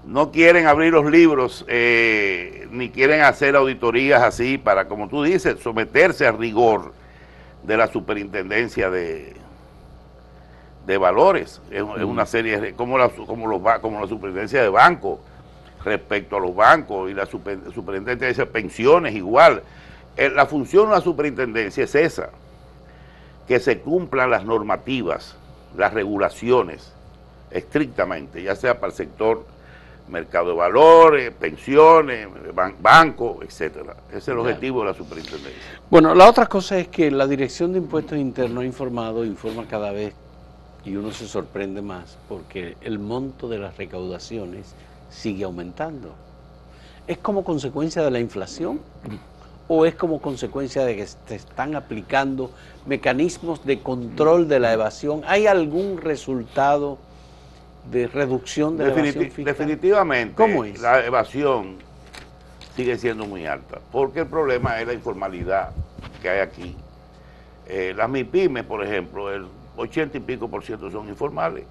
no 0.06 0.32
quieren 0.32 0.68
abrir 0.68 0.94
los 0.94 1.10
libros 1.10 1.66
eh, 1.68 2.68
ni 2.72 2.90
quieren 2.90 3.22
hacer 3.22 3.56
auditorías 3.56 4.22
así 4.22 4.58
para, 4.58 4.88
como 4.88 5.08
tú 5.08 5.24
dices, 5.24 5.60
someterse 5.60 6.26
al 6.26 6.38
rigor 6.38 6.94
de 7.64 7.78
la 7.78 7.88
superintendencia 7.88 8.90
de, 8.90 9.36
de 10.86 10.98
valores. 10.98 11.62
Es, 11.70 11.82
una 11.82 12.26
serie 12.26 12.74
como 12.74 12.98
la, 12.98 13.10
como, 13.10 13.48
los, 13.48 13.62
como 13.80 14.00
la 14.00 14.08
superintendencia 14.08 14.62
de 14.62 14.70
bancos 14.70 15.20
respecto 15.84 16.38
a 16.38 16.40
los 16.40 16.56
bancos 16.56 17.10
y 17.10 17.14
la 17.14 17.26
superintendencia 17.26 18.46
de 18.46 18.52
pensiones 18.52 19.16
igual. 19.16 19.64
Eh, 20.18 20.30
la 20.30 20.46
función 20.46 20.90
de 20.90 20.96
la 20.96 21.02
superintendencia 21.02 21.84
es 21.84 21.96
esa, 21.96 22.30
que 23.48 23.60
se 23.60 23.80
cumplan 23.80 24.30
las 24.30 24.46
normativas, 24.46 25.36
las 25.78 25.94
regulaciones 25.94 26.94
estrictamente, 27.50 28.44
ya 28.44 28.56
sea 28.56 28.80
para 28.80 28.92
el 28.92 28.98
sector 28.98 29.46
mercado 30.08 30.50
de 30.50 30.56
valores, 30.56 31.32
pensiones, 31.32 32.28
bancos, 32.82 33.38
etcétera. 33.44 33.96
Ese 34.10 34.18
es 34.18 34.28
el 34.28 34.40
objetivo 34.40 34.82
de 34.82 34.88
la 34.88 34.94
superintendencia. 34.94 35.80
Bueno, 35.90 36.14
la 36.14 36.30
otra 36.30 36.48
cosa 36.48 36.78
es 36.78 36.90
que 36.90 37.10
la 37.10 37.28
Dirección 37.28 37.72
de 37.72 37.80
Impuestos 37.80 38.18
Internos 38.18 38.64
ha 38.64 38.66
informado, 38.66 39.24
informa 39.24 39.66
cada 39.68 39.92
vez, 39.92 40.14
y 40.84 40.96
uno 40.96 41.12
se 41.12 41.28
sorprende 41.28 41.82
más, 41.82 42.18
porque 42.28 42.76
el 42.82 43.00
monto 43.00 43.48
de 43.48 43.60
las 43.60 43.78
recaudaciones 43.78 44.74
sigue 45.10 45.44
aumentando. 45.44 46.14
¿Es 47.08 47.18
como 47.18 47.44
consecuencia 47.44 48.02
de 48.04 48.12
la 48.12 48.20
inflación? 48.20 48.82
¿O 49.74 49.86
es 49.86 49.96
como 49.96 50.22
consecuencia 50.22 50.84
de 50.84 50.98
que 50.98 51.08
se 51.08 51.36
están 51.36 51.78
aplicando 51.78 52.52
mecanismos 52.86 53.66
de 53.66 53.80
control 53.80 54.50
de 54.50 54.60
la 54.60 54.74
evasión? 54.74 55.22
¿Hay 55.26 55.48
algún 55.48 55.98
resultado? 55.98 56.98
de 57.90 58.06
reducción 58.06 58.78
de 58.78 58.86
la 58.86 58.92
evasión 58.92 59.26
fiscal? 59.26 59.46
Definitivamente, 59.46 60.36
¿Cómo 60.36 60.66
es? 60.66 60.80
la 60.80 61.04
evasión 61.04 61.78
sigue 62.76 62.96
siendo 62.98 63.26
muy 63.26 63.48
alta, 63.48 63.80
porque 63.92 64.20
el 64.20 64.28
problema 64.28 64.80
es 64.80 64.86
la 64.86 64.94
informalidad 64.94 65.72
que 66.22 66.30
hay 66.30 66.40
aquí. 66.42 66.76
Eh, 67.66 67.94
las 67.96 68.08
MIPIMES, 68.08 68.66
por 68.66 68.84
ejemplo, 68.84 69.34
el 69.34 69.48
80 69.78 70.18
y 70.18 70.20
pico 70.20 70.48
por 70.48 70.64
ciento 70.64 70.92
son 70.92 71.08
informales. 71.08 71.64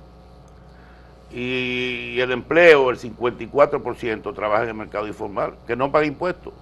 Y 1.30 2.18
el 2.18 2.32
empleo, 2.32 2.90
el 2.90 2.98
54 2.98 3.82
por 3.82 3.94
ciento 3.94 4.32
trabaja 4.32 4.64
en 4.64 4.70
el 4.70 4.74
mercado 4.74 5.06
informal, 5.06 5.54
que 5.66 5.76
no 5.76 5.92
paga 5.92 6.06
impuestos. 6.06 6.54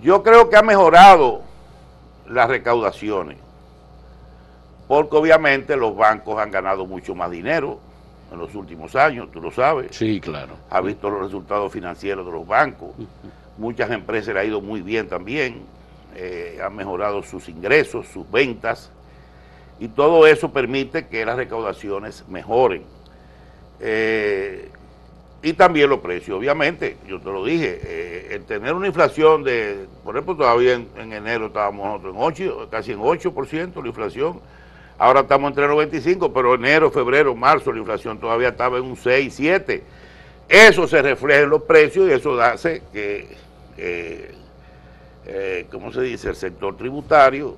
Yo 0.00 0.22
creo 0.22 0.50
que 0.50 0.56
ha 0.56 0.62
mejorado 0.62 1.42
las 2.28 2.48
recaudaciones, 2.48 3.38
porque 4.88 5.16
obviamente 5.16 5.76
los 5.76 5.96
bancos 5.96 6.38
han 6.38 6.50
ganado 6.50 6.86
mucho 6.86 7.14
más 7.14 7.30
dinero, 7.30 7.78
en 8.34 8.38
los 8.38 8.54
últimos 8.54 8.94
años, 8.96 9.30
tú 9.30 9.40
lo 9.40 9.50
sabes. 9.50 9.96
Sí, 9.96 10.20
claro. 10.20 10.54
Ha 10.70 10.80
visto 10.80 11.08
los 11.08 11.22
resultados 11.22 11.72
financieros 11.72 12.26
de 12.26 12.32
los 12.32 12.46
bancos. 12.46 12.90
Muchas 13.58 13.90
empresas 13.90 14.34
le 14.34 14.40
ha 14.40 14.44
ido 14.44 14.60
muy 14.60 14.82
bien 14.82 15.08
también. 15.08 15.62
Eh, 16.16 16.58
han 16.62 16.74
mejorado 16.74 17.22
sus 17.22 17.48
ingresos, 17.48 18.06
sus 18.08 18.28
ventas. 18.30 18.90
Y 19.78 19.88
todo 19.88 20.26
eso 20.26 20.52
permite 20.52 21.06
que 21.06 21.24
las 21.24 21.36
recaudaciones 21.36 22.24
mejoren. 22.28 22.84
Eh, 23.80 24.70
y 25.44 25.52
también 25.52 25.90
los 25.90 26.00
precios, 26.00 26.36
obviamente, 26.36 26.96
yo 27.06 27.20
te 27.20 27.26
lo 27.26 27.44
dije, 27.44 27.78
eh, 27.82 28.28
el 28.32 28.44
tener 28.44 28.74
una 28.74 28.86
inflación 28.86 29.44
de, 29.44 29.86
por 30.02 30.16
ejemplo, 30.16 30.36
todavía 30.36 30.72
en, 30.72 30.88
en 30.96 31.12
enero 31.12 31.46
estábamos 31.46 32.02
nosotros 32.02 32.14
en 32.14 32.22
8, 32.22 32.68
casi 32.70 32.92
en 32.92 32.98
8% 32.98 33.82
la 33.82 33.88
inflación, 33.88 34.40
Ahora 34.96 35.20
estamos 35.20 35.48
entre 35.50 35.66
95, 35.66 36.32
pero 36.32 36.54
enero, 36.54 36.90
febrero, 36.90 37.34
marzo 37.34 37.72
la 37.72 37.80
inflación 37.80 38.18
todavía 38.18 38.50
estaba 38.50 38.78
en 38.78 38.84
un 38.84 38.96
6, 38.96 39.34
7. 39.34 39.82
Eso 40.48 40.86
se 40.86 41.02
refleja 41.02 41.40
en 41.40 41.50
los 41.50 41.62
precios 41.62 42.08
y 42.08 42.12
eso 42.12 42.40
hace 42.40 42.82
que, 42.92 43.36
eh, 43.76 44.34
eh, 45.26 45.66
¿cómo 45.70 45.92
se 45.92 46.02
dice?, 46.02 46.28
el 46.28 46.36
sector 46.36 46.76
tributario 46.76 47.56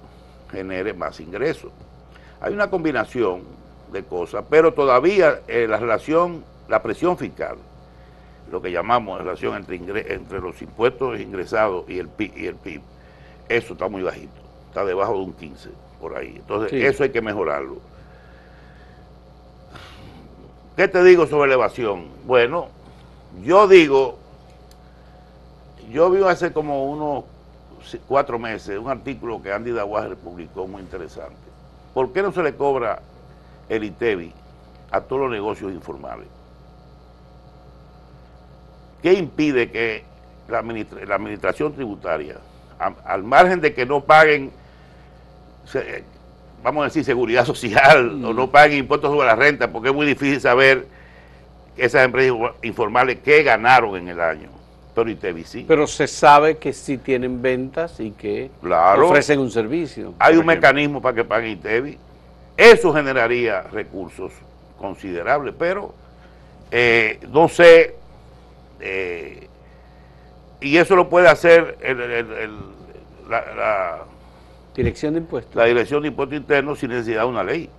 genere 0.51 0.94
más 0.94 1.20
ingresos. 1.20 1.70
Hay 2.40 2.55
una 2.55 2.70
combinación 2.70 3.42
de 3.92 4.03
cosas, 4.03 4.44
pero 4.49 4.72
todavía 4.72 5.40
la 5.46 5.77
relación, 5.77 6.42
la 6.68 6.83
presión 6.83 7.18
fiscal, 7.18 7.57
lo 8.51 8.63
que 8.63 8.71
llamamos 8.71 9.19
la 9.19 9.25
relación 9.25 9.57
entre, 9.57 9.77
entre 10.13 10.41
los 10.41 10.61
impuestos 10.63 11.21
ingresados 11.21 11.89
y 11.89 11.99
el, 11.99 12.09
PIB, 12.09 12.37
y 12.37 12.47
el 12.47 12.57
PIB, 12.57 12.81
eso 13.49 13.73
está 13.73 13.89
muy 13.89 14.03
bajito, 14.03 14.41
está 14.69 14.85
debajo 14.85 15.15
de 15.15 15.21
un 15.21 15.33
15 15.33 15.71
por 16.01 16.17
ahí. 16.17 16.35
Entonces, 16.37 16.73
eso 16.73 17.03
hay 17.03 17.11
que 17.11 17.23
mejorarlo. 17.23 17.79
¿Qué 20.77 20.89
te 20.89 21.03
digo 21.03 21.27
sobre 21.27 21.47
elevación? 21.47 22.07
Bueno, 22.27 22.69
yo 23.43 23.67
digo, 23.67 24.19
yo 25.91 26.11
vi 26.11 26.23
hace 26.23 26.53
como 26.53 26.85
unos 26.91 27.25
cuatro 28.07 28.39
meses 28.39 28.79
un 28.79 28.91
artículo 28.91 29.41
que 29.41 29.53
Andy 29.53 29.71
Dawager 29.73 30.17
publicó 30.17 30.67
muy 30.67 30.83
interesante. 30.83 31.37
¿Por 31.95 32.13
qué 32.13 32.23
no 32.23 32.33
se 32.33 32.43
le 32.43 32.55
cobra 32.55 33.01
el 33.69 33.85
ITEBI 33.85 34.33
a 34.91 35.01
todos 35.01 35.23
los 35.23 35.31
negocios 35.31 35.73
informales? 35.73 36.29
¿Qué 39.03 39.13
impide 39.13 39.71
que 39.71 40.05
la, 40.49 40.59
administración 40.59 41.75
tributaria, 41.75 42.37
al 43.05 43.23
margen 43.23 43.61
de 43.61 43.75
que 43.75 43.87
no 43.87 44.03
paguen 44.03 44.53
vamos 46.63 46.83
a 46.83 46.85
decir, 46.87 47.05
seguridad 47.05 47.45
social 47.47 48.25
o 48.25 48.33
no 48.33 48.51
paguen 48.51 48.79
impuestos 48.79 49.11
sobre 49.11 49.27
la 49.27 49.37
renta, 49.37 49.71
porque 49.71 49.91
es 49.91 49.95
muy 49.95 50.07
difícil 50.07 50.41
saber 50.41 50.87
esas 51.77 52.05
empresas 52.05 52.37
informales 52.63 53.19
qué 53.25 53.43
ganaron 53.43 53.97
en 53.97 54.09
el 54.09 54.21
año. 54.21 54.49
Pero 54.95 55.11
sí. 55.45 55.67
Pero 55.69 55.87
se 55.87 56.07
sabe 56.07 56.57
que 56.57 56.73
sí 56.73 56.97
tienen 56.97 57.43
ventas 57.43 58.01
y 58.01 58.13
que 58.13 58.51
ofrecen 58.63 59.39
un 59.41 59.51
servicio. 59.51 60.15
Hay 60.19 60.39
un 60.39 60.47
mecanismo 60.47 61.03
para 61.03 61.15
que 61.15 61.23
paguen 61.23 61.51
ITEVI. 61.51 61.99
Eso 62.57 62.95
generaría 62.95 63.61
recursos 63.61 64.33
considerables, 64.79 65.55
pero 65.59 65.95
eh, 66.71 67.21
no 67.31 67.47
sé, 67.51 67.95
eh, 68.81 69.49
y 70.61 70.77
eso 70.77 70.97
lo 70.97 71.09
puede 71.09 71.29
hacer 71.29 71.79
el, 71.81 71.99
la 73.29 74.05
Dirección 74.77 75.15
de 75.15 75.21
Impuestos. 75.21 75.55
La 75.55 75.65
Dirección 75.65 76.03
de 76.03 76.09
Impuestos 76.09 76.37
Internos 76.37 76.79
sin 76.79 76.91
necesidad 76.91 77.23
de 77.23 77.29
una 77.29 77.43
ley. 77.43 77.71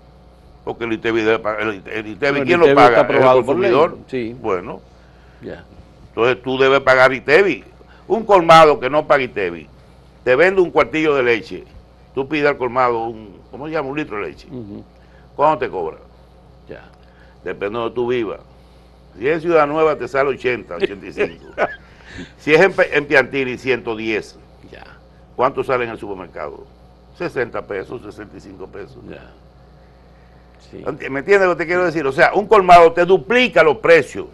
Porque 0.63 0.83
el 0.83 0.99
pagar. 1.39 1.61
El, 1.61 2.07
ITEVI, 2.07 2.41
¿quién 2.41 2.59
lo 2.59 2.75
paga? 2.75 3.01
¿El 3.01 3.45
consumidor? 3.45 3.97
Sí. 4.07 4.35
Bueno. 4.41 4.81
Ya. 5.41 5.63
Entonces 6.09 6.41
tú 6.43 6.57
debes 6.57 6.81
pagar 6.81 7.13
ITEVI. 7.13 7.63
Un 8.07 8.25
colmado 8.25 8.79
que 8.79 8.89
no 8.89 9.07
paga 9.07 9.23
ITEVI, 9.23 9.67
te 10.23 10.35
vende 10.35 10.61
un 10.61 10.71
cuartillo 10.71 11.15
de 11.15 11.23
leche. 11.23 11.63
Tú 12.15 12.27
pides 12.27 12.47
al 12.47 12.57
colmado 12.57 13.05
un, 13.05 13.39
¿cómo 13.51 13.67
se 13.67 13.73
llama? 13.73 13.89
Un 13.89 13.97
litro 13.97 14.17
de 14.17 14.27
leche. 14.27 14.47
¿Cuándo 15.35 15.57
te 15.57 15.69
cobra? 15.69 15.97
Ya. 16.67 16.83
Depende 17.43 17.77
de 17.77 17.83
donde 17.83 17.95
tú 17.95 18.07
vivas. 18.07 18.39
Si 19.17 19.27
es 19.27 19.41
Ciudad 19.41 19.67
Nueva 19.67 19.97
te 19.97 20.07
sale 20.07 20.29
80, 20.29 20.75
85. 20.75 21.45
si 22.37 22.53
es 22.53 22.61
en, 22.61 22.73
en 22.91 23.05
Piantini, 23.05 23.57
110. 23.57 24.37
Ya. 24.71 24.85
¿Cuánto 25.35 25.63
sale 25.63 25.85
en 25.85 25.91
el 25.91 25.99
supermercado? 25.99 26.65
60 27.17 27.65
pesos, 27.65 28.01
65 28.01 28.67
pesos. 28.67 28.97
Ya. 29.09 29.31
¿Me 31.09 31.19
entiendes 31.19 31.47
lo 31.47 31.55
que 31.55 31.63
te 31.63 31.67
quiero 31.67 31.85
decir? 31.85 32.05
O 32.05 32.11
sea, 32.11 32.33
un 32.33 32.47
colmado 32.47 32.91
te 32.91 33.05
duplica 33.05 33.63
los 33.63 33.77
precios 33.77 34.27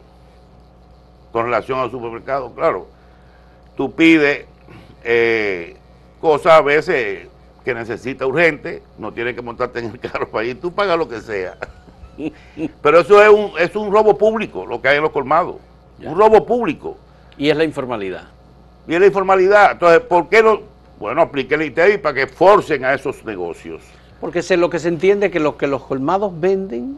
con 1.32 1.46
relación 1.46 1.80
al 1.80 1.92
supermercado. 1.92 2.54
Claro, 2.54 2.88
tú 3.78 3.94
pides 3.94 4.46
eh, 5.04 5.78
cosas 6.20 6.54
a 6.54 6.62
veces 6.62 7.28
que 7.64 7.74
necesitas 7.74 8.28
urgente, 8.28 8.84
no 8.98 9.14
tienes 9.14 9.36
que 9.36 9.42
montarte 9.42 9.80
en 9.80 9.86
el 9.86 10.00
carro 10.00 10.30
para 10.30 10.46
ir, 10.46 10.60
tú 10.60 10.74
pagas 10.74 10.98
lo 10.98 11.08
que 11.08 11.22
sea. 11.22 11.58
Pero 12.82 13.00
eso 13.00 13.22
es 13.22 13.30
un, 13.30 13.52
es 13.60 13.76
un 13.76 13.92
robo 13.92 14.18
público, 14.18 14.66
lo 14.66 14.82
que 14.82 14.90
hay 14.90 14.98
en 14.98 15.04
los 15.04 15.12
colmados. 15.12 15.56
Un 16.04 16.18
robo 16.18 16.46
público. 16.46 16.98
Y 17.38 17.50
es 17.50 17.58
la 17.58 17.64
informalidad. 17.64 18.26
Y 18.88 18.94
es 18.94 19.00
la 19.00 19.08
informalidad. 19.08 19.72
Entonces, 19.72 20.02
¿por 20.02 20.28
qué 20.28 20.44
no, 20.44 20.60
bueno, 21.00 21.22
aplique 21.22 21.56
el 21.56 21.64
ITEI 21.64 21.98
para 21.98 22.16
que 22.16 22.28
forcen 22.28 22.86
a 22.86 22.94
esos 22.94 23.24
negocios. 23.26 23.82
Porque 24.20 24.42
se, 24.42 24.58
lo 24.58 24.70
que 24.70 24.80
se 24.80 24.88
entiende 24.88 25.28
es 25.28 25.32
que 25.32 25.40
lo 25.40 25.58
que 25.58 25.68
los 25.68 25.84
colmados 25.84 26.40
venden, 26.40 26.98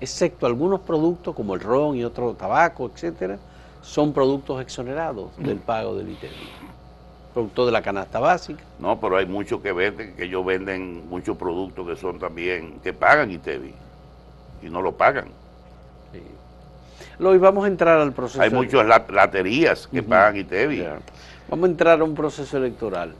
excepto 0.00 0.46
algunos 0.46 0.80
productos 0.80 1.34
como 1.34 1.54
el 1.54 1.60
ron 1.60 1.96
y 1.96 2.04
otro 2.04 2.34
tabaco, 2.34 2.90
etcétera, 2.92 3.38
son 3.80 4.12
productos 4.12 4.60
exonerados 4.60 5.30
del 5.38 5.58
pago 5.58 5.94
del 5.96 6.10
ITEI. 6.10 6.30
Producto 7.32 7.64
de 7.64 7.72
la 7.72 7.80
canasta 7.80 8.20
básica. 8.20 8.62
No, 8.78 9.00
pero 9.00 9.16
hay 9.16 9.24
muchos 9.24 9.62
que 9.62 9.72
venden, 9.72 10.14
que 10.14 10.24
ellos 10.24 10.44
venden 10.44 11.08
muchos 11.08 11.36
productos 11.36 11.86
que 11.86 11.96
son 11.96 12.18
también, 12.18 12.80
que 12.82 12.92
pagan 12.92 13.30
ITEVI 13.30 13.72
y 14.62 14.70
no 14.70 14.80
lo 14.82 14.92
pagan. 14.96 15.26
Sí. 16.12 16.22
Lo, 17.18 17.34
y 17.34 17.38
vamos 17.38 17.64
a 17.64 17.68
entrar 17.68 17.98
al 18.00 18.12
proceso. 18.12 18.42
Hay 18.42 18.50
muchas 18.50 18.86
laterías 19.10 19.86
que 19.88 20.02
pagan 20.02 20.36
ITEVI. 20.36 20.84
Vamos 21.48 21.68
a 21.68 21.70
entrar 21.72 22.00
a 22.00 22.04
un 22.04 22.14
proceso 22.14 22.56
electoral. 22.56 23.14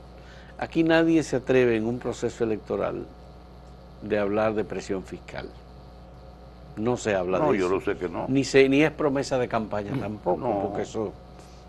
Aquí 0.57 0.83
nadie 0.83 1.23
se 1.23 1.37
atreve 1.37 1.75
en 1.75 1.85
un 1.85 1.99
proceso 1.99 2.43
electoral 2.43 3.05
de 4.01 4.19
hablar 4.19 4.53
de 4.53 4.63
presión 4.63 5.03
fiscal. 5.03 5.49
No 6.77 6.97
se 6.97 7.13
habla 7.15 7.37
No, 7.39 7.51
de 7.51 7.59
yo 7.59 7.65
eso. 7.67 7.75
lo 7.75 7.81
sé 7.81 7.95
que 7.97 8.09
no. 8.09 8.25
Ni, 8.29 8.43
se, 8.43 8.67
ni 8.67 8.81
es 8.83 8.91
promesa 8.91 9.37
de 9.37 9.47
campaña 9.47 9.91
tampoco, 9.99 10.39
No. 10.39 10.61
porque 10.63 10.83
eso 10.83 11.13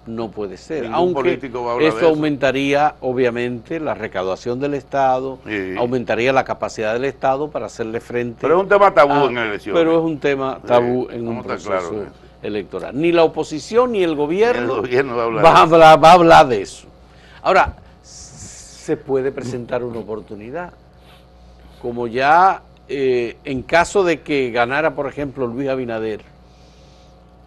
no 0.06 0.30
puede 0.30 0.56
ser. 0.56 0.82
Ningún 0.82 0.94
Aunque 0.94 1.38
eso 1.86 2.08
aumentaría, 2.08 2.94
obviamente, 3.00 3.80
la 3.80 3.94
recaudación 3.94 4.60
del 4.60 4.74
Estado, 4.74 5.38
Sí. 5.46 5.74
aumentaría 5.78 6.32
la 6.32 6.44
capacidad 6.44 6.92
del 6.92 7.04
Estado 7.06 7.48
para 7.50 7.66
hacerle 7.66 8.00
frente. 8.00 8.38
Pero 8.42 8.56
es 8.56 8.62
un 8.62 8.68
tema 8.68 8.92
tabú 8.92 9.12
a- 9.12 9.24
en 9.26 9.34
las 9.34 9.46
elecciones. 9.48 9.80
Pero 9.80 9.98
es 9.98 10.04
un 10.04 10.18
tema 10.18 10.60
tabú 10.66 11.06
Sí, 11.10 11.16
en 11.16 11.28
un 11.28 11.42
proceso 11.42 12.04
electoral. 12.42 13.00
Ni 13.00 13.12
la 13.12 13.24
oposición 13.24 13.92
ni 13.92 14.02
el 14.02 14.14
gobierno, 14.14 14.74
El 14.76 14.80
gobierno 14.82 15.16
va 15.16 15.22
a 15.22 15.26
hablar 15.26 15.44
va, 15.44 15.50
de 15.50 15.56
a 15.56 15.64
eso. 15.64 15.74
hablar, 15.74 16.04
va 16.04 16.10
a 16.10 16.12
hablar 16.14 16.48
de 16.48 16.62
eso. 16.62 16.86
Ahora, 17.42 17.76
se 18.02 18.96
puede 18.98 19.32
presentar 19.32 19.82
una 19.82 20.00
oportunidad. 20.00 20.72
Como 21.80 22.06
ya 22.06 22.60
eh, 22.86 23.38
en 23.44 23.62
caso 23.62 24.04
de 24.04 24.20
que 24.20 24.50
ganara, 24.50 24.94
por 24.94 25.06
ejemplo, 25.08 25.46
Luis 25.46 25.70
Abinader 25.70 26.20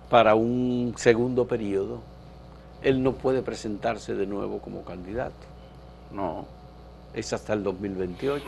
para 0.10 0.34
un 0.34 0.94
segundo 0.98 1.46
periodo, 1.46 2.02
él 2.88 3.04
no 3.04 3.14
puede 3.14 3.42
presentarse 3.42 4.16
de 4.16 4.26
nuevo 4.26 4.60
como 4.60 4.84
candidato. 4.84 5.36
No. 6.12 6.46
Es 7.14 7.34
hasta 7.34 7.54
el 7.54 7.64
2028. 7.64 8.46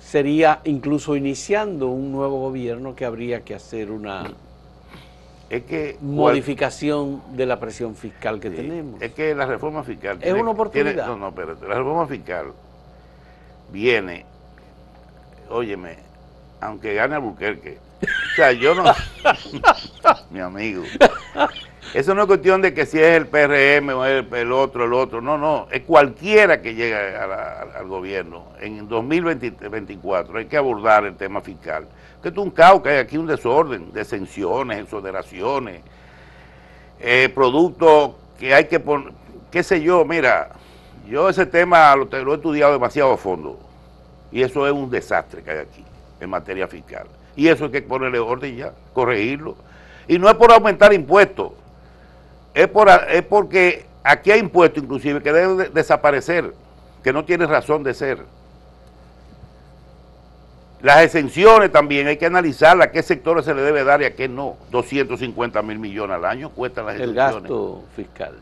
Sería 0.00 0.60
incluso 0.64 1.14
iniciando 1.16 1.88
un 1.88 2.10
nuevo 2.10 2.40
gobierno 2.40 2.96
que 2.96 3.04
habría 3.04 3.42
que 3.44 3.54
hacer 3.54 3.90
una 3.90 4.32
Es 5.50 5.64
que. 5.64 5.96
modificación 6.00 7.22
de 7.36 7.46
la 7.46 7.60
presión 7.60 7.94
fiscal 7.94 8.40
que 8.40 8.50
Sí, 8.50 8.56
tenemos. 8.56 9.00
Es 9.02 9.12
que 9.12 9.34
la 9.34 9.46
reforma 9.46 9.82
fiscal. 9.84 10.18
Es 10.20 10.32
una 10.34 10.50
oportunidad. 10.50 11.06
no, 11.06 11.16
no, 11.16 11.28
espérate. 11.28 11.68
La 11.68 11.74
reforma 11.76 12.06
fiscal 12.06 12.52
viene, 13.70 14.24
óyeme, 15.50 15.98
aunque 16.60 16.94
gane 16.94 17.14
Albuquerque. 17.16 17.78
O 18.02 18.36
sea, 18.36 18.52
yo 18.52 18.74
no. 18.74 18.84
mi 20.30 20.40
amigo. 20.40 20.82
Eso 21.94 22.14
no 22.14 22.22
es 22.22 22.26
cuestión 22.26 22.60
de 22.62 22.74
que 22.74 22.86
si 22.86 22.98
es 22.98 23.16
el 23.16 23.26
PRM 23.26 23.90
o 23.90 24.04
el, 24.04 24.28
el 24.34 24.52
otro, 24.52 24.84
el 24.84 24.92
otro. 24.92 25.20
No, 25.20 25.38
no. 25.38 25.68
Es 25.70 25.82
cualquiera 25.82 26.60
que 26.60 26.74
llegue 26.74 26.96
al 26.96 27.86
gobierno. 27.86 28.48
En 28.60 28.88
2024 28.88 30.38
hay 30.38 30.46
que 30.46 30.56
abordar 30.56 31.04
el 31.04 31.16
tema 31.16 31.40
fiscal. 31.40 31.86
Que 32.22 32.28
es 32.30 32.36
un 32.36 32.50
caos, 32.50 32.82
que 32.82 32.90
hay 32.90 32.98
aquí 32.98 33.16
un 33.16 33.26
desorden 33.26 33.92
de 33.92 34.02
exenciones, 34.02 34.78
exoneraciones 34.78 35.82
eh, 37.00 37.30
productos 37.32 38.12
que 38.38 38.52
hay 38.54 38.64
que 38.64 38.80
poner, 38.80 39.12
qué 39.50 39.62
sé 39.62 39.80
yo, 39.80 40.04
mira, 40.04 40.50
yo 41.06 41.28
ese 41.28 41.46
tema 41.46 41.94
lo, 41.94 42.04
lo 42.06 42.32
he 42.32 42.36
estudiado 42.36 42.72
demasiado 42.72 43.12
a 43.12 43.16
fondo 43.16 43.58
y 44.32 44.42
eso 44.42 44.66
es 44.66 44.72
un 44.72 44.90
desastre 44.90 45.42
que 45.42 45.50
hay 45.50 45.58
aquí 45.58 45.84
en 46.20 46.30
materia 46.30 46.66
fiscal. 46.66 47.06
Y 47.36 47.48
eso 47.48 47.66
hay 47.66 47.70
que 47.70 47.82
ponerle 47.82 48.18
orden 48.18 48.56
ya, 48.56 48.72
corregirlo. 48.92 49.56
Y 50.08 50.18
no 50.18 50.28
es 50.28 50.34
por 50.34 50.50
aumentar 50.50 50.92
impuestos, 50.92 51.52
es, 52.62 52.68
por, 52.68 52.88
es 53.08 53.22
porque 53.22 53.86
aquí 54.02 54.30
hay 54.32 54.40
impuestos 54.40 54.82
inclusive 54.82 55.22
que 55.22 55.32
deben 55.32 55.56
de- 55.58 55.68
desaparecer, 55.68 56.52
que 57.04 57.12
no 57.12 57.24
tienen 57.24 57.48
razón 57.48 57.82
de 57.84 57.94
ser. 57.94 58.18
Las 60.80 61.02
exenciones 61.02 61.72
también 61.72 62.06
hay 62.06 62.16
que 62.16 62.26
analizarlas, 62.26 62.88
a 62.88 62.90
qué 62.92 63.02
sectores 63.02 63.44
se 63.44 63.54
le 63.54 63.62
debe 63.62 63.82
dar 63.84 64.00
y 64.02 64.04
a 64.04 64.14
qué 64.14 64.28
no. 64.28 64.56
250 64.70 65.60
mil 65.62 65.78
millones 65.78 66.16
al 66.16 66.24
año 66.24 66.50
cuestan 66.50 66.86
las 66.86 66.94
el 66.96 67.02
exenciones. 67.10 67.42
gasto 67.42 67.84
fiscal. 67.96 68.34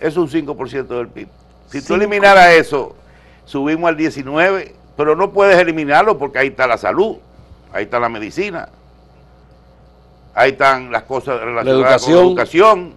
Es 0.00 0.16
un 0.16 0.28
5% 0.28 0.86
del 0.88 1.08
PIB. 1.08 1.28
Si 1.68 1.84
tú 1.84 1.94
eliminaras 1.94 2.50
eso, 2.54 2.96
subimos 3.44 3.88
al 3.88 3.96
19, 3.96 4.74
pero 4.96 5.14
no 5.14 5.30
puedes 5.32 5.56
eliminarlo 5.58 6.18
porque 6.18 6.38
ahí 6.40 6.48
está 6.48 6.66
la 6.66 6.78
salud, 6.78 7.16
ahí 7.72 7.84
está 7.84 8.00
la 8.00 8.08
medicina, 8.08 8.68
ahí 10.34 10.52
están 10.52 10.90
las 10.90 11.02
cosas 11.04 11.40
relacionadas 11.40 12.02
con 12.04 12.12
la 12.12 12.18
educación. 12.20 12.94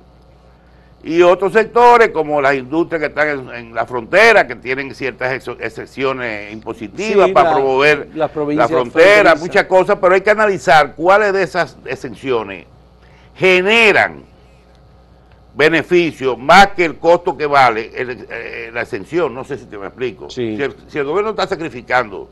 Y 1.03 1.21
otros 1.23 1.53
sectores 1.53 2.09
como 2.09 2.41
las 2.41 2.55
industrias 2.55 2.99
que 2.99 3.07
están 3.07 3.27
en, 3.27 3.49
en 3.55 3.73
la 3.75 3.85
frontera, 3.85 4.45
que 4.45 4.55
tienen 4.55 4.93
ciertas 4.93 5.31
exo- 5.33 5.57
excepciones 5.59 6.53
impositivas 6.53 7.27
Sí, 7.27 7.33
para 7.33 7.49
la- 7.49 7.55
promover 7.55 8.07
la 8.55 8.67
frontera, 8.67 9.35
muchas 9.35 9.65
cosas, 9.65 9.97
pero 9.99 10.13
hay 10.13 10.21
que 10.21 10.29
analizar 10.29 10.93
cuáles 10.95 11.33
de 11.33 11.41
esas 11.43 11.75
exenciones 11.85 12.67
generan 13.35 14.23
beneficio 15.55 16.37
más 16.37 16.67
que 16.67 16.85
el 16.85 16.97
costo 16.97 17.35
que 17.35 17.45
vale 17.45 17.91
el- 17.95 18.27
eh, 18.29 18.69
la 18.73 18.81
exención. 18.83 19.33
No 19.33 19.43
sé 19.43 19.57
si 19.57 19.65
te 19.65 19.77
me 19.77 19.87
explico. 19.87 20.29
Sí. 20.29 20.55
Si, 20.55 20.61
el, 20.63 20.75
si 20.87 20.97
el 20.99 21.05
gobierno 21.05 21.31
está 21.31 21.47
sacrificando 21.47 22.29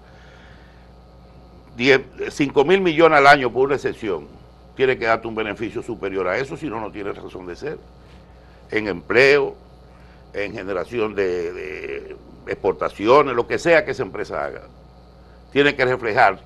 10, 1.75 2.01
5 2.29 2.65
mil 2.65 2.82
millones 2.82 3.17
al 3.17 3.27
año 3.27 3.51
por 3.51 3.65
una 3.67 3.75
exención, 3.75 4.27
tiene 4.75 4.97
que 4.97 5.05
darte 5.05 5.27
un 5.27 5.36
beneficio 5.36 5.82
superior 5.82 6.27
a 6.27 6.38
eso, 6.38 6.55
si 6.55 6.67
no, 6.67 6.79
no 6.79 6.91
tiene 6.91 7.12
razón 7.13 7.45
de 7.47 7.55
ser. 7.55 7.77
En 8.71 8.88
empleo, 8.88 9.55
en 10.34 10.53
generación 10.53 11.15
de, 11.15 12.15
exportaciones, 12.47 13.36
lo 13.36 13.47
que 13.47 13.60
sea 13.60 13.86
que 13.86 13.91
esa 13.91 14.03
empresa 14.03 14.43
haga. 14.43 14.62
Tiene 15.51 15.75
que 15.75 15.86
reflejar 15.86 16.39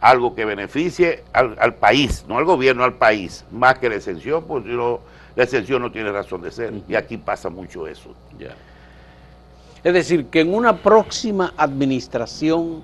algo 0.00 0.34
que 0.34 0.44
beneficie 0.44 1.24
al, 1.32 1.74
país, 1.74 2.24
no 2.28 2.38
al 2.38 2.44
gobierno, 2.44 2.84
al 2.84 2.94
país, 2.94 3.44
más 3.50 3.78
que 3.78 3.88
la 3.88 3.96
exención, 3.96 4.44
porque 4.46 4.68
no, 4.68 5.00
la 5.34 5.44
exención 5.44 5.82
no 5.82 5.90
tiene 5.90 6.12
razón 6.12 6.42
de 6.42 6.50
ser. 6.50 6.74
Y 6.88 6.94
aquí 6.94 7.16
pasa 7.16 7.48
mucho 7.48 7.86
eso. 7.86 8.14
Es 9.82 9.92
decir, 9.92 10.26
que 10.26 10.40
en 10.40 10.54
una 10.54 10.76
próxima 10.76 11.54
administración 11.56 12.82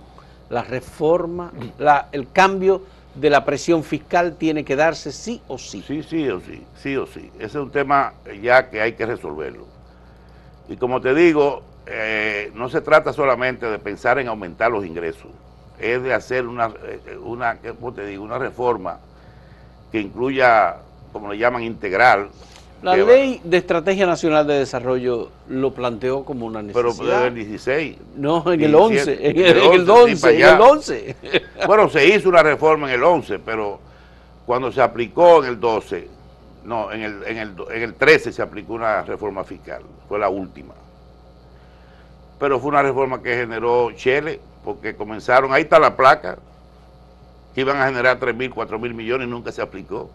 la 0.48 0.62
reforma, 0.62 1.52
el 2.12 2.30
cambio 2.30 2.82
de 3.14 3.30
la 3.30 3.44
presión 3.44 3.84
fiscal 3.84 4.36
tiene 4.36 4.64
que 4.64 4.76
darse 4.76 5.12
sí 5.12 5.40
o 5.48 5.58
sí. 5.58 5.82
Sí, 5.86 6.02
sí 6.02 6.28
o 6.28 6.40
sí, 6.40 6.62
sí 6.76 6.96
o 6.96 7.06
sí. 7.06 7.30
Ese 7.36 7.44
es 7.44 7.54
un 7.54 7.70
tema 7.70 8.14
ya 8.40 8.70
que 8.70 8.80
hay 8.80 8.94
que 8.94 9.06
resolverlo. 9.06 9.66
Y 10.68 10.76
como 10.76 11.00
te 11.00 11.14
digo, 11.14 11.62
eh, 11.86 12.50
no 12.54 12.68
se 12.68 12.80
trata 12.80 13.12
solamente 13.12 13.66
de 13.66 13.78
pensar 13.78 14.18
en 14.18 14.28
aumentar 14.28 14.70
los 14.70 14.86
ingresos, 14.86 15.30
es 15.78 16.02
de 16.02 16.14
hacer 16.14 16.46
una, 16.46 16.72
eh, 16.84 17.18
una, 17.22 17.58
¿cómo 17.58 17.92
te 17.92 18.06
digo? 18.06 18.22
una 18.22 18.38
reforma 18.38 19.00
que 19.90 20.00
incluya, 20.00 20.76
como 21.12 21.32
le 21.32 21.38
llaman, 21.38 21.62
integral. 21.62 22.30
La 22.82 22.90
va- 22.92 22.96
ley 22.96 23.40
de 23.44 23.56
Estrategia 23.58 24.06
Nacional 24.06 24.46
de 24.46 24.54
Desarrollo 24.54 25.30
lo 25.48 25.72
planteó 25.72 26.24
como 26.24 26.46
una 26.46 26.62
Pero 26.62 26.88
necesidad. 26.88 27.14
desde 27.14 27.26
el 27.28 27.34
16. 27.34 27.96
no, 28.16 28.38
en 28.52 28.60
el 28.60 28.72
17, 28.72 28.76
11, 28.76 29.12
en 29.30 29.36
el, 29.36 29.46
en 29.46 29.72
el 29.72 29.90
11, 29.90 29.92
11, 29.92 30.16
sí, 30.16 30.20
para 30.22 30.32
en 30.34 30.38
el 30.40 30.44
allá. 30.48 30.62
11. 30.64 31.16
Bueno, 31.66 31.88
se 31.88 32.06
hizo 32.08 32.28
una 32.28 32.42
reforma 32.42 32.88
en 32.88 32.94
el 32.94 33.04
11, 33.04 33.38
pero 33.38 33.78
cuando 34.44 34.72
se 34.72 34.82
aplicó 34.82 35.44
en 35.44 35.50
el 35.50 35.60
12, 35.60 36.08
no, 36.64 36.90
en 36.90 37.02
el, 37.02 37.22
en 37.24 37.38
el, 37.38 37.54
en 37.72 37.82
el 37.82 37.94
13 37.94 38.32
se 38.32 38.42
aplicó 38.42 38.72
una 38.74 39.02
reforma 39.02 39.44
fiscal, 39.44 39.82
fue 40.08 40.18
la 40.18 40.28
última. 40.28 40.74
Pero 42.40 42.58
fue 42.58 42.70
una 42.70 42.82
reforma 42.82 43.22
que 43.22 43.36
generó 43.36 43.92
Chile, 43.92 44.40
porque 44.64 44.96
comenzaron, 44.96 45.52
ahí 45.52 45.62
está 45.62 45.78
la 45.78 45.96
placa, 45.96 46.38
que 47.54 47.60
iban 47.60 47.76
a 47.80 47.86
generar 47.86 48.18
3 48.18 48.34
mil, 48.34 48.50
4 48.52 48.78
mil 48.78 48.94
millones 48.94 49.28
y 49.28 49.30
nunca 49.30 49.52
se 49.52 49.62
aplicó. 49.62 50.10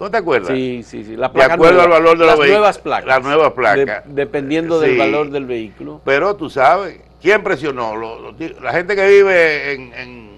¿No 0.00 0.10
te 0.10 0.16
acuerdas? 0.16 0.50
Sí, 0.52 0.82
sí, 0.84 1.04
sí. 1.04 1.16
La 1.16 1.28
De 1.28 1.34
placa 1.34 1.54
acuerdo 1.54 1.76
nueva, 1.78 1.96
al 1.96 2.02
valor 2.02 2.18
de 2.18 2.26
los 2.26 2.38
las 2.38 2.48
nuevas 2.48 2.78
placas. 2.78 3.06
Las 3.06 3.22
nuevas 3.22 3.52
placas. 3.52 4.04
De- 4.06 4.14
dependiendo 4.14 4.80
del 4.80 4.98
valor 4.98 5.30
del 5.30 5.46
vehículo. 5.46 6.00
Pero 6.04 6.34
tú 6.36 6.50
sabes, 6.50 6.98
¿quién 7.22 7.42
presionó? 7.42 7.94
La 8.62 8.72
gente 8.72 8.96
que 8.96 9.06
vive 9.08 9.72
en... 9.72 9.92
en 9.94 10.30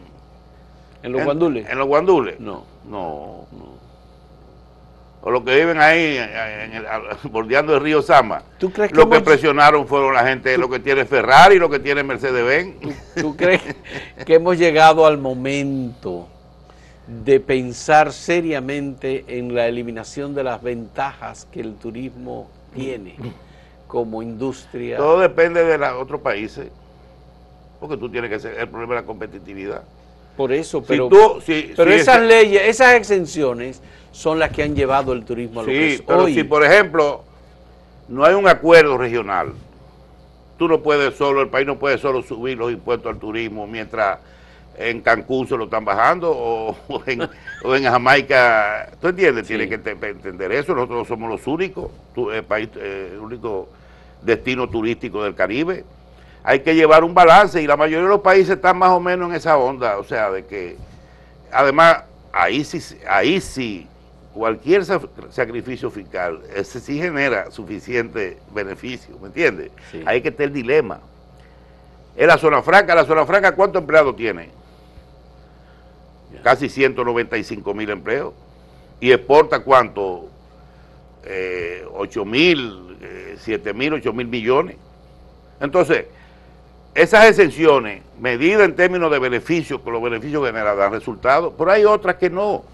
En 1.02 1.12
los 1.12 1.20
en- 1.20 1.24
guandules. 1.24 1.68
En 1.70 1.78
los 1.78 1.86
guandules. 1.86 2.38
No, 2.40 2.64
No. 2.84 3.46
no. 3.52 3.76
o 5.22 5.30
los 5.30 5.42
que 5.42 5.56
viven 5.56 5.80
ahí 5.80 6.18
en 6.18 6.72
el- 6.74 6.86
bordeando 7.30 7.74
el 7.74 7.80
río 7.80 8.00
Sama. 8.02 8.42
¿Tú 8.58 8.70
crees 8.70 8.90
que 8.92 8.96
Lo 8.96 9.08
que 9.08 9.16
hemos- 9.16 9.26
presionaron 9.26 9.88
fueron 9.88 10.14
la 10.14 10.24
gente, 10.24 10.56
lo 10.58 10.68
que 10.70 10.78
tiene 10.78 11.04
Ferrari, 11.04 11.58
lo 11.58 11.68
que 11.68 11.80
tiene 11.80 12.04
Mercedes-Benz. 12.04 12.76
¿Tú 13.20 13.34
crees 13.36 13.62
que 14.24 14.34
hemos 14.34 14.56
llegado 14.58 15.04
al 15.06 15.18
momento 15.18 16.28
de 17.06 17.38
pensar 17.40 18.12
seriamente 18.12 19.24
en 19.28 19.54
la 19.54 19.68
eliminación 19.68 20.34
de 20.34 20.42
las 20.44 20.62
ventajas 20.62 21.46
que 21.52 21.60
el 21.60 21.74
turismo 21.76 22.48
tiene 22.74 23.14
como 23.86 24.22
industria? 24.22 24.96
Todo 24.96 25.20
depende 25.20 25.64
de 25.64 25.78
los 25.78 25.92
otros 25.92 26.20
países, 26.20 26.68
porque 27.78 27.96
tú 27.96 28.08
tienes 28.10 28.30
que 28.30 28.40
ser 28.40 28.58
el 28.58 28.68
problema 28.68 28.94
de 28.94 29.00
la 29.02 29.06
competitividad. 29.06 29.82
Por 30.36 30.52
eso, 30.52 30.80
Si 30.80 30.86
pero, 30.88 31.08
tú- 31.08 31.40
si- 31.40 31.72
pero 31.76 31.90
si 31.92 31.96
esas 31.98 32.20
leyes, 32.22 32.62
esas 32.66 32.94
exenciones 32.94 33.80
son 34.12 34.38
las 34.38 34.50
que 34.50 34.62
han 34.64 34.74
llevado 34.74 35.12
el 35.12 35.24
turismo 35.24 35.60
a 35.60 35.62
lo 35.62 35.68
que 35.68 35.88
Sí, 35.88 35.94
es 35.94 36.02
pero 36.02 36.24
hoy. 36.24 36.34
si 36.34 36.42
por 36.44 36.64
ejemplo 36.64 37.22
no 38.08 38.24
hay 38.24 38.34
un 38.34 38.48
acuerdo 38.48 38.98
regional, 38.98 39.52
tú 40.58 40.68
no 40.68 40.82
puedes 40.82 41.14
solo, 41.16 41.40
el 41.40 41.48
país 41.48 41.66
no 41.66 41.78
puede 41.78 41.98
solo 41.98 42.22
subir 42.22 42.58
los 42.58 42.72
impuestos 42.72 43.12
al 43.12 43.18
turismo 43.18 43.66
mientras 43.66 44.18
en 44.78 45.00
Cancún 45.00 45.46
se 45.48 45.56
lo 45.56 45.64
están 45.64 45.84
bajando 45.84 46.30
o, 46.30 46.76
o 46.88 47.02
en, 47.06 47.28
o 47.64 47.74
en 47.74 47.84
Jamaica. 47.84 48.90
¿Tú 49.00 49.08
entiendes? 49.08 49.46
Sí. 49.46 49.54
Tienes 49.56 49.68
que 49.68 49.78
te- 49.78 50.08
entender 50.08 50.52
eso. 50.52 50.74
Nosotros 50.74 50.98
no 50.98 51.04
somos 51.04 51.30
los 51.30 51.46
únicos, 51.46 51.90
tu- 52.14 52.30
el 52.30 52.44
país, 52.44 52.68
eh, 52.76 53.10
el 53.14 53.18
único 53.20 53.68
destino 54.22 54.68
turístico 54.68 55.22
del 55.24 55.34
Caribe. 55.34 55.84
Hay 56.44 56.60
que 56.60 56.74
llevar 56.74 57.02
un 57.04 57.12
balance 57.14 57.60
y 57.60 57.66
la 57.66 57.76
mayoría 57.76 58.04
de 58.04 58.08
los 58.10 58.20
países 58.20 58.50
están 58.56 58.78
más 58.78 58.90
o 58.90 59.00
menos 59.00 59.30
en 59.30 59.36
esa 59.36 59.56
onda. 59.56 59.98
O 59.98 60.04
sea, 60.04 60.30
de 60.30 60.44
que 60.46 60.76
además 61.52 62.04
ahí 62.32 62.62
sí, 62.64 62.80
ahí 63.08 63.40
sí, 63.40 63.86
cualquier 64.32 64.84
sacrificio 65.30 65.90
fiscal, 65.90 66.40
ese 66.54 66.78
sí 66.80 66.98
genera 66.98 67.50
suficiente 67.50 68.38
beneficio, 68.52 69.18
¿me 69.18 69.28
entiendes? 69.28 69.70
Ahí 70.04 70.20
que 70.20 70.28
está 70.28 70.44
el 70.44 70.52
dilema. 70.52 71.00
En 72.16 72.26
la 72.28 72.38
zona 72.38 72.62
franca, 72.62 72.94
la 72.94 73.04
zona 73.04 73.26
franca, 73.26 73.52
¿cuántos 73.52 73.80
empleados 73.80 74.14
tiene? 74.16 74.50
Casi 76.42 76.68
195 76.68 77.74
mil 77.74 77.90
empleos. 77.90 78.34
¿Y 79.00 79.12
exporta 79.12 79.60
cuánto? 79.60 80.28
Eh, 81.24 81.84
8 81.92 82.24
mil, 82.24 82.96
7 83.38 83.70
eh, 83.70 83.74
mil, 83.74 83.94
8 83.94 84.12
mil 84.12 84.28
millones. 84.28 84.76
Entonces, 85.60 86.06
esas 86.94 87.26
exenciones, 87.26 88.02
medidas 88.18 88.64
en 88.64 88.74
términos 88.74 89.10
de 89.10 89.18
beneficios, 89.18 89.80
con 89.80 89.92
los 89.92 90.02
beneficios 90.02 90.44
generales, 90.46 90.78
dan 90.78 90.92
resultados, 90.92 91.52
pero 91.58 91.70
hay 91.70 91.84
otras 91.84 92.16
que 92.16 92.30
no. 92.30 92.64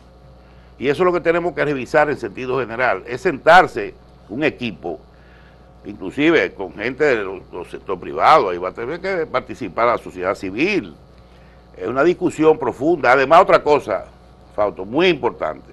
Y 0.79 0.89
eso 0.89 1.03
es 1.03 1.07
lo 1.07 1.13
que 1.13 1.21
tenemos 1.21 1.55
que 1.55 1.65
revisar 1.65 2.09
en 2.09 2.17
sentido 2.17 2.61
general, 2.61 3.03
es 3.07 3.21
sentarse 3.21 3.95
un 4.29 4.45
equipo, 4.45 5.01
inclusive 5.85 6.55
con 6.55 6.73
gente 6.75 7.05
del, 7.05 7.43
sector 7.71 7.99
privado, 7.99 8.51
ahí 8.51 8.59
va 8.59 8.69
a 8.69 8.73
tener 8.73 9.01
que 9.01 9.27
participar 9.27 9.89
la 9.89 9.99
sociedad 9.99 10.35
civil. 10.35 10.95
Es 11.77 11.87
una 11.87 12.05
discusión 12.05 12.59
profunda. 12.59 13.13
Además, 13.13 13.43
otra 13.43 13.63
cosa, 13.63 14.07
Fausto, 14.55 14.85
muy 14.85 15.09
importante. 15.09 15.71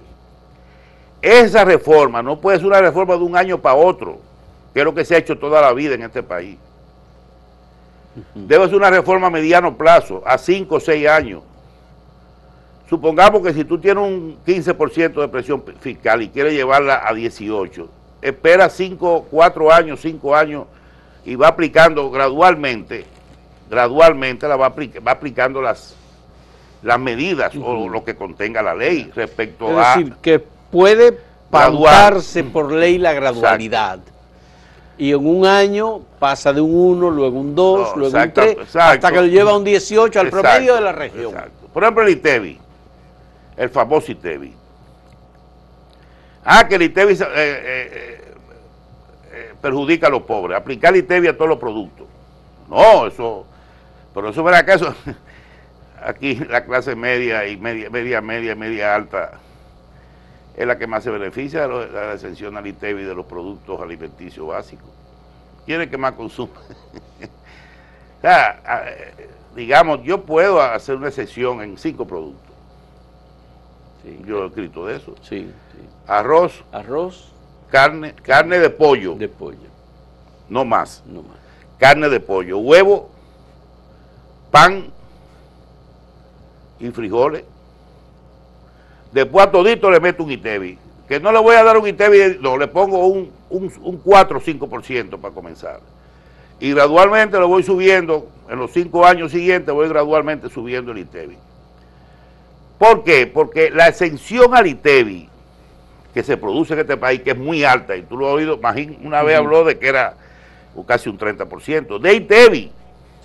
Esa 1.22 1.64
reforma 1.64 2.22
no 2.22 2.40
puede 2.40 2.58
ser 2.58 2.66
una 2.66 2.80
reforma 2.80 3.14
de 3.14 3.22
un 3.22 3.36
año 3.36 3.58
para 3.58 3.74
otro, 3.74 4.18
que 4.72 4.80
es 4.80 4.84
lo 4.84 4.94
que 4.94 5.04
se 5.04 5.14
ha 5.14 5.18
hecho 5.18 5.38
toda 5.38 5.60
la 5.60 5.72
vida 5.72 5.94
en 5.94 6.02
este 6.02 6.22
país. 6.22 6.56
Debe 8.34 8.66
ser 8.66 8.76
una 8.76 8.90
reforma 8.90 9.26
a 9.26 9.30
mediano 9.30 9.76
plazo, 9.76 10.22
a 10.26 10.38
5 10.38 10.74
o 10.74 10.80
6 10.80 11.08
años. 11.08 11.42
Supongamos 12.88 13.42
que 13.42 13.52
si 13.52 13.64
tú 13.64 13.78
tienes 13.78 14.02
un 14.02 14.38
15% 14.44 15.20
de 15.20 15.28
presión 15.28 15.62
fiscal 15.80 16.22
y 16.22 16.28
quieres 16.28 16.54
llevarla 16.54 17.02
a 17.06 17.14
18, 17.14 17.88
espera 18.20 18.68
5, 18.68 19.26
4 19.30 19.72
años, 19.72 20.00
5 20.00 20.34
años 20.34 20.64
y 21.24 21.36
va 21.36 21.48
aplicando 21.48 22.10
gradualmente, 22.10 23.04
gradualmente 23.70 24.48
la 24.48 24.56
va, 24.56 24.68
va 24.68 25.12
aplicando 25.12 25.62
las, 25.62 25.94
las 26.82 26.98
medidas 26.98 27.54
o 27.56 27.88
lo 27.88 28.04
que 28.04 28.16
contenga 28.16 28.62
la 28.62 28.74
ley 28.74 29.10
respecto 29.14 29.78
a... 29.78 29.92
Es 29.92 29.98
decir, 29.98 30.14
que 30.20 30.40
puede 30.40 31.16
pautarse 31.48 32.44
por 32.44 32.72
ley 32.72 32.98
la 32.98 33.12
gradualidad. 33.12 34.00
Y 34.98 35.12
en 35.12 35.26
un 35.26 35.46
año 35.46 36.00
pasa 36.18 36.52
de 36.52 36.60
un 36.60 36.74
1, 36.74 37.10
luego 37.10 37.40
un 37.40 37.54
2, 37.54 37.96
luego 37.96 38.18
un 38.18 38.32
3, 38.32 38.76
hasta 38.76 39.10
que 39.10 39.16
lo 39.16 39.26
lleva 39.26 39.52
a 39.52 39.56
un 39.56 39.64
18 39.64 40.20
al 40.20 40.28
promedio 40.28 40.74
de 40.74 40.80
la 40.80 40.92
región. 40.92 41.34
Por 41.72 41.82
ejemplo, 41.82 42.02
el 42.02 42.10
ITEVI, 42.10 42.58
el 43.56 43.70
famoso 43.70 44.12
ITEVI. 44.12 44.54
Ah, 46.44 46.66
que 46.66 46.74
el 46.74 46.82
ITEVI 46.82 47.12
eh, 47.14 47.16
eh, 47.24 48.24
eh, 49.32 49.54
perjudica 49.60 50.08
a 50.08 50.10
los 50.10 50.22
pobres, 50.22 50.58
aplicar 50.58 50.92
el 50.92 51.00
ITEVI 51.00 51.28
a 51.28 51.36
todos 51.36 51.48
los 51.48 51.58
productos. 51.58 52.06
No, 52.68 53.06
eso, 53.06 53.46
pero 54.14 54.30
eso 54.30 54.42
verá 54.42 54.64
que 54.64 54.74
eso, 54.74 54.94
aquí 56.02 56.36
la 56.36 56.64
clase 56.64 56.94
media 56.96 57.46
y 57.46 57.56
media, 57.56 57.90
media, 57.90 58.20
media, 58.20 58.54
media 58.54 58.94
alta 58.94 59.40
es 60.56 60.66
la 60.66 60.76
que 60.76 60.86
más 60.86 61.04
se 61.04 61.10
beneficia 61.10 61.66
de 61.66 61.88
la 61.90 62.14
exención 62.14 62.56
al 62.56 62.66
ITEVI 62.66 63.04
de 63.04 63.14
los 63.14 63.26
productos 63.26 63.80
alimenticios 63.80 64.46
básicos. 64.46 64.90
¿Quién 65.64 65.80
es 65.80 65.88
que 65.88 65.96
más 65.96 66.12
consume? 66.12 66.52
o 68.18 68.20
sea, 68.20 68.60
digamos, 69.54 70.02
yo 70.02 70.24
puedo 70.24 70.60
hacer 70.60 70.96
una 70.96 71.08
excepción 71.08 71.62
en 71.62 71.78
cinco 71.78 72.06
productos. 72.06 72.54
yo 74.26 74.44
he 74.44 74.46
escrito 74.48 74.86
de 74.86 74.96
eso. 74.96 75.14
Sí, 75.22 75.50
Arroz. 76.06 76.64
Arroz. 76.72 77.32
Carne, 77.70 78.14
carne 78.14 78.58
de 78.58 78.68
pollo. 78.68 79.14
De 79.14 79.28
pollo. 79.28 79.70
No 80.48 80.64
más. 80.64 81.04
No 81.06 81.22
más. 81.22 81.38
Carne 81.78 82.08
de 82.08 82.18
pollo. 82.18 82.58
Huevo, 82.58 83.10
pan 84.50 84.86
y 86.78 86.90
frijoles 86.90 87.44
Después 89.12 89.46
a 89.46 89.50
todito 89.50 89.90
le 89.90 90.00
meto 90.00 90.22
un 90.22 90.30
ITEVI. 90.30 90.78
Que 91.08 91.18
no 91.18 91.32
le 91.32 91.40
voy 91.40 91.56
a 91.56 91.64
dar 91.64 91.76
un 91.76 91.86
ITEVI, 91.86 92.38
no, 92.40 92.56
le 92.56 92.68
pongo 92.68 93.06
un, 93.06 93.32
un, 93.48 93.96
4 93.98 94.38
o 94.38 94.40
5% 94.40 95.18
para 95.20 95.34
comenzar. 95.34 95.80
Y 96.60 96.72
gradualmente 96.72 97.38
lo 97.38 97.48
voy 97.48 97.64
subiendo, 97.64 98.28
en 98.48 98.58
los 98.58 98.70
cinco 98.70 99.04
años 99.04 99.32
siguientes 99.32 99.74
voy 99.74 99.88
gradualmente 99.88 100.48
subiendo 100.48 100.92
el 100.92 100.98
ITEVI. 100.98 101.36
¿Por 102.78 103.02
qué? 103.02 103.26
Porque 103.26 103.70
la 103.70 103.88
exención 103.88 104.54
al 104.54 104.66
ITEVI 104.66 105.28
que 106.14 106.22
se 106.22 106.36
produce 106.36 106.74
en 106.74 106.80
este 106.80 106.96
país, 106.96 107.22
que 107.22 107.30
es 107.30 107.38
muy 107.38 107.64
alta, 107.64 107.96
y 107.96 108.02
tú 108.02 108.16
lo 108.16 108.28
has 108.28 108.34
oído, 108.34 108.58
Magín 108.58 108.98
una 109.02 109.22
vez 109.22 109.36
habló 109.36 109.64
de 109.64 109.78
que 109.78 109.88
era 109.88 110.14
casi 110.86 111.08
un 111.08 111.18
30%, 111.18 111.98
de 111.98 112.14
ITEVI. 112.14 112.72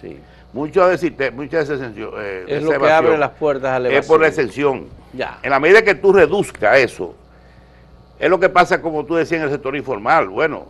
Sí. 0.01 0.19
Muchas 0.55 1.01
de, 1.01 1.31
muchas 1.31 1.67
de 1.67 1.75
eh, 1.75 2.45
es 2.47 2.63
lo 2.63 2.79
que 2.79 2.89
abre 2.89 3.17
las 3.17 3.31
puertas 3.31 3.73
a 3.73 3.77
la 3.77 3.89
Es 3.89 4.07
por 4.07 4.21
la 4.21 4.29
exención. 4.29 4.87
Ya. 5.11 5.37
En 5.43 5.49
la 5.49 5.59
medida 5.59 5.81
que 5.81 5.95
tú 5.95 6.13
reduzcas 6.13 6.77
eso, 6.77 7.13
es 8.17 8.29
lo 8.29 8.39
que 8.39 8.47
pasa 8.47 8.81
como 8.81 9.03
tú 9.03 9.15
decías 9.15 9.39
en 9.39 9.47
el 9.47 9.51
sector 9.51 9.75
informal. 9.75 10.29
Bueno, 10.29 10.67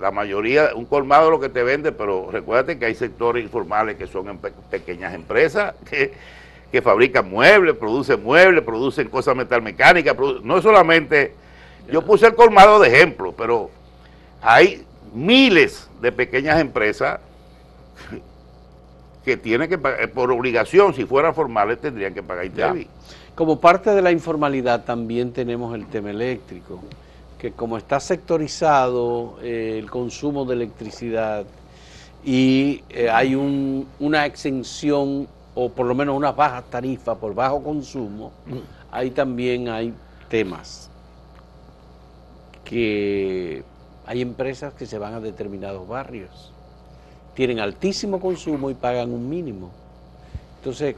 la 0.00 0.10
mayoría, 0.10 0.70
un 0.74 0.86
colmado 0.86 1.30
lo 1.30 1.38
que 1.38 1.50
te 1.50 1.62
vende, 1.62 1.92
pero 1.92 2.30
recuérdate 2.32 2.78
que 2.78 2.86
hay 2.86 2.94
sectores 2.94 3.44
informales 3.44 3.96
que 3.98 4.06
son 4.06 4.38
pequeñas 4.70 5.12
empresas 5.12 5.74
que, 5.90 6.14
que, 6.72 6.80
fabrican 6.80 7.28
muebles, 7.28 7.76
producen 7.76 8.22
muebles, 8.22 8.64
producen 8.64 9.10
cosas 9.10 9.36
metalmecánicas, 9.36 10.16
no 10.42 10.62
solamente, 10.62 11.34
yo 11.92 12.00
puse 12.00 12.26
el 12.26 12.34
colmado 12.34 12.80
de 12.80 12.88
ejemplo, 12.88 13.34
pero 13.36 13.68
hay 14.40 14.82
miles 15.12 15.90
de 16.00 16.10
pequeñas 16.10 16.58
empresas 16.58 17.20
que 19.26 19.36
tiene 19.36 19.68
que 19.68 19.76
pagar, 19.76 20.08
por 20.12 20.30
obligación, 20.30 20.94
si 20.94 21.04
fueran 21.04 21.34
formales, 21.34 21.80
tendrían 21.80 22.14
que 22.14 22.22
pagar 22.22 22.44
ITEVI. 22.44 22.86
Como 23.34 23.60
parte 23.60 23.90
de 23.90 24.00
la 24.00 24.12
informalidad 24.12 24.84
también 24.84 25.32
tenemos 25.32 25.74
el 25.74 25.88
tema 25.88 26.10
eléctrico, 26.10 26.78
que 27.36 27.50
como 27.50 27.76
está 27.76 27.98
sectorizado 27.98 29.36
eh, 29.42 29.80
el 29.80 29.90
consumo 29.90 30.44
de 30.44 30.54
electricidad 30.54 31.44
y 32.24 32.84
eh, 32.88 33.10
hay 33.10 33.34
una 33.34 34.26
exención 34.26 35.26
o 35.56 35.70
por 35.70 35.86
lo 35.86 35.96
menos 35.96 36.16
una 36.16 36.30
baja 36.30 36.62
tarifa 36.62 37.16
por 37.16 37.34
bajo 37.34 37.64
consumo, 37.64 38.30
ahí 38.92 39.10
también 39.10 39.68
hay 39.68 39.92
temas 40.28 40.88
que 42.62 43.64
hay 44.06 44.22
empresas 44.22 44.72
que 44.74 44.86
se 44.86 44.98
van 44.98 45.14
a 45.14 45.20
determinados 45.20 45.88
barrios 45.88 46.52
tienen 47.36 47.60
altísimo 47.60 48.18
consumo 48.18 48.70
y 48.70 48.74
pagan 48.74 49.12
un 49.12 49.28
mínimo. 49.28 49.70
Entonces, 50.58 50.96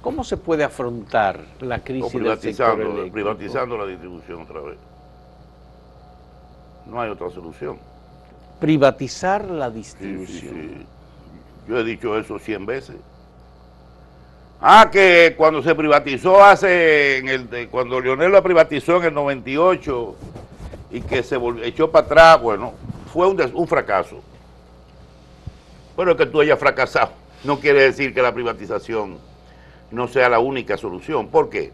¿cómo 0.00 0.24
se 0.24 0.38
puede 0.38 0.64
afrontar 0.64 1.38
la 1.60 1.84
crisis 1.84 2.10
privatizando, 2.10 2.96
del 2.96 3.10
Privatizando 3.12 3.76
la 3.76 3.86
distribución 3.86 4.42
otra 4.42 4.60
vez. 4.62 4.78
No 6.86 6.98
hay 7.00 7.10
otra 7.10 7.30
solución. 7.30 7.78
Privatizar 8.58 9.44
la 9.50 9.70
distribución. 9.70 10.86
Yo 11.68 11.78
he 11.78 11.84
dicho 11.84 12.18
eso 12.18 12.38
100 12.38 12.66
veces. 12.66 12.96
Ah, 14.62 14.88
que 14.90 15.34
cuando 15.36 15.62
se 15.62 15.74
privatizó 15.74 16.42
hace, 16.42 17.18
en 17.18 17.28
el, 17.28 17.68
cuando 17.68 18.00
Leonel 18.00 18.32
la 18.32 18.42
privatizó 18.42 18.96
en 18.96 19.04
el 19.04 19.14
98 19.14 20.14
y 20.92 21.00
que 21.02 21.22
se 21.22 21.38
echó 21.64 21.90
para 21.90 22.06
atrás, 22.06 22.40
bueno, 22.40 22.72
fue 23.12 23.28
un, 23.28 23.38
un 23.54 23.68
fracaso. 23.68 24.22
Bueno, 25.96 26.16
que 26.16 26.26
tú 26.26 26.40
hayas 26.40 26.58
fracasado 26.58 27.24
no 27.44 27.60
quiere 27.60 27.82
decir 27.82 28.14
que 28.14 28.22
la 28.22 28.32
privatización 28.32 29.18
no 29.90 30.08
sea 30.08 30.28
la 30.28 30.38
única 30.38 30.76
solución. 30.76 31.28
¿Por 31.28 31.50
qué? 31.50 31.72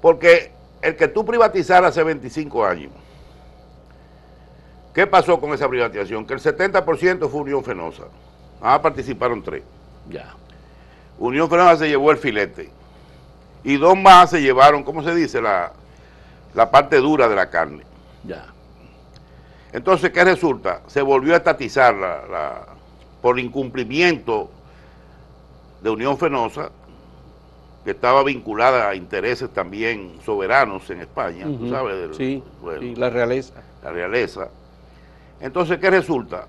Porque 0.00 0.52
el 0.82 0.94
que 0.96 1.08
tú 1.08 1.24
privatizaras 1.24 1.90
hace 1.90 2.04
25 2.04 2.64
años, 2.64 2.92
¿qué 4.92 5.06
pasó 5.06 5.40
con 5.40 5.52
esa 5.54 5.68
privatización? 5.68 6.26
Que 6.26 6.34
el 6.34 6.40
70% 6.40 7.28
fue 7.28 7.40
Unión 7.40 7.64
Fenosa. 7.64 8.04
Ah, 8.60 8.80
participaron 8.80 9.42
tres. 9.42 9.62
Ya. 10.08 10.34
Unión 11.18 11.48
Fenosa 11.48 11.78
se 11.78 11.88
llevó 11.88 12.10
el 12.10 12.18
filete. 12.18 12.70
Y 13.64 13.78
dos 13.78 13.96
más 13.96 14.30
se 14.30 14.42
llevaron, 14.42 14.84
¿cómo 14.84 15.02
se 15.02 15.14
dice? 15.14 15.40
La, 15.40 15.72
la 16.52 16.70
parte 16.70 16.98
dura 16.98 17.26
de 17.28 17.34
la 17.34 17.48
carne. 17.48 17.82
Ya. 18.22 18.46
Entonces, 19.72 20.10
¿qué 20.10 20.22
resulta? 20.22 20.82
Se 20.86 21.00
volvió 21.00 21.32
a 21.32 21.38
estatizar 21.38 21.94
la 21.94 22.73
por 23.24 23.40
incumplimiento 23.40 24.50
de 25.80 25.88
Unión 25.88 26.18
Fenosa, 26.18 26.70
que 27.82 27.92
estaba 27.92 28.22
vinculada 28.22 28.90
a 28.90 28.94
intereses 28.94 29.48
también 29.48 30.18
soberanos 30.22 30.90
en 30.90 31.00
España, 31.00 31.46
tú 31.46 31.70
sabes. 31.70 32.14
sí, 32.18 32.42
la 32.94 33.08
realeza. 33.08 33.62
La 33.82 33.92
realeza. 33.92 34.50
Entonces, 35.40 35.78
¿qué 35.78 35.88
resulta? 35.88 36.46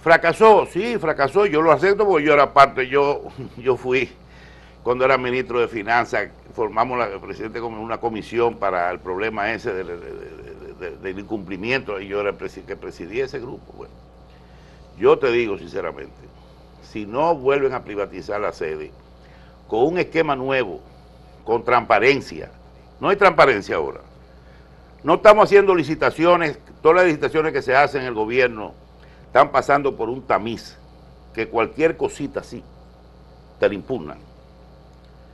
Fracasó, 0.00 0.66
sí, 0.66 0.96
fracasó, 0.98 1.46
yo 1.46 1.62
lo 1.62 1.72
acepto 1.72 2.06
porque 2.06 2.26
yo 2.26 2.34
era 2.34 2.54
parte, 2.54 2.86
yo, 2.86 3.22
yo 3.56 3.76
fui 3.76 4.08
cuando 4.84 5.04
era 5.04 5.18
ministro 5.18 5.58
de 5.58 5.66
Finanzas, 5.66 6.28
formamos 6.54 6.96
la, 6.96 7.06
el 7.06 7.18
presidente 7.18 7.58
como 7.58 7.82
una 7.82 7.98
comisión 7.98 8.54
para 8.54 8.88
el 8.92 9.00
problema 9.00 9.52
ese 9.52 9.72
del 9.72 11.18
incumplimiento, 11.18 12.00
y 12.00 12.06
yo 12.06 12.20
era 12.20 12.30
el 12.30 12.36
que 12.36 12.76
presidía 12.76 13.24
ese 13.24 13.40
grupo. 13.40 13.72
Bueno, 13.76 14.07
yo 14.98 15.18
te 15.18 15.30
digo 15.30 15.56
sinceramente, 15.58 16.12
si 16.82 17.06
no 17.06 17.34
vuelven 17.34 17.72
a 17.72 17.84
privatizar 17.84 18.40
la 18.40 18.52
sede, 18.52 18.90
con 19.68 19.84
un 19.84 19.98
esquema 19.98 20.34
nuevo, 20.34 20.80
con 21.44 21.64
transparencia, 21.64 22.50
no 23.00 23.08
hay 23.08 23.16
transparencia 23.16 23.76
ahora. 23.76 24.00
No 25.04 25.14
estamos 25.14 25.44
haciendo 25.44 25.74
licitaciones, 25.74 26.58
todas 26.82 26.96
las 26.96 27.06
licitaciones 27.06 27.52
que 27.52 27.62
se 27.62 27.76
hacen 27.76 28.02
en 28.02 28.08
el 28.08 28.14
gobierno 28.14 28.72
están 29.26 29.52
pasando 29.52 29.96
por 29.96 30.08
un 30.08 30.22
tamiz, 30.22 30.76
que 31.34 31.48
cualquier 31.48 31.96
cosita 31.96 32.40
así 32.40 32.64
te 33.60 33.68
la 33.68 33.74
impugnan 33.74 34.18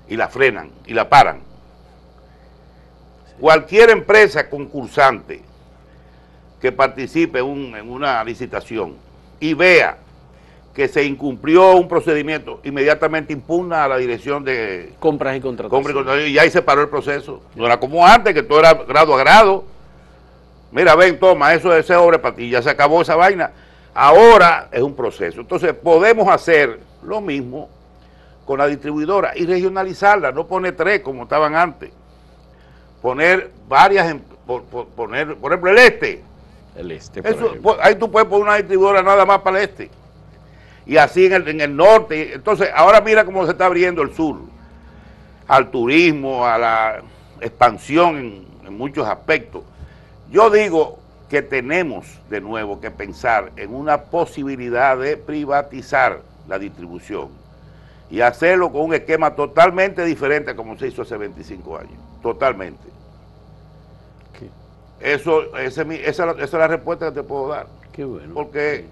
y 0.09 0.17
la 0.17 0.29
frenan 0.29 0.71
y 0.87 0.93
la 0.93 1.09
paran. 1.09 1.41
Cualquier 3.41 3.91
empresa 3.91 4.51
concursante 4.51 5.43
que 6.61 6.73
participe 6.73 7.39
en 7.39 7.91
una 7.91 8.23
licitación 8.25 8.97
y 9.41 9.55
vea 9.55 9.99
que 10.75 10.89
se 10.89 11.05
incumplió 11.05 11.77
un 11.77 11.87
procedimiento, 11.87 12.61
inmediatamente 12.65 13.33
impugna 13.33 13.85
a 13.85 13.89
la 13.89 13.97
dirección 13.97 14.45
de 14.45 14.93
compras 14.99 15.37
y 15.37 15.41
contrataciones. 15.41 16.29
y 16.29 16.39
ahí 16.39 16.51
se 16.51 16.63
paró 16.63 16.83
el 16.83 16.89
proceso. 16.89 17.43
No 17.55 17.65
era 17.65 17.79
como 17.79 18.05
antes, 18.05 18.35
que 18.35 18.43
todo 18.43 18.59
era 18.59 18.75
grado 18.75 19.15
a 19.15 19.19
grado. 19.19 19.65
Mira, 20.73 20.97
ven, 20.97 21.21
toma, 21.21 21.55
eso 21.55 21.75
es 21.75 21.89
obra 21.91 22.21
para 22.21 22.35
ti, 22.35 22.51
ya 22.51 22.61
se 22.61 22.71
acabó 22.71 23.03
esa 23.03 23.15
vaina. 23.15 23.53
Ahora 23.95 24.69
es 24.73 24.83
un 24.83 24.97
proceso. 24.97 25.41
Entonces 25.41 25.73
podemos 25.73 26.29
hacer 26.29 26.81
lo 27.05 27.21
mismo 27.21 27.69
con 28.45 28.59
la 28.59 28.67
distribuidora 28.67 29.33
y 29.37 29.47
regionalizarla, 29.47 30.33
no 30.33 30.49
poner 30.49 30.75
tres 30.75 31.01
como 31.01 31.23
estaban 31.23 31.55
antes. 31.55 31.91
Poner 33.01 33.53
varias, 33.69 34.17
poner, 34.97 35.37
por 35.37 35.53
ejemplo, 35.53 35.71
el 35.71 35.79
este. 35.79 36.23
El 36.75 36.91
este. 36.91 37.23
ahí 37.81 37.95
tú 37.95 38.11
puedes 38.11 38.29
poner 38.29 38.45
una 38.45 38.57
distribuidora 38.57 39.03
nada 39.03 39.25
más 39.25 39.41
para 39.41 39.59
el 39.59 39.65
este 39.69 39.91
y 40.87 40.97
así 40.97 41.27
en 41.27 41.33
el, 41.35 41.49
en 41.49 41.61
el 41.61 41.77
norte. 41.77 42.35
Entonces, 42.35 42.69
ahora 42.75 43.01
mira 43.01 43.25
cómo 43.25 43.45
se 43.45 43.53
está 43.53 43.67
abriendo 43.67 44.03
el 44.03 44.15
sur 44.15 44.39
al 45.47 45.71
turismo, 45.71 46.47
a 46.47 46.59
la 46.59 47.03
expansión 47.41 48.17
en, 48.17 48.47
en 48.67 48.77
muchos 48.77 49.07
aspectos. 49.07 49.63
Yo 50.31 50.51
digo 50.51 50.99
que 51.29 51.43
tenemos 51.43 52.07
de 52.29 52.41
nuevo 52.41 52.81
que 52.81 52.91
pensar 52.91 53.53
en 53.57 53.75
una 53.75 54.03
posibilidad 54.03 54.97
de 54.97 55.17
privatizar 55.17 56.21
la 56.49 56.59
distribución 56.59 57.29
y 58.11 58.21
hacerlo 58.21 58.71
con 58.71 58.83
un 58.83 58.95
esquema 58.95 59.35
totalmente 59.35 60.05
diferente 60.05 60.51
a 60.51 60.57
como 60.57 60.77
se 60.79 60.89
hizo 60.89 61.03
hace 61.03 61.17
25 61.17 61.79
años, 61.79 61.99
totalmente. 62.23 62.83
Eso, 65.05 65.55
esa, 65.59 65.83
esa, 65.83 66.31
es 66.31 66.53
la 66.55 66.67
respuesta 66.67 67.11
que 67.11 67.17
te 67.17 67.23
puedo 67.23 67.49
dar. 67.49 67.67
Qué 67.93 68.07
bueno. 68.07 68.33
Porque 68.33 68.87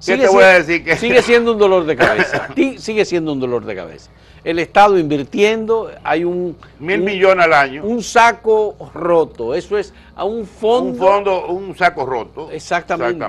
sigue, 0.00 0.26
voy 0.26 0.42
a 0.42 0.58
decir? 0.58 0.84
Que... 0.84 0.96
Sigue 0.96 1.22
siendo 1.22 1.52
un 1.52 1.58
dolor 1.58 1.86
de 1.86 1.94
cabeza. 1.94 2.48
sigue 2.78 3.04
siendo 3.04 3.32
un 3.32 3.38
dolor 3.38 3.64
de 3.64 3.76
cabeza. 3.76 4.10
El 4.42 4.58
Estado 4.58 4.98
invirtiendo, 4.98 5.92
hay 6.02 6.24
un... 6.24 6.56
Mil 6.80 7.00
millones 7.02 7.44
al 7.44 7.52
año. 7.52 7.84
Un 7.84 8.02
saco 8.02 8.74
roto. 8.92 9.54
Eso 9.54 9.78
es 9.78 9.94
a 10.16 10.24
un 10.24 10.44
fondo... 10.44 10.90
Un 10.90 10.98
fondo, 10.98 11.46
un 11.46 11.76
saco 11.76 12.04
roto. 12.04 12.50
Exactamente. 12.50 13.24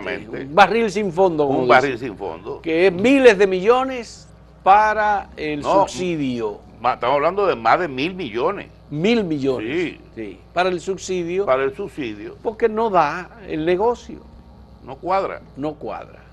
Un 0.45 0.55
barril 0.55 0.89
sin 0.89 1.13
fondo. 1.13 1.45
un 1.45 1.67
barril 1.67 1.99
sin 1.99 2.17
fondo. 2.17 2.59
Que 2.59 2.87
es 2.87 2.93
miles 2.93 3.37
de 3.37 3.45
millones 3.45 4.27
para 4.63 5.29
el 5.37 5.61
subsidio. 5.61 6.59
Estamos 6.77 7.15
hablando 7.15 7.45
de 7.45 7.55
más 7.55 7.79
de 7.79 7.87
mil 7.87 8.15
millones. 8.15 8.67
Mil 8.89 9.23
millones. 9.23 9.97
sí. 10.15 10.39
Para 10.53 10.69
el 10.69 10.79
subsidio. 10.79 11.45
Para 11.45 11.63
el 11.63 11.75
subsidio. 11.75 12.37
Porque 12.41 12.69
no 12.69 12.89
da 12.89 13.39
el 13.47 13.65
negocio. 13.65 14.19
No 14.83 14.95
cuadra. 14.97 15.41
No 15.57 15.73
cuadra. 15.73 16.25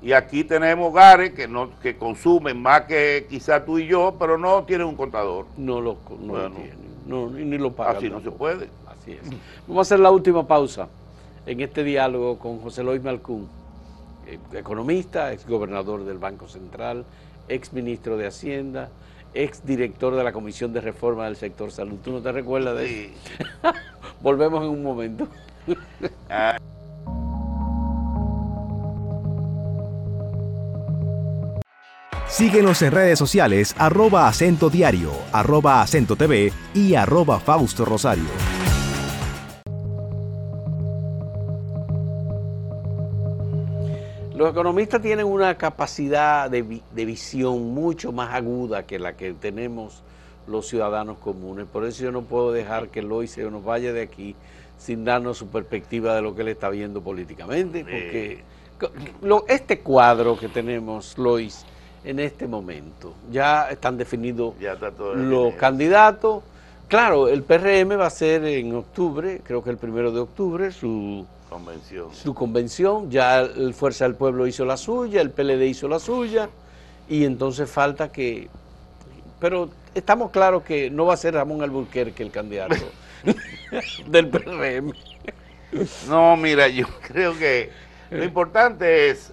Y 0.00 0.12
aquí 0.12 0.44
tenemos 0.44 0.90
hogares 0.90 1.32
que 1.32 1.48
no 1.48 1.70
que 1.80 1.96
consumen 1.96 2.60
más 2.60 2.82
que 2.82 3.26
quizá 3.28 3.64
tú 3.64 3.78
y 3.78 3.86
yo, 3.86 4.14
pero 4.18 4.38
no 4.38 4.62
tienen 4.64 4.86
un 4.86 4.96
contador. 4.96 5.46
No 5.56 5.80
lo, 5.80 5.98
no 6.20 6.50
tienen, 6.50 7.50
ni 7.50 7.58
lo 7.58 7.72
pagan. 7.72 7.96
Así 7.96 8.08
no 8.08 8.20
se 8.20 8.30
puede. 8.30 8.68
Así 8.86 9.12
es. 9.12 9.22
Vamos 9.66 9.78
a 9.78 9.80
hacer 9.82 10.00
la 10.00 10.10
última 10.10 10.46
pausa 10.46 10.88
en 11.46 11.60
este 11.60 11.82
diálogo 11.82 12.38
con 12.38 12.60
José 12.60 12.84
Luis 12.84 13.02
Malcún, 13.02 13.48
eh, 14.26 14.38
economista, 14.52 15.32
ex 15.32 15.46
gobernador 15.46 16.04
del 16.04 16.18
Banco 16.18 16.46
Central, 16.46 17.04
ex 17.48 17.72
ministro 17.72 18.16
de 18.16 18.26
Hacienda, 18.26 18.90
ex 19.38 19.64
director 19.64 20.14
de 20.14 20.24
la 20.24 20.32
Comisión 20.32 20.72
de 20.72 20.80
Reforma 20.80 21.26
del 21.26 21.36
Sector 21.36 21.70
Salud. 21.70 21.98
¿Tú 22.02 22.10
no 22.10 22.20
te 22.20 22.32
recuerdas 22.32 22.76
de 22.76 22.88
sí. 22.88 23.14
eso? 23.38 23.46
Volvemos 24.20 24.64
en 24.64 24.70
un 24.70 24.82
momento. 24.82 25.28
ah. 26.30 26.56
Síguenos 32.26 32.82
en 32.82 32.92
redes 32.92 33.18
sociales 33.18 33.74
arroba 33.78 34.28
acento 34.28 34.68
diario, 34.68 35.12
arroba 35.32 35.80
acento 35.82 36.14
TV 36.14 36.52
y 36.74 36.94
arroba 36.94 37.40
Fausto 37.40 37.84
Rosario. 37.84 38.67
Los 44.38 44.52
economistas 44.52 45.02
tienen 45.02 45.26
una 45.26 45.58
capacidad 45.58 46.48
de, 46.48 46.62
visión 46.94 47.74
mucho 47.74 48.12
más 48.12 48.32
aguda 48.32 48.84
que 48.84 49.00
la 49.00 49.16
que 49.16 49.32
tenemos 49.32 50.04
los 50.46 50.68
ciudadanos 50.68 51.18
comunes. 51.18 51.66
Por 51.66 51.84
eso 51.84 52.04
yo 52.04 52.12
no 52.12 52.22
puedo 52.22 52.52
dejar 52.52 52.86
que 52.86 53.02
Lois 53.02 53.32
se 53.32 53.42
nos 53.50 53.64
vaya 53.64 53.92
de 53.92 54.00
aquí 54.00 54.36
sin 54.78 55.04
darnos 55.04 55.38
su 55.38 55.48
perspectiva 55.48 56.14
de 56.14 56.22
lo 56.22 56.36
que 56.36 56.42
él 56.42 56.48
está 56.48 56.68
viendo 56.68 57.00
políticamente. 57.00 57.80
Porque 57.80 58.44
este 59.48 59.80
cuadro 59.80 60.38
que 60.38 60.46
tenemos, 60.46 61.18
Lois, 61.18 61.66
en 62.04 62.20
este 62.20 62.46
momento. 62.46 63.14
Ya 63.32 63.68
están 63.68 63.98
definidos 63.98 64.54
los 65.16 65.54
candidatos. 65.54 66.44
Claro, 66.86 67.26
el 67.26 67.42
PRM 67.42 67.98
va 67.98 68.06
a 68.06 68.10
ser 68.10 68.44
en 68.44 68.72
octubre, 68.76 69.40
creo 69.42 69.64
que 69.64 69.70
el 69.70 69.78
primero 69.78 70.12
de 70.12 70.20
octubre, 70.20 70.70
su 70.70 71.26
convención. 71.48 72.14
Su 72.14 72.34
convención. 72.34 73.10
Ya 73.10 73.40
el 73.40 73.74
Fuerza 73.74 74.04
del 74.04 74.14
Pueblo 74.14 74.46
hizo 74.46 74.64
la 74.64 74.76
suya, 74.76 75.20
el 75.20 75.30
PLD 75.30 75.62
hizo 75.62 75.88
la 75.88 75.98
suya, 75.98 76.48
y 77.08 77.24
entonces 77.24 77.70
falta 77.70 78.12
que... 78.12 78.48
Pero 79.40 79.70
estamos 79.94 80.30
claros 80.30 80.62
que 80.62 80.90
no 80.90 81.06
va 81.06 81.14
a 81.14 81.16
ser 81.16 81.34
Ramón 81.34 81.62
Alburquerque 81.62 82.22
el 82.22 82.30
candidato 82.30 82.76
del 84.06 84.28
PRM. 84.28 84.92
No, 86.08 86.36
mira, 86.36 86.68
yo 86.68 86.86
creo 87.06 87.36
que 87.38 87.70
lo 88.10 88.24
importante 88.24 89.10
es 89.10 89.32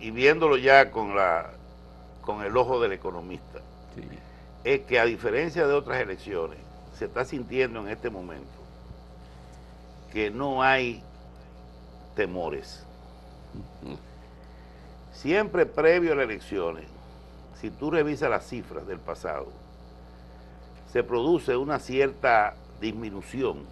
y 0.00 0.10
viéndolo 0.10 0.56
ya 0.56 0.90
con, 0.90 1.14
la, 1.14 1.50
con 2.22 2.42
el 2.42 2.56
ojo 2.56 2.80
del 2.80 2.92
economista, 2.92 3.60
es 4.64 4.80
que 4.80 4.98
a 4.98 5.04
diferencia 5.04 5.66
de 5.66 5.74
otras 5.74 6.00
elecciones, 6.00 6.58
se 6.98 7.04
está 7.04 7.24
sintiendo 7.24 7.80
en 7.80 7.88
este 7.88 8.10
momento 8.10 8.59
que 10.12 10.30
no 10.30 10.62
hay 10.62 11.02
temores. 12.14 12.84
Siempre 15.12 15.66
previo 15.66 16.12
a 16.12 16.16
las 16.16 16.24
elecciones, 16.24 16.86
si 17.60 17.70
tú 17.70 17.90
revisas 17.90 18.30
las 18.30 18.46
cifras 18.46 18.86
del 18.86 18.98
pasado, 18.98 19.48
se 20.92 21.02
produce 21.02 21.56
una 21.56 21.78
cierta 21.78 22.54
disminución 22.80 23.64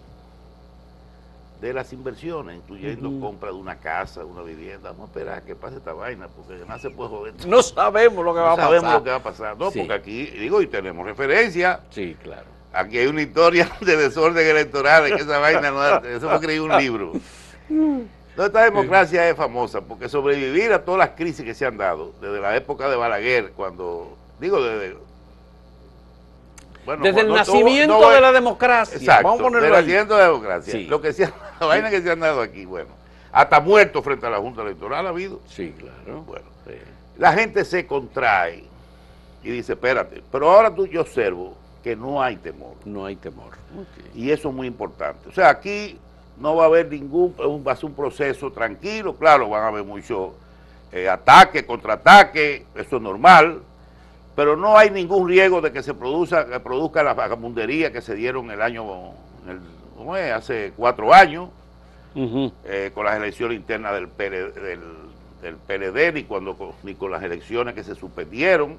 de 1.59 1.73
las 1.73 1.91
inversiones, 1.91 2.55
incluyendo 2.55 3.19
compra 3.19 3.49
de 3.49 3.55
una 3.55 3.77
casa, 3.79 4.23
una 4.23 4.43
vivienda. 4.43 4.91
Vamos 4.91 5.09
a 5.09 5.11
esperar 5.11 5.37
a 5.39 5.41
que 5.43 5.55
pase 5.55 5.77
esta 5.77 5.91
vaina, 5.91 6.29
porque 6.29 6.63
no 6.65 6.79
se 6.79 6.89
puede 6.89 7.09
joder. 7.09 7.47
No 7.47 7.61
sabemos 7.61 8.23
lo 8.23 8.33
que 8.33 8.39
va 8.39 8.53
a 8.53 8.55
pasar. 8.55 8.71
No 8.71 8.77
sabemos 8.77 8.93
lo 8.93 9.03
que 9.03 9.09
va 9.09 9.15
a 9.17 9.23
pasar. 9.23 9.57
No, 9.57 9.71
porque 9.71 9.93
aquí, 9.93 10.25
digo, 10.27 10.61
y 10.61 10.67
tenemos 10.67 11.05
referencia. 11.05 11.81
Sí, 11.89 12.15
claro. 12.23 12.58
Aquí 12.71 12.97
hay 12.97 13.07
una 13.07 13.21
historia 13.21 13.69
de 13.81 13.97
desorden 13.97 14.45
electoral, 14.45 15.05
de 15.05 15.15
que 15.15 15.21
esa 15.23 15.39
vaina 15.39 15.71
no 15.71 16.05
eso 16.05 16.29
fue 16.29 16.39
creído 16.39 16.65
un 16.65 16.77
libro. 16.77 17.13
Entonces, 17.69 18.45
esta 18.45 18.63
democracia 18.63 19.29
es 19.29 19.35
famosa 19.35 19.81
porque 19.81 20.07
sobrevivir 20.07 20.71
a 20.71 20.83
todas 20.83 20.99
las 20.99 21.09
crisis 21.09 21.43
que 21.43 21.53
se 21.53 21.65
han 21.65 21.77
dado, 21.77 22.13
desde 22.21 22.39
la 22.39 22.55
época 22.55 22.89
de 22.89 22.95
Balaguer, 22.95 23.51
cuando, 23.51 24.17
digo, 24.39 24.61
desde 24.63 24.95
desde 27.01 27.21
el 27.21 27.29
nacimiento 27.29 28.09
de 28.09 28.21
la 28.21 28.31
democracia. 28.31 28.97
Exacto, 28.97 29.27
Vamos 29.27 29.41
a 29.41 29.43
ponerlo 29.43 29.67
el 29.67 29.73
nacimiento 29.73 30.15
de 30.15 30.19
la 30.21 30.27
democracia. 30.27 30.79
Lo 30.87 31.01
que 31.01 31.13
sea, 31.13 31.31
la 31.59 31.67
vaina 31.67 31.89
que 31.89 32.01
se 32.01 32.11
han 32.11 32.19
dado 32.19 32.41
aquí, 32.41 32.65
bueno. 32.65 32.89
Hasta 33.31 33.59
muerto 33.59 34.01
frente 34.01 34.25
a 34.25 34.29
la 34.29 34.37
Junta 34.37 34.63
Electoral 34.63 35.05
ha 35.05 35.09
habido. 35.09 35.39
Sí, 35.47 35.73
claro. 35.77 36.23
Bueno, 36.23 36.45
la 37.17 37.33
gente 37.33 37.63
se 37.63 37.85
contrae 37.85 38.63
y 39.43 39.49
dice, 39.49 39.73
espérate, 39.73 40.23
pero 40.31 40.49
ahora 40.49 40.73
tú 40.73 40.87
yo 40.87 41.01
observo 41.01 41.55
que 41.83 41.95
no 41.95 42.21
hay 42.21 42.35
temor. 42.37 42.75
No 42.85 43.05
hay 43.05 43.15
temor. 43.15 43.51
Y 44.15 44.31
eso 44.31 44.49
es 44.49 44.55
muy 44.55 44.67
importante. 44.67 45.29
O 45.29 45.31
sea, 45.31 45.49
aquí 45.49 45.97
no 46.39 46.55
va 46.55 46.63
a 46.63 46.67
haber 46.67 46.89
ningún, 46.89 47.33
va 47.37 47.73
a 47.73 47.75
ser 47.75 47.85
un 47.85 47.93
proceso 47.93 48.51
tranquilo, 48.51 49.15
claro, 49.15 49.49
van 49.49 49.63
a 49.63 49.67
haber 49.67 49.83
muchos 49.83 50.31
eh, 50.91 51.09
ataques, 51.09 51.63
contraataques, 51.63 52.63
eso 52.75 52.95
es 52.95 53.01
normal, 53.01 53.61
pero 54.35 54.55
no 54.55 54.77
hay 54.77 54.89
ningún 54.89 55.27
riesgo 55.27 55.61
de 55.61 55.71
que 55.71 55.83
se 55.83 55.93
produzca, 55.93 56.45
que 56.45 56.59
produzca 56.59 57.03
la 57.03 57.13
vagabundería 57.13 57.91
que 57.91 58.01
se 58.01 58.15
dieron 58.15 58.49
el 58.51 58.61
año, 58.61 59.11
el, 59.47 59.59
¿cómo 59.97 60.15
es? 60.15 60.31
hace 60.31 60.73
cuatro 60.75 61.13
años, 61.13 61.49
eh, 62.15 62.91
con 62.93 63.05
las 63.05 63.17
elecciones 63.17 63.57
internas 63.57 63.93
del, 63.93 64.07
PLD, 64.07 64.53
del, 64.53 64.81
del 65.41 65.55
PLD, 65.55 66.13
ni, 66.13 66.23
cuando, 66.23 66.75
ni 66.83 66.95
con 66.95 67.11
las 67.11 67.21
elecciones 67.21 67.73
que 67.75 67.83
se 67.83 67.95
suspendieron. 67.95 68.77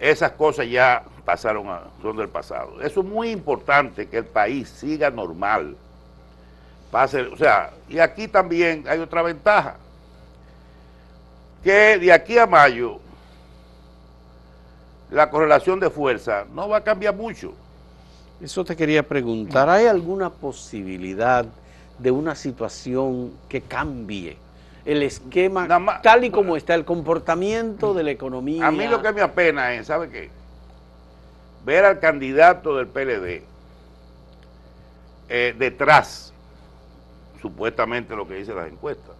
Esas 0.00 0.32
cosas 0.32 0.66
ya 0.66 1.04
pasaron 1.26 1.68
a, 1.68 1.82
son 2.00 2.16
del 2.16 2.30
pasado. 2.30 2.80
Eso 2.80 3.00
es 3.00 3.06
muy 3.06 3.30
importante 3.30 4.08
que 4.08 4.16
el 4.16 4.24
país 4.24 4.68
siga 4.68 5.10
normal. 5.10 5.76
Pase, 6.90 7.20
o 7.20 7.36
sea, 7.36 7.70
y 7.88 7.98
aquí 7.98 8.26
también 8.26 8.84
hay 8.88 8.98
otra 8.98 9.22
ventaja, 9.22 9.76
que 11.62 11.98
de 11.98 12.10
aquí 12.12 12.38
a 12.38 12.46
mayo 12.46 12.98
la 15.10 15.28
correlación 15.28 15.78
de 15.78 15.90
fuerza 15.90 16.46
no 16.54 16.68
va 16.68 16.78
a 16.78 16.84
cambiar 16.84 17.14
mucho. 17.14 17.52
Eso 18.40 18.64
te 18.64 18.74
quería 18.74 19.06
preguntar, 19.06 19.68
¿hay 19.68 19.86
alguna 19.86 20.30
posibilidad 20.30 21.44
de 21.98 22.10
una 22.10 22.34
situación 22.34 23.32
que 23.50 23.60
cambie 23.60 24.38
el 24.90 25.02
esquema 25.02 26.00
tal 26.02 26.24
y 26.24 26.30
como 26.30 26.56
está 26.56 26.74
el 26.74 26.84
comportamiento 26.84 27.94
de 27.94 28.02
la 28.02 28.10
economía? 28.10 28.66
A 28.66 28.70
mí 28.70 28.86
lo 28.86 29.00
que 29.00 29.12
me 29.12 29.20
apena 29.20 29.74
es, 29.74 29.86
¿sabe 29.86 30.08
qué? 30.10 30.30
Ver 31.64 31.84
al 31.84 32.00
candidato 32.00 32.76
del 32.76 32.88
PLD 32.88 33.42
eh, 35.28 35.54
detrás, 35.58 36.32
supuestamente 37.40 38.16
lo 38.16 38.26
que 38.26 38.34
dicen 38.34 38.56
las 38.56 38.66
encuestas, 38.66 39.14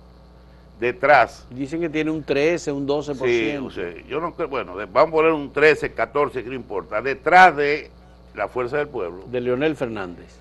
detrás. 0.81 1.47
Dicen 1.51 1.81
que 1.81 1.89
tiene 1.89 2.11
un 2.11 2.25
13, 2.25 2.73
un 2.73 2.89
12%. 2.89 3.25
Sí, 3.25 3.57
o 3.57 3.71
sea, 3.71 3.95
yo 4.09 4.21
no 4.21 4.35
creo, 4.35 4.49
bueno, 4.49 4.75
vamos 4.93 5.09
a 5.09 5.13
poner 5.13 5.33
un 5.33 5.53
13, 5.53 5.93
14, 5.93 6.43
que 6.43 6.49
no 6.49 6.57
importa, 6.57 7.01
detrás 7.01 7.55
de 7.57 7.91
la 8.35 8.49
fuerza 8.49 8.79
del 8.79 8.89
pueblo. 8.89 9.25
De 9.27 9.41
Leonel 9.41 9.77
Fernández. 9.77 10.37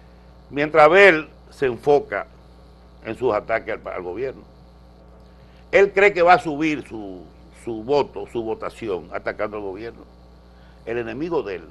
Mientras 0.50 0.86
Abel 0.86 1.28
se 1.52 1.68
enfoca 1.68 2.26
en 3.06 3.16
sus 3.16 3.34
ataques 3.34 3.78
al, 3.86 4.02
gobierno. 4.02 4.42
Él 5.72 5.92
cree 5.94 6.14
que 6.14 6.22
va 6.22 6.34
a 6.34 6.40
subir 6.40 6.88
su, 6.88 7.24
su 7.64 7.84
voto, 7.84 8.28
su 8.32 8.44
votación, 8.44 9.10
atacando 9.14 9.58
al 9.58 9.64
gobierno. 9.64 10.04
El 10.86 10.98
enemigo 10.98 11.44
de 11.44 11.56
él 11.56 11.64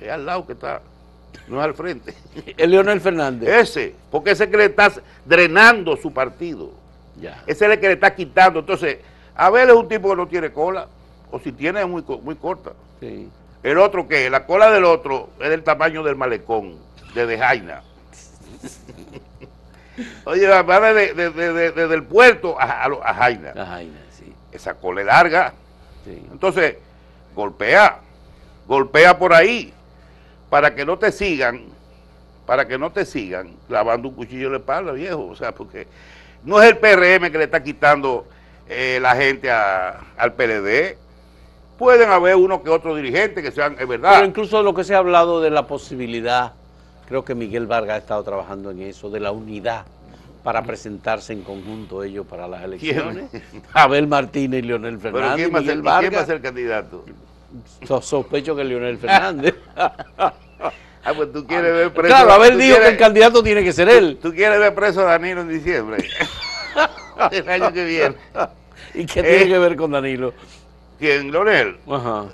es 0.00 0.10
al 0.10 0.26
lado 0.26 0.46
que 0.46 0.52
está, 0.54 0.80
no 1.46 1.58
es 1.58 1.64
al 1.64 1.74
frente. 1.74 2.14
El 2.56 2.70
Leonel 2.70 3.00
Fernández. 3.00 3.48
Ese, 3.48 3.94
porque 4.10 4.32
ese 4.32 4.50
que 4.50 4.56
le 4.56 4.64
está 4.66 4.92
drenando 5.24 5.96
su 5.96 6.12
partido. 6.12 6.72
Ese 7.46 7.64
es 7.66 7.72
el 7.72 7.80
que 7.80 7.88
le 7.88 7.94
está 7.94 8.14
quitando. 8.14 8.60
Entonces, 8.60 8.98
Abel 9.34 9.70
es 9.70 9.74
un 9.74 9.88
tipo 9.88 10.08
que 10.10 10.16
no 10.16 10.28
tiene 10.28 10.52
cola, 10.52 10.86
o 11.32 11.40
si 11.40 11.50
tiene 11.50 11.80
es 11.80 11.88
muy, 11.88 12.04
muy 12.22 12.36
corta. 12.36 12.72
El 13.62 13.78
otro 13.78 14.06
que, 14.06 14.30
la 14.30 14.46
cola 14.46 14.70
del 14.70 14.84
otro 14.84 15.30
es 15.40 15.50
del 15.50 15.64
tamaño 15.64 16.02
del 16.04 16.14
malecón, 16.14 16.76
de 17.14 17.38
Jaina. 17.38 17.82
Oye, 20.24 20.46
va 20.48 20.92
desde, 20.92 21.30
desde, 21.30 21.94
el 21.94 22.04
puerto 22.04 22.60
a, 22.60 22.84
a, 22.84 23.14
Jaina. 23.14 23.52
A 23.56 23.66
Jaina, 23.66 23.98
sí. 24.10 24.32
Esa 24.52 24.74
cola 24.74 25.00
es 25.00 25.06
larga. 25.06 25.54
Entonces, 26.06 26.76
golpea, 27.34 27.98
golpea 28.66 29.18
por 29.18 29.32
ahí, 29.32 29.72
para 30.50 30.74
que 30.74 30.84
no 30.84 30.98
te 30.98 31.12
sigan, 31.12 31.66
para 32.46 32.66
que 32.66 32.78
no 32.78 32.90
te 32.90 33.04
sigan 33.04 33.54
clavando 33.66 34.08
un 34.08 34.14
cuchillo 34.14 34.46
en 34.46 34.52
la 34.52 34.58
espalda, 34.58 34.92
viejo. 34.92 35.26
O 35.26 35.36
sea, 35.36 35.52
porque 35.52 35.86
no 36.44 36.62
es 36.62 36.68
el 36.70 36.78
PRM 36.78 37.30
que 37.30 37.38
le 37.38 37.44
está 37.44 37.62
quitando 37.62 38.26
eh, 38.68 38.98
la 39.00 39.14
gente 39.16 39.50
al 39.50 40.32
PLD. 40.34 40.96
Pueden 41.78 42.10
haber 42.10 42.36
uno 42.36 42.62
que 42.62 42.70
otro 42.70 42.96
dirigente 42.96 43.42
que 43.42 43.52
sean, 43.52 43.76
es 43.78 43.86
verdad. 43.86 44.14
Pero 44.14 44.26
incluso 44.26 44.62
lo 44.62 44.74
que 44.74 44.82
se 44.82 44.94
ha 44.94 44.98
hablado 44.98 45.40
de 45.40 45.50
la 45.50 45.66
posibilidad, 45.66 46.54
creo 47.08 47.24
que 47.24 47.34
Miguel 47.34 47.66
Vargas 47.66 47.94
ha 47.94 47.98
estado 47.98 48.22
trabajando 48.22 48.70
en 48.70 48.82
eso, 48.82 49.08
de 49.08 49.18
la 49.18 49.32
unidad 49.32 49.86
para 50.44 50.62
presentarse 50.62 51.32
en 51.32 51.42
conjunto 51.42 52.02
ellos 52.02 52.26
para 52.26 52.46
las 52.46 52.62
elecciones. 52.62 53.30
Abel 53.72 54.06
Martínez 54.06 54.62
y 54.62 54.66
Leonel 54.66 54.98
Fernández. 54.98 55.30
¿Pero 55.30 55.36
quién 55.36 55.54
va, 55.54 55.60
Miguel 55.60 55.82
Vargas, 55.82 56.00
¿quién 56.00 56.20
va 56.20 56.22
a 56.22 56.26
ser 56.26 56.42
candidato? 56.42 57.04
Sospecho 58.02 58.54
que 58.54 58.64
Leonel 58.64 58.98
Fernández. 58.98 59.54
Ah, 61.04 61.14
pues 61.14 61.32
tú 61.32 61.46
quieres 61.46 61.72
ver 61.72 61.90
preso. 61.92 62.08
Claro, 62.08 62.32
Abel 62.32 62.58
dijo 62.58 62.76
que 62.76 62.88
el 62.88 62.98
candidato 62.98 63.42
tiene 63.42 63.64
que 63.64 63.72
ser 63.72 63.88
él. 63.88 64.18
Tú 64.20 64.30
quieres 64.34 64.58
ver 64.58 64.74
preso 64.74 65.00
a 65.00 65.04
Danilo 65.04 65.40
en 65.40 65.48
diciembre. 65.48 66.04
el 67.30 67.48
año 67.48 67.72
que 67.72 67.84
viene. 67.84 68.14
¿Y 68.92 69.06
qué 69.06 69.22
tiene 69.22 69.42
eh, 69.44 69.48
que 69.48 69.58
ver 69.58 69.76
con 69.76 69.92
Danilo? 69.92 70.34
¿Quién? 70.98 71.32
Leonel. 71.32 71.78
Ajá. 71.88 72.26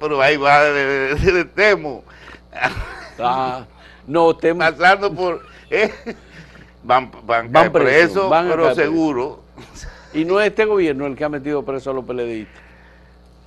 Pero 0.00 0.22
ahí 0.22 0.38
va 0.38 0.64
de, 0.64 1.44
Temo. 1.54 2.04
Ah, 3.18 3.66
no, 4.06 4.36
Temo. 4.36 4.60
Pasando 4.60 5.12
por. 5.12 5.42
Eh, 5.74 5.90
van, 6.82 7.10
van, 7.24 7.50
van 7.50 7.72
presos, 7.72 8.30
pero 8.30 8.74
seguro. 8.74 9.42
Y 10.12 10.26
no 10.26 10.38
es 10.38 10.48
este 10.48 10.66
gobierno 10.66 11.06
el 11.06 11.16
que 11.16 11.24
ha 11.24 11.30
metido 11.30 11.64
preso 11.64 11.92
a 11.92 11.94
los 11.94 12.04
PLDistas. 12.04 12.60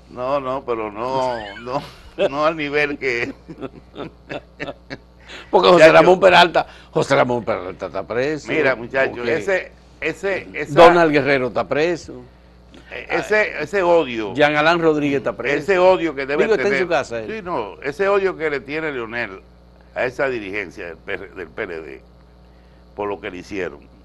No, 0.09 0.39
no, 0.39 0.65
pero 0.65 0.91
no, 0.91 1.37
no 1.61 1.83
no 2.17 2.45
al 2.45 2.55
nivel 2.55 2.97
que... 2.97 3.33
Porque 5.49 5.69
José 5.69 5.91
Ramón 5.91 6.19
Peralta, 6.19 6.67
José 6.91 7.15
Ramón 7.15 7.43
Peralta 7.43 7.87
está 7.87 8.03
preso. 8.03 8.51
Mira, 8.51 8.75
muchachos, 8.75 9.27
ese, 9.27 9.71
ese, 9.99 10.47
Donald 10.69 11.11
Guerrero 11.11 11.47
está 11.47 11.67
preso. 11.67 12.21
E, 12.91 13.07
ese, 13.09 13.61
ese 13.61 13.81
odio. 13.81 14.33
Jean 14.33 14.55
Alain 14.55 14.79
Rodríguez 14.79 15.17
está 15.17 15.35
preso. 15.35 15.57
Ese 15.57 15.79
odio 15.79 16.13
que 16.15 16.25
debe 16.25 16.43
Digo, 16.43 16.55
está 16.55 16.67
en 16.69 16.79
su 16.79 16.87
casa. 16.87 17.25
Sí, 17.25 17.41
no, 17.43 17.81
ese 17.81 18.07
odio 18.07 18.37
que 18.37 18.49
le 18.49 18.59
tiene 18.59 18.91
Leonel 18.91 19.41
a 19.95 20.05
esa 20.05 20.29
dirigencia 20.29 20.95
del, 21.05 21.35
del 21.35 21.47
PLD 21.47 22.01
por 22.95 23.09
lo 23.09 23.19
que 23.19 23.31
le 23.31 23.37
hicieron 23.37 23.95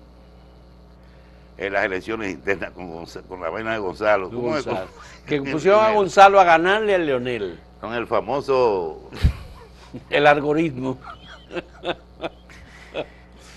en 1.60 1.74
las 1.74 1.84
elecciones 1.84 2.32
internas 2.32 2.70
con, 2.70 3.04
con 3.28 3.40
la 3.40 3.50
vaina 3.50 3.74
de 3.74 3.78
Gonzalo. 3.78 4.30
Gonzalo. 4.30 4.88
que 5.26 5.42
pusieron 5.42 5.84
a 5.84 5.92
Gonzalo 5.92 6.40
a 6.40 6.44
ganarle 6.44 6.94
a 6.94 6.98
Leonel. 6.98 7.60
Con 7.80 7.92
el 7.92 8.06
famoso... 8.06 9.10
el 10.10 10.26
algoritmo. 10.26 10.98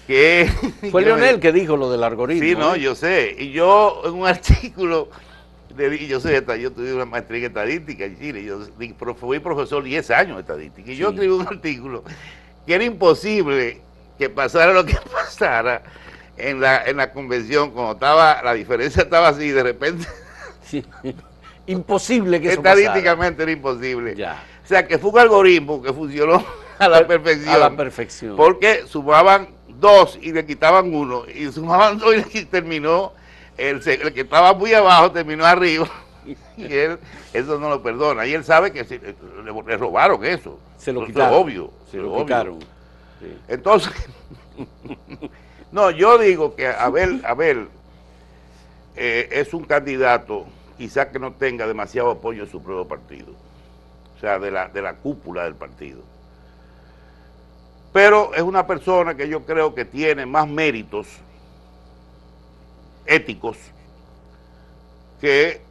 que 0.08 0.50
Fue 0.92 1.02
Leonel 1.02 1.40
que 1.40 1.54
dijo 1.54 1.78
lo 1.78 1.90
del 1.90 2.04
algoritmo. 2.04 2.44
Sí, 2.44 2.56
no, 2.56 2.76
¿eh? 2.76 2.82
yo 2.82 2.94
sé. 2.94 3.36
Y 3.40 3.52
yo 3.52 4.02
en 4.06 4.16
un 4.16 4.28
artículo, 4.28 5.08
yo 6.08 6.20
sé, 6.20 6.44
yo 6.60 6.72
tuve 6.72 6.94
una 6.94 7.06
maestría 7.06 7.40
en 7.40 7.46
estadística 7.46 8.06
en 8.06 8.20
Chile, 8.20 8.44
yo 8.44 8.60
fui 9.16 9.40
profesor 9.40 9.84
10 9.84 10.12
años 10.12 10.36
de 10.36 10.42
estadística, 10.42 10.92
y 10.92 10.96
yo 10.96 11.10
escribí 11.10 11.32
un 11.32 11.48
artículo 11.48 12.04
que 12.66 12.76
era 12.76 12.84
imposible 12.84 13.82
que 14.18 14.30
pasara 14.30 14.74
lo 14.74 14.86
que 14.86 14.98
pasara 15.14 15.84
en 16.38 16.60
la, 16.60 16.84
en 16.86 16.98
la 16.98 17.12
convención, 17.12 17.72
cuando 17.72 17.94
estaba, 17.94 18.42
la 18.44 18.54
diferencia 18.54 19.04
estaba 19.04 19.30
así, 19.30 19.50
de 19.50 19.64
repente... 19.64 20.08
Sí 20.66 20.84
imposible 21.66 22.42
que 22.42 22.50
eso 22.50 22.58
Estadísticamente 22.58 23.44
era 23.44 23.52
imposible. 23.52 24.16
Ya. 24.16 24.44
O 24.64 24.68
sea, 24.68 24.88
que 24.88 24.98
fue 24.98 25.12
un 25.12 25.20
algoritmo 25.20 25.82
que 25.82 25.94
funcionó 25.94 26.44
a 26.80 26.88
la 26.88 27.08
perfección. 27.08 27.54
A 27.54 27.58
la 27.58 27.76
perfección. 27.76 28.36
Porque 28.36 28.86
sumaban 28.88 29.50
dos 29.80 30.18
y 30.22 30.32
le 30.32 30.46
quitaban 30.46 30.94
uno. 30.94 31.24
Y 31.28 31.52
sumaban 31.52 31.98
dos 31.98 32.16
y 32.34 32.46
terminó, 32.46 33.14
el, 33.58 33.88
el 33.88 34.14
que 34.14 34.22
estaba 34.22 34.54
muy 34.54 34.74
abajo 34.74 35.12
terminó 35.12 35.46
arriba. 35.46 35.90
Y 36.56 36.74
él 36.74 37.00
eso 37.34 37.60
no 37.60 37.70
lo 37.70 37.82
perdona. 37.82 38.26
Y 38.26 38.34
él 38.34 38.44
sabe 38.44 38.72
que 38.72 38.84
le, 38.84 39.78
robaron 39.78 40.24
eso. 40.24 40.60
Se 40.78 40.94
lo 40.94 41.06
quitaron. 41.06 41.34
obvio. 41.34 41.72
Se 41.92 41.98
lo 41.98 42.18
quitaron. 42.18 42.60
Entonces, 43.48 43.92
no, 45.72 45.92
yo 45.92 46.18
digo 46.18 46.56
que 46.56 46.68
Abel, 46.68 47.22
Abel 47.26 47.68
eh, 48.96 49.30
es 49.32 49.54
un 49.54 49.64
candidato 49.64 50.46
quizás 50.78 51.08
que 51.08 51.20
no 51.20 51.34
tenga 51.34 51.66
demasiado 51.66 52.12
apoyo 52.12 52.44
en 52.44 52.50
su 52.50 52.62
propio 52.62 52.88
partido, 52.88 53.34
o 54.18 54.20
sea, 54.20 54.40
de 54.40 54.52
la, 54.52 54.68
de 54.68 54.82
la 54.82 54.96
cúpula 54.96 55.44
del 55.44 55.56
partido. 55.56 56.02
Pero 57.94 58.34
es 58.34 58.42
una 58.42 58.68
persona 58.68 59.16
que 59.16 59.30
yo 59.30 59.46
creo 59.46 59.74
que 59.74 59.86
tiene 59.86 60.26
más 60.26 60.48
méritos 60.48 61.08
éticos 63.06 63.58
que 65.22 65.62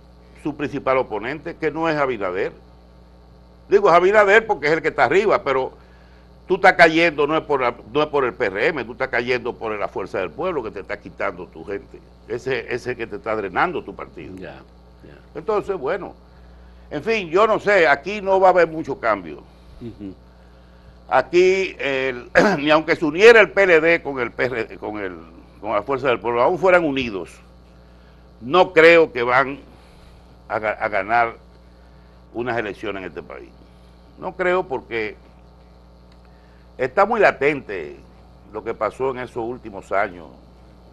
su 0.42 0.56
principal 0.56 0.98
oponente, 0.98 1.56
que 1.56 1.70
no 1.70 1.88
es 1.88 1.96
Abinader. 1.96 2.52
Digo, 3.68 3.88
es 3.88 3.94
Abinader 3.94 4.46
porque 4.46 4.66
es 4.66 4.72
el 4.72 4.82
que 4.82 4.88
está 4.88 5.04
arriba, 5.04 5.42
pero 5.44 5.72
tú 6.46 6.56
estás 6.56 6.74
cayendo 6.74 7.26
no 7.26 7.36
es 7.36 7.44
por, 7.44 7.60
no 7.92 8.02
es 8.02 8.08
por 8.08 8.24
el 8.24 8.34
PRM, 8.34 8.84
tú 8.84 8.92
estás 8.92 9.08
cayendo 9.08 9.54
por 9.54 9.78
la 9.78 9.88
fuerza 9.88 10.18
del 10.18 10.30
pueblo 10.30 10.62
que 10.62 10.70
te 10.70 10.80
está 10.80 10.98
quitando 10.98 11.46
tu 11.46 11.64
gente. 11.64 12.00
Ese, 12.28 12.72
ese 12.72 12.96
que 12.96 13.06
te 13.06 13.16
está 13.16 13.36
drenando 13.36 13.82
tu 13.82 13.94
partido. 13.94 14.34
Entonces, 15.34 15.76
bueno, 15.76 16.14
en 16.90 17.02
fin, 17.02 17.30
yo 17.30 17.46
no 17.46 17.58
sé, 17.58 17.86
aquí 17.86 18.20
no 18.20 18.38
va 18.38 18.48
a 18.48 18.50
haber 18.50 18.68
mucho 18.68 18.98
cambio. 18.98 19.42
Aquí, 21.08 21.76
ni 22.58 22.70
aunque 22.70 22.96
se 22.96 23.04
uniera 23.04 23.40
el 23.40 23.50
PLD 23.50 24.02
con, 24.02 24.20
el 24.20 24.32
con, 24.78 24.98
el, 24.98 25.16
con 25.62 25.72
la 25.72 25.82
Fuerza 25.84 26.08
del 26.08 26.18
Pueblo, 26.18 26.42
aún 26.42 26.58
fueran 26.58 26.84
unidos, 26.84 27.30
no 28.40 28.72
creo 28.72 29.12
que 29.12 29.22
van 29.22 29.60
a, 30.48 30.58
ganar 30.58 31.36
unas 32.34 32.58
elecciones 32.58 33.02
en 33.02 33.08
este 33.08 33.22
país. 33.22 33.48
No 34.18 34.34
creo 34.34 34.64
porque 34.64 35.14
está 36.76 37.06
muy 37.06 37.20
latente 37.20 37.96
lo 38.52 38.64
que 38.64 38.74
pasó 38.74 39.12
en 39.12 39.20
esos 39.20 39.36
últimos 39.36 39.92
años, 39.92 40.26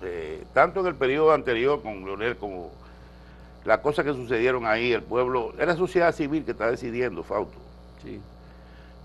eh, 0.04 0.44
tanto 0.54 0.82
en 0.82 0.86
el 0.86 0.96
periodo 0.96 1.34
anterior 1.34 1.82
con 1.82 2.06
Leonel 2.06 2.38
como 2.38 2.70
las 3.66 3.80
cosas 3.80 4.06
que 4.06 4.14
sucedieron 4.14 4.68
ahí, 4.68 4.94
el 4.94 5.02
pueblo, 5.02 5.52
es 5.58 5.66
la 5.66 5.76
sociedad 5.76 6.14
civil 6.14 6.46
que 6.46 6.52
está 6.52 6.70
decidiendo, 6.70 7.24
Fausto. 7.24 7.58
Sí. 8.04 8.22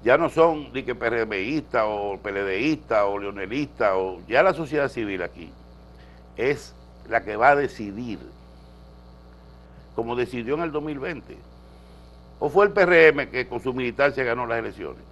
Ya 0.05 0.19
no 0.19 0.29
son 0.29 0.71
ni 0.75 0.83
que 0.83 0.95
PRMistas 0.95 1.85
o 1.87 2.19
PLDistas 2.23 3.05
o 3.07 3.19
leonelistas, 3.19 3.93
o, 3.95 4.21
ya 4.29 4.43
la 4.43 4.53
sociedad 4.53 4.89
civil 4.89 5.23
aquí 5.23 5.51
es 6.37 6.75
la 7.09 7.25
que 7.25 7.37
va 7.37 7.51
a 7.51 7.57
decidir, 7.57 8.19
como 9.97 10.15
decidió 10.15 10.57
en 10.57 10.61
el 10.61 10.73
2020. 10.73 11.39
¿O 12.39 12.51
fue 12.51 12.67
el 12.67 12.73
PRM 12.73 13.31
que 13.31 13.49
con 13.49 13.63
su 13.63 13.73
militancia 13.73 14.23
ganó 14.25 14.47
las 14.47 14.59
elecciones? 14.59 15.03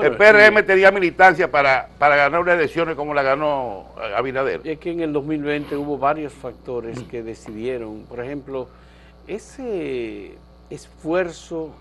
el 0.00 0.16
PRM 0.16 0.64
tenía 0.64 0.92
militancia 0.92 1.50
para, 1.50 1.88
para 1.98 2.14
ganar 2.14 2.40
unas 2.40 2.54
elecciones 2.54 2.94
como 2.94 3.14
la 3.14 3.22
ganó 3.22 3.86
Abinader. 4.16 4.60
Es 4.62 4.78
que 4.78 4.92
en 4.92 5.00
el 5.00 5.12
2020 5.12 5.76
hubo 5.76 5.98
varios 5.98 6.32
factores 6.32 7.00
que 7.04 7.24
decidieron, 7.24 8.04
por 8.08 8.20
ejemplo, 8.20 8.68
ese 9.26 10.36
esfuerzo 10.70 11.74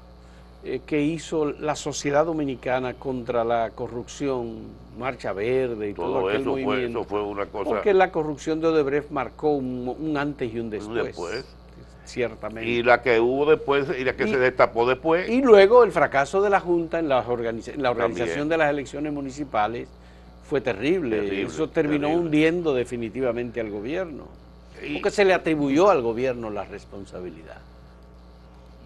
eh, 0.64 0.82
que 0.86 1.02
hizo 1.02 1.46
la 1.46 1.76
sociedad 1.76 2.26
dominicana 2.26 2.96
contra 2.96 3.44
la 3.44 3.70
corrupción, 3.72 4.64
Marcha 4.98 5.32
Verde 5.32 5.90
y 5.90 5.94
todo, 5.94 6.28
aquel 6.28 6.42
eso 6.42 6.50
movimiento. 6.52 7.04
Fue, 7.04 7.20
eso 7.20 7.24
fue 7.24 7.24
una 7.24 7.46
cosa... 7.46 7.70
Porque 7.70 7.94
la 7.94 8.12
corrupción 8.12 8.60
de 8.60 8.68
Odebrecht 8.68 9.12
marcó 9.12 9.52
un, 9.52 10.16
antes 10.18 10.54
y 10.54 10.60
un 10.60 10.70
después. 10.70 11.06
después. 11.06 11.46
Ciertamente. 12.06 12.70
Y 12.70 12.84
la 12.84 13.02
que 13.02 13.20
hubo 13.20 13.46
después 13.46 13.88
y 14.00 14.04
la 14.04 14.16
que 14.16 14.28
se 14.28 14.38
destapó 14.38 14.88
después. 14.88 15.30
Y 15.30 15.42
luego 15.42 15.84
el 15.84 15.92
fracaso 15.92 16.42
de 16.42 16.50
la 16.50 16.60
Junta 16.62 17.00
en 17.00 17.10
la, 17.10 17.24
la 17.78 17.92
organización 17.92 18.48
de 18.48 18.58
las 18.58 18.70
elecciones 18.70 19.12
municipales 19.12 19.90
fue 20.48 20.62
terrible. 20.62 21.44
Eso 21.44 21.70
terminó 21.70 22.10
hundiendo 22.10 22.74
definitivamente 22.74 23.60
al 23.60 23.70
gobierno. 23.70 24.28
porque 24.94 25.12
se 25.12 25.26
le 25.26 25.34
atribuyó 25.34 25.90
al 25.90 26.02
gobierno 26.02 26.50
la 26.50 26.64
responsabilidad. 26.64 27.58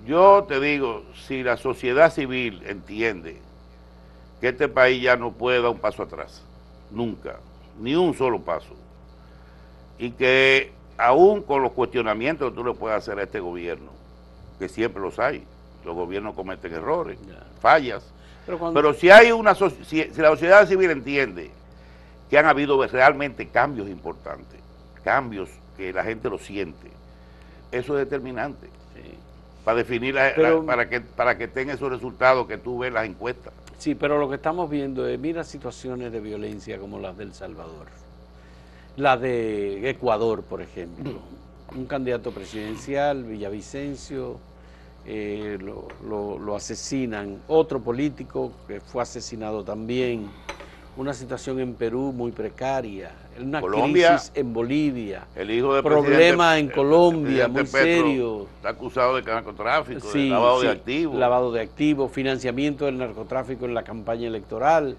Yo 0.05 0.45
te 0.47 0.59
digo, 0.59 1.03
si 1.27 1.43
la 1.43 1.57
sociedad 1.57 2.11
civil 2.11 2.63
entiende 2.65 3.37
que 4.39 4.49
este 4.49 4.67
país 4.67 5.01
ya 5.01 5.15
no 5.15 5.31
puede 5.31 5.61
dar 5.61 5.71
un 5.71 5.77
paso 5.77 6.03
atrás, 6.03 6.43
nunca, 6.89 7.37
ni 7.79 7.95
un 7.95 8.15
solo 8.15 8.41
paso, 8.41 8.75
y 9.99 10.11
que 10.11 10.71
aún 10.97 11.43
con 11.43 11.61
los 11.61 11.73
cuestionamientos 11.73 12.49
que 12.49 12.55
tú 12.55 12.65
le 12.65 12.73
puedes 12.73 12.97
hacer 12.97 13.19
a 13.19 13.23
este 13.23 13.39
gobierno, 13.39 13.91
que 14.57 14.67
siempre 14.67 15.01
los 15.01 15.19
hay, 15.19 15.45
los 15.85 15.95
gobiernos 15.95 16.33
cometen 16.33 16.73
errores, 16.73 17.19
fallas, 17.59 18.11
pero, 18.73 18.95
si 18.95 19.11
hay 19.11 19.31
una 19.31 19.53
si, 19.53 20.03
la 20.17 20.29
sociedad 20.29 20.67
civil 20.67 20.89
entiende 20.89 21.51
que 22.27 22.39
han 22.39 22.47
habido 22.47 22.85
realmente 22.87 23.47
cambios 23.49 23.87
importantes, 23.87 24.59
cambios 25.03 25.47
que 25.77 25.93
la 25.93 26.03
gente 26.03 26.27
lo 26.27 26.39
siente, 26.39 26.89
eso 27.71 27.97
es 27.97 28.09
determinante 28.09 28.67
para 29.63 29.77
definir, 29.77 30.15
para, 30.65 30.89
que, 30.89 31.01
para 31.01 31.37
que 31.37 31.47
tenga 31.47 31.73
esos 31.73 31.89
resultados 31.91 32.47
que 32.47 32.57
tú 32.57 32.79
ves 32.79 32.91
las 32.91 33.05
encuestas. 33.05 33.53
Sí, 33.77 33.95
pero 33.95 34.19
lo 34.19 34.29
que 34.29 34.35
estamos 34.35 34.69
viendo 34.69 35.07
es, 35.07 35.19
mira 35.19 35.43
situaciones 35.43 36.11
de 36.11 36.19
violencia 36.19 36.77
como 36.77 36.99
las 36.99 37.17
del 37.17 37.33
Salvador, 37.33 37.87
la 38.95 39.17
de 39.17 39.89
Ecuador, 39.89 40.43
por 40.43 40.61
ejemplo. 40.61 41.19
Un 41.75 41.85
candidato 41.85 42.31
presidencial, 42.31 43.23
Villavicencio, 43.23 44.39
eh, 45.05 45.57
lo, 45.59 46.37
lo, 46.37 46.55
asesinan. 46.55 47.41
Otro 47.47 47.79
político 47.79 48.51
que 48.67 48.81
fue 48.81 49.01
asesinado 49.01 49.63
también. 49.63 50.29
Una 50.97 51.13
situación 51.13 51.59
en 51.59 51.73
Perú 51.73 52.11
muy 52.13 52.31
precaria 52.31 53.11
una 53.39 53.61
crisis 53.61 54.31
en 54.35 54.53
Bolivia, 54.53 55.25
el 55.35 55.51
hijo 55.51 55.73
de 55.73 55.83
problema 55.83 56.57
en 56.57 56.69
Colombia, 56.69 57.47
muy 57.47 57.65
serio. 57.65 58.47
Está 58.57 58.69
acusado 58.69 59.15
de 59.15 59.23
narcotráfico, 59.23 60.11
de 60.11 60.25
lavado 60.25 60.61
de 60.61 60.69
activos. 60.69 61.17
Lavado 61.17 61.51
de 61.51 61.61
activos, 61.61 62.11
financiamiento 62.11 62.85
del 62.85 62.97
narcotráfico 62.97 63.65
en 63.65 63.73
la 63.73 63.83
campaña 63.83 64.27
electoral. 64.27 64.97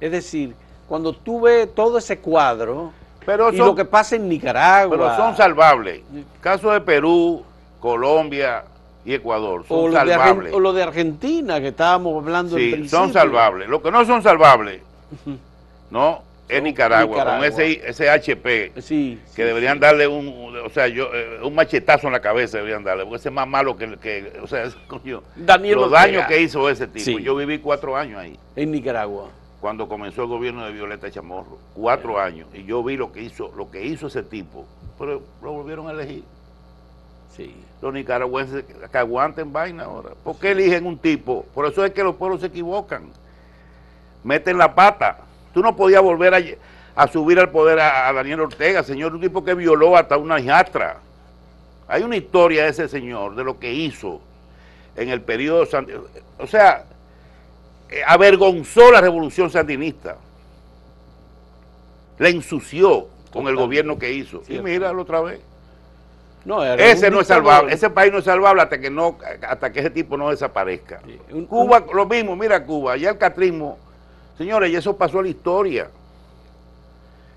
Es 0.00 0.10
decir, 0.10 0.54
cuando 0.88 1.12
tú 1.12 1.42
ves 1.42 1.74
todo 1.74 1.98
ese 1.98 2.18
cuadro 2.18 2.92
pero 3.24 3.52
y 3.52 3.56
lo 3.56 3.74
que 3.74 3.84
pasa 3.84 4.16
en 4.16 4.28
Nicaragua. 4.28 4.96
Pero 4.96 5.16
son 5.16 5.36
salvables. 5.36 6.02
Caso 6.40 6.70
de 6.70 6.80
Perú, 6.80 7.42
Colombia 7.80 8.64
y 9.04 9.14
Ecuador 9.14 9.64
son 9.66 9.92
salvables. 9.92 10.52
o 10.52 10.60
lo 10.60 10.72
de 10.72 10.82
Argentina, 10.82 11.60
que 11.60 11.68
estábamos 11.68 12.22
hablando 12.22 12.56
Sí, 12.56 12.88
son 12.88 13.12
salvables. 13.12 13.68
Lo 13.68 13.82
que 13.82 13.90
no 13.90 14.04
son 14.04 14.22
salvables, 14.22 14.82
¿no? 15.90 16.22
es 16.48 16.62
Nicaragua, 16.62 17.24
con 17.24 17.44
ese, 17.44 17.88
ese 17.88 18.10
HP, 18.10 18.72
que 19.34 19.44
deberían 19.44 19.80
darle 19.80 20.06
un, 20.06 20.54
o 20.64 20.68
sea, 20.70 20.88
yo, 20.88 21.08
eh, 21.14 21.40
un 21.42 21.54
machetazo 21.54 22.08
en 22.08 22.12
la 22.12 22.20
cabeza 22.20 22.58
deberían 22.58 22.84
darle, 22.84 23.04
porque 23.04 23.16
ese 23.16 23.28
es 23.30 23.34
más 23.34 23.48
malo 23.48 23.76
que, 23.76 23.96
que 23.96 24.32
o 24.42 24.46
sea, 24.46 24.68
coño, 24.86 25.22
los 25.36 25.90
daños 25.90 26.26
que 26.26 26.40
hizo 26.40 26.68
ese 26.68 26.86
tipo. 26.86 27.18
Yo 27.18 27.34
viví 27.36 27.58
cuatro 27.58 27.96
años 27.96 28.20
ahí. 28.20 28.38
En 28.56 28.70
Nicaragua. 28.70 29.30
Cuando 29.60 29.88
comenzó 29.88 30.22
el 30.22 30.28
gobierno 30.28 30.66
de 30.66 30.72
Violeta 30.72 31.10
Chamorro, 31.10 31.58
cuatro 31.74 32.20
años, 32.20 32.48
y 32.52 32.64
yo 32.64 32.84
vi 32.84 32.98
lo 32.98 33.12
que 33.12 33.22
hizo, 33.22 33.50
lo 33.56 33.70
que 33.70 33.82
hizo 33.82 34.08
ese 34.08 34.22
tipo, 34.22 34.66
pero 34.98 35.22
lo 35.42 35.52
volvieron 35.52 35.88
a 35.88 35.92
elegir. 35.92 36.22
Sí. 37.34 37.54
Los 37.80 37.92
nicaragüenses 37.92 38.64
que 38.64 38.98
aguanten 38.98 39.52
vaina 39.52 39.84
ahora. 39.84 40.10
¿Por 40.22 40.38
qué 40.38 40.52
eligen 40.52 40.86
un 40.86 40.98
tipo? 40.98 41.46
Por 41.54 41.66
eso 41.66 41.84
es 41.84 41.92
que 41.92 42.04
los 42.04 42.14
pueblos 42.16 42.42
se 42.42 42.48
equivocan. 42.48 43.08
Meten 44.24 44.58
la 44.58 44.74
pata 44.74 45.18
Tú 45.54 45.62
no 45.62 45.76
podías 45.76 46.02
volver 46.02 46.58
a, 46.96 47.08
subir 47.08 47.38
al 47.38 47.50
poder 47.50 47.78
a, 47.78 48.12
Daniel 48.12 48.40
Ortega, 48.40 48.82
señor, 48.82 49.14
un 49.14 49.20
tipo 49.20 49.44
que 49.44 49.54
violó 49.54 49.96
hasta 49.96 50.18
una 50.18 50.40
hijastra. 50.40 50.98
Hay 51.86 52.02
una 52.02 52.16
historia 52.16 52.64
de 52.64 52.70
ese 52.70 52.88
señor, 52.88 53.36
de 53.36 53.44
lo 53.44 53.60
que 53.60 53.72
hizo 53.72 54.20
en 54.96 55.10
el 55.10 55.20
periodo... 55.20 55.64
O 56.38 56.46
sea, 56.48 56.84
eh, 57.88 58.02
avergonzó 58.04 58.90
la 58.90 59.00
revolución 59.00 59.48
sandinista. 59.48 60.16
La 62.18 62.30
ensució 62.30 63.06
con 63.32 63.46
el 63.46 63.54
gobierno 63.54 63.96
que 63.96 64.12
hizo. 64.12 64.42
Y 64.48 64.58
míralo 64.58 65.02
otra 65.02 65.20
vez. 65.20 65.40
No, 66.44 66.64
ese 66.64 67.10
no 67.10 67.20
es 67.20 67.28
salvable, 67.28 67.72
ese 67.72 67.88
país 67.88 68.12
no 68.12 68.18
es 68.18 68.24
salvable 68.24 68.60
hasta 68.60 68.78
que 68.78 68.90
no, 68.90 69.16
hasta 69.48 69.72
que 69.72 69.80
ese 69.80 69.90
tipo 69.90 70.16
no 70.16 70.28
desaparezca. 70.28 71.00
Cuba, 71.48 71.84
lo 71.94 72.04
mismo, 72.06 72.36
mira 72.36 72.62
Cuba, 72.66 72.98
ya 72.98 73.10
el 73.10 73.18
catrismo 73.18 73.78
Señores, 74.36 74.70
y 74.70 74.76
eso 74.76 74.96
pasó 74.96 75.20
a 75.20 75.22
la 75.22 75.28
historia. 75.28 75.90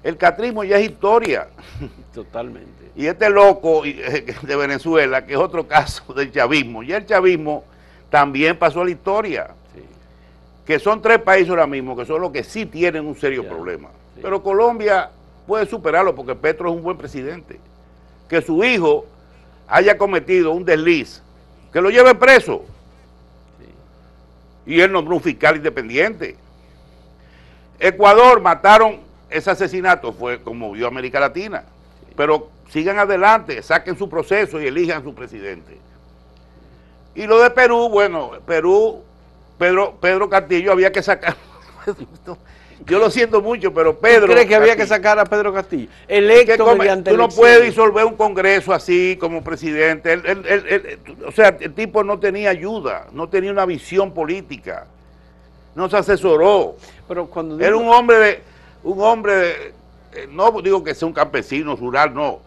El 0.03 0.17
catrismo 0.17 0.63
ya 0.63 0.77
es 0.77 0.89
historia. 0.89 1.47
Totalmente. 2.13 2.91
Y 2.95 3.05
este 3.05 3.29
loco 3.29 3.83
de 4.41 4.55
Venezuela, 4.55 5.25
que 5.25 5.33
es 5.33 5.39
otro 5.39 5.67
caso 5.67 6.13
del 6.15 6.31
chavismo, 6.31 6.83
y 6.83 6.91
el 6.93 7.05
chavismo 7.05 7.63
también 8.09 8.57
pasó 8.57 8.81
a 8.81 8.85
la 8.85 8.91
historia. 8.91 9.47
Que 10.65 10.79
son 10.79 11.01
tres 11.01 11.19
países 11.19 11.49
ahora 11.49 11.65
mismo 11.65 11.95
que 11.95 12.05
son 12.05 12.19
los 12.19 12.31
que 12.31 12.43
sí 12.43 12.65
tienen 12.65 13.05
un 13.05 13.15
serio 13.15 13.47
problema. 13.47 13.89
Pero 14.21 14.43
Colombia 14.43 15.09
puede 15.45 15.65
superarlo 15.65 16.13
porque 16.13 16.35
Petro 16.35 16.69
es 16.69 16.75
un 16.75 16.83
buen 16.83 16.97
presidente. 16.97 17.57
Que 18.27 18.41
su 18.41 18.61
hijo 18.65 19.05
haya 19.65 19.97
cometido 19.97 20.51
un 20.51 20.65
desliz, 20.65 21.21
que 21.71 21.79
lo 21.79 21.89
lleve 21.89 22.15
preso. 22.15 22.65
Y 24.65 24.81
él 24.81 24.91
nombró 24.91 25.15
un 25.15 25.21
fiscal 25.21 25.55
independiente 25.55 26.35
Ecuador 27.79 28.41
mataron 28.41 28.99
ese 29.29 29.51
asesinato, 29.51 30.13
fue 30.13 30.41
como 30.41 30.71
vio 30.71 30.87
América 30.87 31.19
Latina. 31.19 31.63
Pero 32.15 32.49
sigan 32.71 32.97
adelante, 32.99 33.61
saquen 33.61 33.97
su 33.97 34.09
proceso 34.09 34.61
y 34.61 34.67
elijan 34.67 35.03
su 35.03 35.13
presidente. 35.13 35.77
Y 37.15 37.25
lo 37.27 37.39
de 37.39 37.49
Perú, 37.51 37.89
bueno, 37.89 38.31
Perú, 38.45 39.03
Pedro, 39.57 39.95
Pedro 39.99 40.29
Castillo 40.29 40.71
había 40.71 40.91
que 40.91 41.01
sacar. 41.01 41.35
Yo 42.85 42.99
lo 42.99 43.09
siento 43.09 43.41
mucho, 43.41 43.73
pero 43.73 43.97
Pedro. 43.97 44.31
¿Cree 44.31 44.47
que 44.47 44.55
había 44.55 44.75
que 44.75 44.85
sacar 44.85 45.17
a 45.17 45.25
Pedro 45.25 45.51
Castillo? 45.51 45.89
Electo 46.07 46.63
Tú 47.03 47.17
no 47.17 47.27
puedes 47.27 47.63
disolver 47.63 48.05
un 48.05 48.15
congreso 48.15 48.71
así 48.71 49.17
como 49.19 49.43
presidente. 49.43 50.13
o 51.25 51.31
sea, 51.31 51.57
el 51.59 51.73
tipo 51.73 52.03
no 52.03 52.19
tenía 52.19 52.51
ayuda, 52.51 53.07
no 53.11 53.27
tenía 53.29 53.51
una 53.51 53.65
visión 53.65 54.13
política 54.13 54.85
no 55.77 55.87
se 55.87 55.97
asesoró. 55.97 56.75
Pero 57.07 57.27
cuando 57.27 57.59
Era 57.59 57.77
un 57.77 57.87
hombre 57.87 58.17
de, 58.17 58.41
un 58.83 58.99
hombre 58.99 59.33
de, 59.35 59.51
eh, 60.13 60.27
no 60.29 60.51
digo 60.61 60.83
que 60.83 60.95
sea 60.95 61.07
un 61.07 61.13
campesino 61.13 61.75
rural, 61.75 62.13
no, 62.15 62.39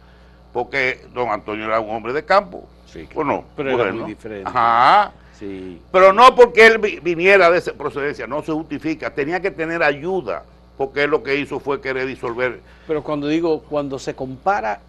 porque 0.53 1.07
don 1.15 1.31
Antonio 1.31 1.65
era 1.65 1.79
un 1.79 1.95
hombre 1.95 2.13
de 2.13 2.25
campo. 2.25 2.69
Sí, 2.87 3.09
¿O 3.15 3.23
no? 3.23 3.45
Pero 3.57 3.81
era 3.81 3.93
muy 3.93 4.11
diferente. 4.11 4.51
Ajá. 4.51 5.13
Sí. 5.39 5.81
Pero 5.93 6.13
no 6.13 6.35
porque 6.35 6.67
él 6.67 6.79
viniera 7.03 7.49
de 7.51 7.59
esa 7.59 7.73
procedencia, 7.73 8.27
no 8.27 8.43
se 8.43 8.51
justifica, 8.53 9.15
tenía 9.15 9.41
que 9.41 9.53
tener 9.53 9.81
ayuda, 9.81 10.43
porque 10.77 11.05
él 11.05 11.11
lo 11.11 11.23
que 11.23 11.37
hizo 11.37 11.61
fue 11.61 11.81
querer 11.81 12.09
disolver. 12.09 12.61
Pero 12.89 13.05
cuando 13.05 13.29
digo, 13.29 13.63
cuando 13.63 14.01
se 14.01 14.15
compara 14.15 14.81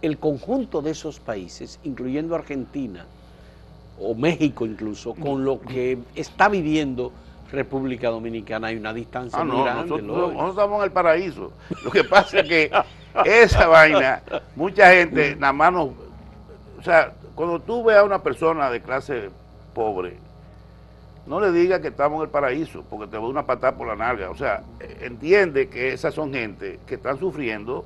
el 0.00 0.16
conjunto 0.16 0.80
de 0.80 0.92
esos 0.92 1.18
países, 1.18 1.80
incluyendo 1.82 2.36
Argentina, 2.36 3.04
o 4.00 4.14
México 4.14 4.64
incluso, 4.64 5.12
con 5.12 5.44
lo 5.44 5.60
que 5.60 5.98
está 6.14 6.48
viviendo 6.48 7.12
República 7.52 8.08
Dominicana. 8.10 8.68
Hay 8.68 8.76
una 8.76 8.92
distancia 8.92 9.38
Ah, 9.40 9.44
muy 9.44 9.56
no, 9.56 9.64
grande. 9.64 9.82
nosotros, 9.84 10.06
nosotros 10.32 10.50
estamos 10.50 10.78
en 10.78 10.84
el 10.84 10.90
paraíso. 10.92 11.52
Lo 11.84 11.90
que 11.90 12.04
pasa 12.04 12.40
es 12.40 12.48
que 12.48 12.70
esa 13.24 13.66
vaina, 13.66 14.22
mucha 14.56 14.90
gente 14.92 15.36
nada 15.36 15.52
más 15.52 15.72
nos... 15.72 15.88
O 16.78 16.82
sea, 16.82 17.12
cuando 17.34 17.60
tú 17.60 17.84
ves 17.84 17.96
a 17.96 18.04
una 18.04 18.22
persona 18.22 18.70
de 18.70 18.80
clase 18.80 19.30
pobre, 19.74 20.16
no 21.26 21.40
le 21.40 21.52
digas 21.52 21.80
que 21.80 21.88
estamos 21.88 22.18
en 22.18 22.22
el 22.24 22.28
paraíso, 22.30 22.82
porque 22.88 23.06
te 23.06 23.18
va 23.18 23.28
una 23.28 23.44
patada 23.46 23.76
por 23.76 23.86
la 23.86 23.96
nalga. 23.96 24.30
O 24.30 24.36
sea, 24.36 24.62
entiende 25.00 25.68
que 25.68 25.92
esas 25.92 26.14
son 26.14 26.32
gente 26.32 26.80
que 26.86 26.94
están 26.94 27.18
sufriendo 27.18 27.84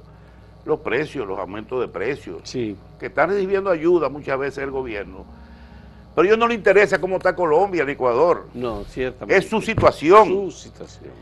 los 0.65 0.81
precios, 0.81 1.27
los 1.27 1.39
aumentos 1.39 1.79
de 1.81 1.89
precios, 1.89 2.41
Sí, 2.45 2.77
que 2.99 3.07
están 3.07 3.29
recibiendo 3.31 3.69
ayuda 3.71 4.09
muchas 4.09 4.39
veces 4.39 4.57
del 4.59 4.71
gobierno. 4.71 5.27
Pero 6.15 6.25
a 6.25 6.27
ellos 6.27 6.39
no 6.39 6.47
les 6.47 6.59
interesa 6.59 7.01
cómo 7.01 7.17
está 7.17 7.35
Colombia, 7.35 7.85
ni 7.85 7.93
Ecuador. 7.93 8.47
no, 8.55 8.85
ciertamente. 8.85 9.37
Es 9.37 9.49
su 9.51 9.61
situación. 9.61 10.29
Su 10.29 10.51
situación. 10.51 11.13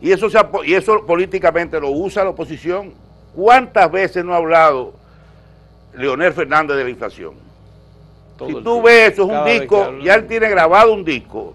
Y 0.00 0.10
eso, 0.10 0.28
se 0.28 0.38
y 0.64 0.74
eso 0.74 1.06
políticamente 1.06 1.80
lo 1.80 1.90
usa 1.90 2.24
la 2.24 2.30
oposición. 2.30 2.92
¿Cuántas 3.34 3.90
veces 3.90 4.24
no 4.24 4.34
ha 4.34 4.36
hablado 4.36 4.92
Leonel 5.94 6.32
Fernández 6.32 6.76
de 6.76 6.84
la 6.84 6.90
inflación? 6.90 7.34
Todo 8.36 8.48
si 8.48 8.56
el 8.56 8.64
tú 8.64 8.82
ves 8.82 9.12
eso, 9.12 9.22
es 9.22 9.38
un 9.38 9.44
disco, 9.44 9.98
ya 10.02 10.14
él 10.14 10.26
tiene 10.26 10.48
grabado 10.48 10.92
un 10.92 11.04
disco. 11.04 11.54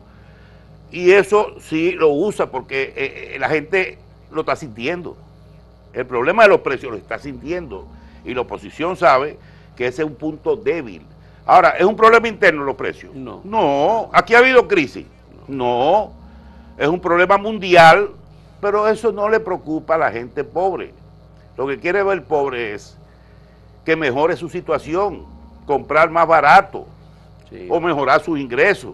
Y 0.91 1.11
eso 1.11 1.55
sí 1.59 1.91
lo 1.91 2.09
usa 2.09 2.49
porque 2.49 2.93
eh, 2.95 3.33
eh, 3.35 3.39
la 3.39 3.49
gente 3.49 3.97
lo 4.31 4.41
está 4.41 4.55
sintiendo. 4.55 5.17
El 5.93 6.05
problema 6.05 6.43
de 6.43 6.49
los 6.49 6.61
precios 6.61 6.91
lo 6.91 6.97
está 6.97 7.19
sintiendo. 7.19 7.85
Y 8.23 8.33
la 8.33 8.41
oposición 8.41 8.95
sabe 8.95 9.37
que 9.75 9.87
ese 9.87 10.03
es 10.03 10.07
un 10.07 10.15
punto 10.15 10.55
débil. 10.55 11.01
Ahora, 11.47 11.69
¿es 11.71 11.85
un 11.85 11.95
problema 11.95 12.27
interno 12.27 12.63
los 12.65 12.75
precios? 12.75 13.15
No. 13.15 13.39
No, 13.45 14.09
aquí 14.11 14.35
ha 14.35 14.39
habido 14.39 14.67
crisis. 14.67 15.05
No, 15.47 16.11
es 16.77 16.87
un 16.89 16.99
problema 16.99 17.37
mundial, 17.37 18.09
pero 18.59 18.87
eso 18.89 19.13
no 19.13 19.29
le 19.29 19.39
preocupa 19.39 19.95
a 19.95 19.97
la 19.97 20.11
gente 20.11 20.43
pobre. 20.43 20.93
Lo 21.55 21.65
que 21.65 21.79
quiere 21.79 22.03
ver 22.03 22.17
el 22.17 22.23
pobre 22.23 22.73
es 22.73 22.97
que 23.85 23.95
mejore 23.95 24.35
su 24.35 24.49
situación, 24.49 25.25
comprar 25.65 26.09
más 26.09 26.27
barato 26.27 26.85
Sí. 27.49 27.65
o 27.69 27.79
mejorar 27.79 28.21
sus 28.21 28.37
ingresos. 28.37 28.93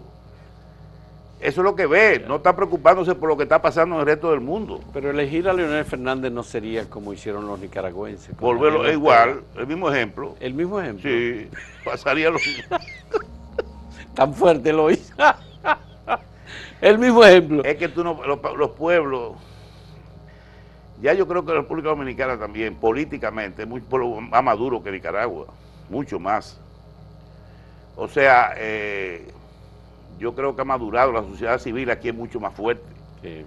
Eso 1.44 1.60
es 1.60 1.64
lo 1.66 1.76
que 1.76 1.84
ve, 1.84 2.24
no 2.26 2.36
está 2.36 2.56
preocupándose 2.56 3.14
por 3.14 3.28
lo 3.28 3.36
que 3.36 3.42
está 3.42 3.60
pasando 3.60 3.96
en 3.96 4.00
el 4.00 4.06
resto 4.06 4.30
del 4.30 4.40
mundo. 4.40 4.80
Pero 4.94 5.10
elegir 5.10 5.46
a 5.46 5.52
Leonel 5.52 5.84
Fernández 5.84 6.32
no 6.32 6.42
sería 6.42 6.88
como 6.88 7.12
hicieron 7.12 7.46
los 7.46 7.60
nicaragüenses. 7.60 8.34
Volverlo 8.38 8.90
igual, 8.90 9.42
el 9.54 9.66
mismo 9.66 9.92
ejemplo. 9.92 10.36
El 10.40 10.54
mismo 10.54 10.80
ejemplo. 10.80 11.10
Sí, 11.10 11.50
pasaría 11.84 12.30
lo 12.30 12.38
mismo. 12.38 12.78
Tan 14.14 14.32
fuerte 14.32 14.72
lo 14.72 14.90
hizo. 14.90 15.12
el 16.80 16.98
mismo 16.98 17.22
ejemplo. 17.22 17.62
Es 17.62 17.76
que 17.76 17.88
tú 17.88 18.02
no, 18.02 18.18
los, 18.24 18.38
los 18.56 18.70
pueblos, 18.70 19.32
ya 21.02 21.12
yo 21.12 21.28
creo 21.28 21.44
que 21.44 21.52
la 21.52 21.60
República 21.60 21.90
Dominicana 21.90 22.38
también, 22.38 22.74
políticamente, 22.76 23.64
es 23.64 23.68
mucho 23.68 24.18
más 24.22 24.42
maduro 24.42 24.82
que 24.82 24.90
Nicaragua, 24.90 25.48
mucho 25.90 26.18
más. 26.18 26.58
O 27.96 28.08
sea, 28.08 28.54
eh, 28.56 29.28
yo 30.18 30.34
creo 30.34 30.54
que 30.54 30.62
ha 30.62 30.64
madurado, 30.64 31.12
la 31.12 31.22
sociedad 31.22 31.58
civil 31.58 31.90
aquí 31.90 32.08
es 32.08 32.14
mucho 32.14 32.40
más 32.40 32.54
fuerte. 32.54 32.84
Sí. 33.22 33.44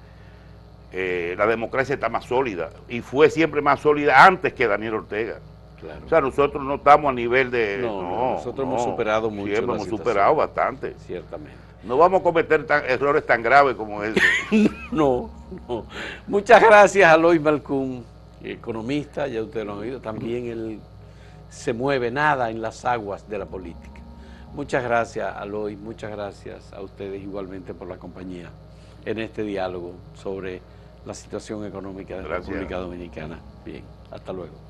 Eh, 0.94 1.36
la 1.38 1.46
democracia 1.46 1.96
está 1.96 2.08
más 2.10 2.26
sólida 2.26 2.70
y 2.88 3.02
fue 3.02 3.30
siempre 3.30 3.62
más 3.62 3.82
sólida 3.82 4.26
antes 4.26 4.54
que 4.54 4.68
Daniel 4.68 4.96
Ortega. 4.96 5.40
Claro. 5.82 6.06
O 6.06 6.10
sea, 6.10 6.22
nosotros 6.22 6.64
no 6.64 6.76
estamos 6.76 7.10
a 7.10 7.14
nivel 7.14 7.52
de... 7.52 7.78
No, 7.82 8.02
no, 8.02 8.32
nosotros 8.36 8.66
hemos 8.68 8.84
superado 8.84 9.30
mucho 9.30 9.48
Siempre 9.54 9.64
hemos 9.64 9.84
situación. 9.84 9.98
superado 10.08 10.36
bastante. 10.36 10.96
Ciertamente. 11.06 11.58
No 11.84 11.98
vamos 11.98 12.22
a 12.22 12.24
cometer 12.24 12.66
tan- 12.66 12.84
errores 12.86 13.26
tan 13.26 13.44
graves 13.44 13.76
como 13.76 14.02
ese. 14.04 14.20
No, 14.92 15.30
no. 15.68 15.86
Muchas 16.26 16.64
gracias 16.64 17.12
a 17.14 17.18
Lois 17.18 17.40
Malcún, 17.42 18.04
economista, 18.44 19.28
ya 19.28 19.44
ustedes 19.44 19.66
lo 19.66 19.74
han 19.74 19.80
oído. 19.80 20.00
También 20.00 20.48
él 20.48 20.80
se 21.50 21.74
mueve 21.74 22.10
nada 22.12 22.50
en 22.50 22.62
las 22.62 22.84
aguas 22.86 23.28
de 23.30 23.38
la 23.38 23.46
política. 23.46 23.97
Muchas 24.54 24.84
gracias 24.84 25.36
a 25.36 25.46
Lois, 25.46 25.78
muchas 25.78 26.12
gracias 26.12 26.74
a 26.74 26.82
ustedes 26.82 27.22
igualmente 27.22 27.74
por 27.74 27.88
la 27.88 27.98
compañía 27.98 28.50
en 29.06 29.20
este 29.20 29.44
diálogo 29.44 29.94
sobre 30.16 30.62
la 31.06 31.14
situación 31.14 31.66
económica 31.66 32.18
de 32.18 32.24
la. 32.24 32.38
República 32.40 32.78
Dominicana. 32.78 33.40
Bien, 33.64 33.84
hasta 34.12 34.34
luego. 34.34 34.67